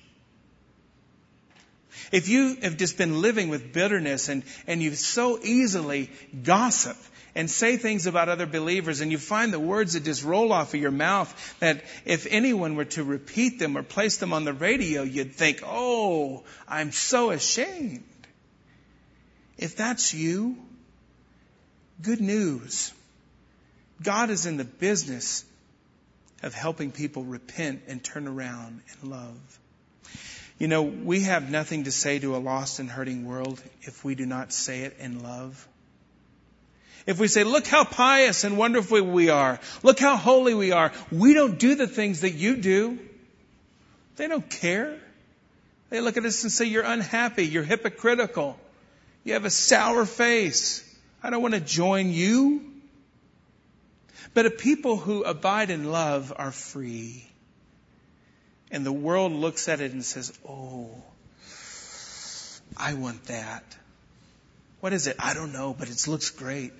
If 2.13 2.29
you 2.29 2.59
have 2.63 2.77
just 2.77 2.97
been 2.97 3.23
living 3.23 3.49
with 3.49 3.73
bitterness 3.73 4.29
and, 4.29 4.45
and 4.69 4.81
you 4.81 4.95
so 4.95 5.41
easily 5.43 6.13
gossip 6.45 6.97
and 7.35 7.51
say 7.51 7.77
things 7.77 8.07
about 8.07 8.29
other 8.29 8.47
believers 8.47 9.01
and 9.01 9.11
you 9.11 9.19
find 9.19 9.53
the 9.53 9.61
words 9.61 9.95
that 9.95 10.05
just 10.05 10.25
roll 10.25 10.53
off 10.53 10.75
of 10.75 10.81
your 10.81 10.91
mouth 10.91 11.57
that 11.61 11.85
if 12.05 12.27
anyone 12.29 12.77
were 12.77 12.85
to 12.85 13.03
repeat 13.03 13.59
them 13.59 13.77
or 13.77 13.83
place 13.83 14.19
them 14.19 14.33
on 14.33 14.45
the 14.45 14.53
radio, 14.53 15.03
you'd 15.03 15.35
think, 15.35 15.61
oh, 15.65 16.45
I'm 16.69 16.93
so 16.93 17.31
ashamed. 17.31 18.05
If 19.59 19.77
that's 19.77 20.15
you, 20.15 20.57
good 22.03 22.21
news. 22.21 22.93
God 24.03 24.31
is 24.31 24.47
in 24.47 24.57
the 24.57 24.65
business 24.65 25.45
of 26.43 26.55
helping 26.55 26.93
people 26.93 27.25
repent 27.25 27.83
and 27.89 28.03
turn 28.03 28.27
around 28.29 28.83
and 28.91 29.11
love. 29.11 29.59
You 30.59 30.69
know, 30.69 30.83
we 30.83 31.23
have 31.23 31.51
nothing 31.51 31.85
to 31.85 31.91
say 31.91 32.19
to 32.21 32.37
a 32.37 32.39
lost 32.39 32.79
and 32.79 32.89
hurting 32.89 33.27
world 33.27 33.61
if 33.83 34.05
we 34.05 34.15
do 34.15 34.27
not 34.27 34.53
say 34.53 34.83
it 34.83 34.97
in 35.01 35.23
love. 35.23 35.67
If 37.07 37.19
we 37.19 37.29
say, 37.29 37.45
look 37.45 37.67
how 37.67 37.85
pious 37.85 38.45
and 38.45 38.57
wonderful 38.57 39.03
we 39.03 39.29
are. 39.29 39.61
Look 39.83 40.01
how 40.01 40.17
holy 40.17 40.55
we 40.55 40.73
are. 40.73 40.93
We 41.13 41.35
don't 41.35 41.59
do 41.59 41.75
the 41.75 41.87
things 41.87 42.23
that 42.23 42.33
you 42.33 42.57
do. 42.57 42.99
They 44.17 44.27
don't 44.27 44.49
care. 44.49 44.99
They 45.91 46.01
look 46.01 46.17
at 46.17 46.25
us 46.25 46.43
and 46.45 46.51
say, 46.51 46.65
you're 46.65 46.85
unhappy. 46.85 47.47
You're 47.47 47.63
hypocritical. 47.63 48.59
You 49.23 49.35
have 49.35 49.45
a 49.45 49.51
sour 49.51 50.07
face. 50.07 50.83
I 51.23 51.31
don't 51.31 51.43
want 51.43 51.55
to 51.55 51.61
join 51.61 52.11
you. 52.11 52.63
But 54.33 54.47
a 54.47 54.51
people 54.51 54.97
who 54.97 55.25
abide 55.25 55.71
in 55.71 55.93
love 55.93 56.33
are 56.35 56.53
free. 56.53 57.27
And 58.71 58.85
the 58.85 58.93
world 58.93 59.33
looks 59.33 59.69
at 59.69 59.81
it 59.81 59.93
and 59.93 60.05
says, 60.05 60.37
oh, 60.49 60.91
I 62.77 62.95
want 62.95 63.25
that. 63.27 63.63
What 64.81 64.93
is 64.93 65.07
it? 65.07 65.17
I 65.19 65.35
don't 65.35 65.53
know, 65.53 65.75
but 65.79 65.89
it 65.89 66.09
looks 66.09 66.31
great. 66.31 66.73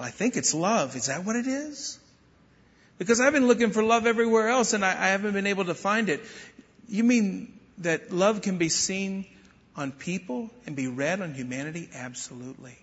Well, 0.00 0.08
I 0.08 0.12
think 0.12 0.38
it's 0.38 0.54
love. 0.54 0.96
Is 0.96 1.06
that 1.08 1.26
what 1.26 1.36
it 1.36 1.46
is? 1.46 1.98
Because 2.96 3.20
I've 3.20 3.34
been 3.34 3.46
looking 3.46 3.70
for 3.70 3.82
love 3.82 4.06
everywhere 4.06 4.48
else 4.48 4.72
and 4.72 4.82
I, 4.82 4.92
I 4.92 5.08
haven't 5.08 5.34
been 5.34 5.46
able 5.46 5.66
to 5.66 5.74
find 5.74 6.08
it. 6.08 6.22
You 6.88 7.04
mean 7.04 7.52
that 7.78 8.10
love 8.10 8.40
can 8.40 8.56
be 8.56 8.70
seen 8.70 9.26
on 9.76 9.92
people 9.92 10.48
and 10.64 10.74
be 10.74 10.86
read 10.86 11.20
on 11.20 11.34
humanity? 11.34 11.90
Absolutely. 11.94 12.78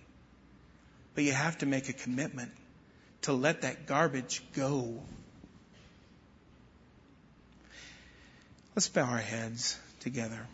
But 1.16 1.24
you 1.24 1.32
have 1.32 1.58
to 1.58 1.66
make 1.66 1.88
a 1.88 1.92
commitment 1.92 2.52
to 3.22 3.32
let 3.32 3.62
that 3.62 3.86
garbage 3.86 4.40
go. 4.54 5.02
Let's 8.76 8.88
bow 8.88 9.02
our 9.02 9.18
heads 9.18 9.76
together. 9.98 10.46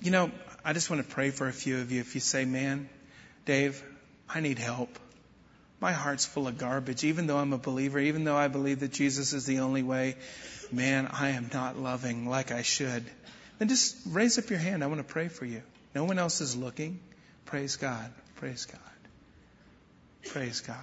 You 0.00 0.10
know, 0.10 0.32
I 0.64 0.72
just 0.72 0.90
want 0.90 1.06
to 1.06 1.14
pray 1.14 1.30
for 1.30 1.48
a 1.48 1.52
few 1.52 1.78
of 1.78 1.90
you. 1.90 2.00
If 2.00 2.14
you 2.14 2.20
say, 2.20 2.44
man, 2.44 2.88
Dave, 3.46 3.82
I 4.28 4.40
need 4.40 4.58
help. 4.58 4.98
My 5.80 5.92
heart's 5.92 6.24
full 6.24 6.46
of 6.46 6.58
garbage. 6.58 7.02
Even 7.02 7.26
though 7.26 7.38
I'm 7.38 7.52
a 7.52 7.58
believer, 7.58 7.98
even 7.98 8.24
though 8.24 8.36
I 8.36 8.48
believe 8.48 8.80
that 8.80 8.92
Jesus 8.92 9.32
is 9.32 9.46
the 9.46 9.60
only 9.60 9.82
way, 9.82 10.16
man, 10.70 11.08
I 11.12 11.30
am 11.30 11.50
not 11.52 11.76
loving 11.76 12.28
like 12.28 12.52
I 12.52 12.62
should. 12.62 13.04
Then 13.58 13.68
just 13.68 13.96
raise 14.06 14.38
up 14.38 14.48
your 14.50 14.60
hand. 14.60 14.84
I 14.84 14.86
want 14.86 14.98
to 14.98 15.12
pray 15.12 15.28
for 15.28 15.44
you. 15.44 15.62
No 15.94 16.04
one 16.04 16.18
else 16.18 16.40
is 16.40 16.56
looking. 16.56 17.00
Praise 17.44 17.76
God. 17.76 18.12
Praise 18.36 18.66
God. 18.66 18.80
Praise 20.30 20.60
God. 20.60 20.76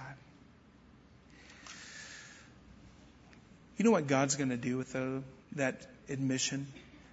You 3.78 3.84
know 3.84 3.92
what 3.92 4.06
God's 4.06 4.36
going 4.36 4.50
to 4.50 4.58
do 4.58 4.76
with 4.76 4.92
the, 4.92 5.22
that 5.56 5.86
admission 6.10 6.66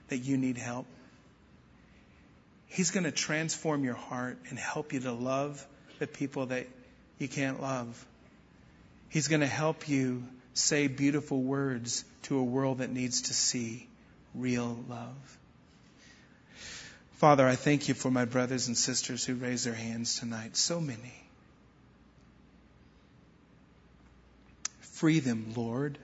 that 0.09 0.17
you 0.17 0.37
need 0.37 0.57
help? 0.57 0.85
He's 2.67 2.91
going 2.91 3.05
to 3.05 3.11
transform 3.11 3.83
your 3.83 3.95
heart 3.95 4.37
and 4.49 4.59
help 4.59 4.93
you 4.93 4.99
to 5.01 5.11
love 5.11 5.65
the 5.99 6.07
people 6.07 6.47
that 6.47 6.67
you 7.17 7.27
can't 7.27 7.61
love. 7.61 8.05
He's 9.09 9.27
going 9.27 9.41
to 9.41 9.47
help 9.47 9.87
you 9.87 10.23
say 10.53 10.87
beautiful 10.87 11.41
words 11.41 12.03
to 12.23 12.37
a 12.37 12.43
world 12.43 12.79
that 12.79 12.91
needs 12.91 13.23
to 13.23 13.33
see 13.33 13.87
real 14.35 14.77
love. 14.89 15.37
Father, 17.13 17.47
I 17.47 17.55
thank 17.55 17.87
you 17.87 17.93
for 17.93 18.11
my 18.11 18.25
brothers 18.25 18.67
and 18.67 18.77
sisters 18.77 19.25
who 19.25 19.33
raised 19.35 19.65
their 19.65 19.73
hands 19.73 20.19
tonight. 20.19 20.55
So 20.55 20.79
many. 20.79 21.23
Free 24.81 25.19
them, 25.19 25.53
Lord, 25.55 25.97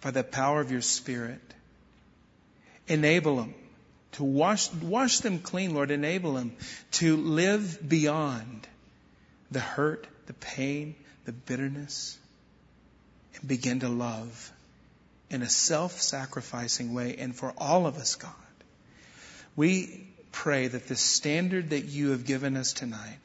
by 0.00 0.12
the 0.12 0.22
power 0.22 0.60
of 0.60 0.70
your 0.70 0.80
Spirit. 0.80 1.40
Enable 2.86 3.36
them 3.36 3.54
to 4.12 4.24
wash, 4.24 4.72
wash 4.72 5.20
them 5.20 5.38
clean, 5.38 5.74
Lord. 5.74 5.90
Enable 5.90 6.34
them 6.34 6.56
to 6.92 7.16
live 7.16 7.78
beyond 7.86 8.66
the 9.50 9.60
hurt, 9.60 10.06
the 10.26 10.34
pain, 10.34 10.94
the 11.24 11.32
bitterness. 11.32 12.18
and 13.38 13.48
begin 13.48 13.80
to 13.80 13.88
love 13.88 14.52
in 15.30 15.42
a 15.42 15.48
self-sacrificing 15.48 16.94
way. 16.94 17.16
And 17.18 17.34
for 17.34 17.52
all 17.58 17.86
of 17.86 17.96
us, 17.96 18.16
God, 18.16 18.32
we 19.56 20.06
pray 20.32 20.68
that 20.68 20.88
the 20.88 20.96
standard 20.96 21.70
that 21.70 21.84
you 21.84 22.10
have 22.10 22.24
given 22.24 22.56
us 22.56 22.72
tonight 22.72 23.18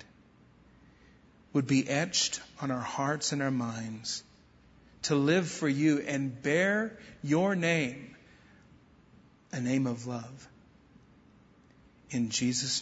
would 1.53 1.67
be 1.67 1.87
etched 1.87 2.41
on 2.61 2.71
our 2.71 2.79
hearts 2.79 3.31
and 3.31 3.41
our 3.41 3.51
minds 3.51 4.23
to 5.03 5.15
live 5.15 5.47
for 5.47 5.67
you 5.67 5.99
and 5.99 6.41
bear 6.41 6.97
your 7.23 7.55
name, 7.55 8.15
a 9.51 9.59
name 9.59 9.85
of 9.85 10.07
love. 10.07 10.47
In 12.13 12.29
Jesus' 12.29 12.81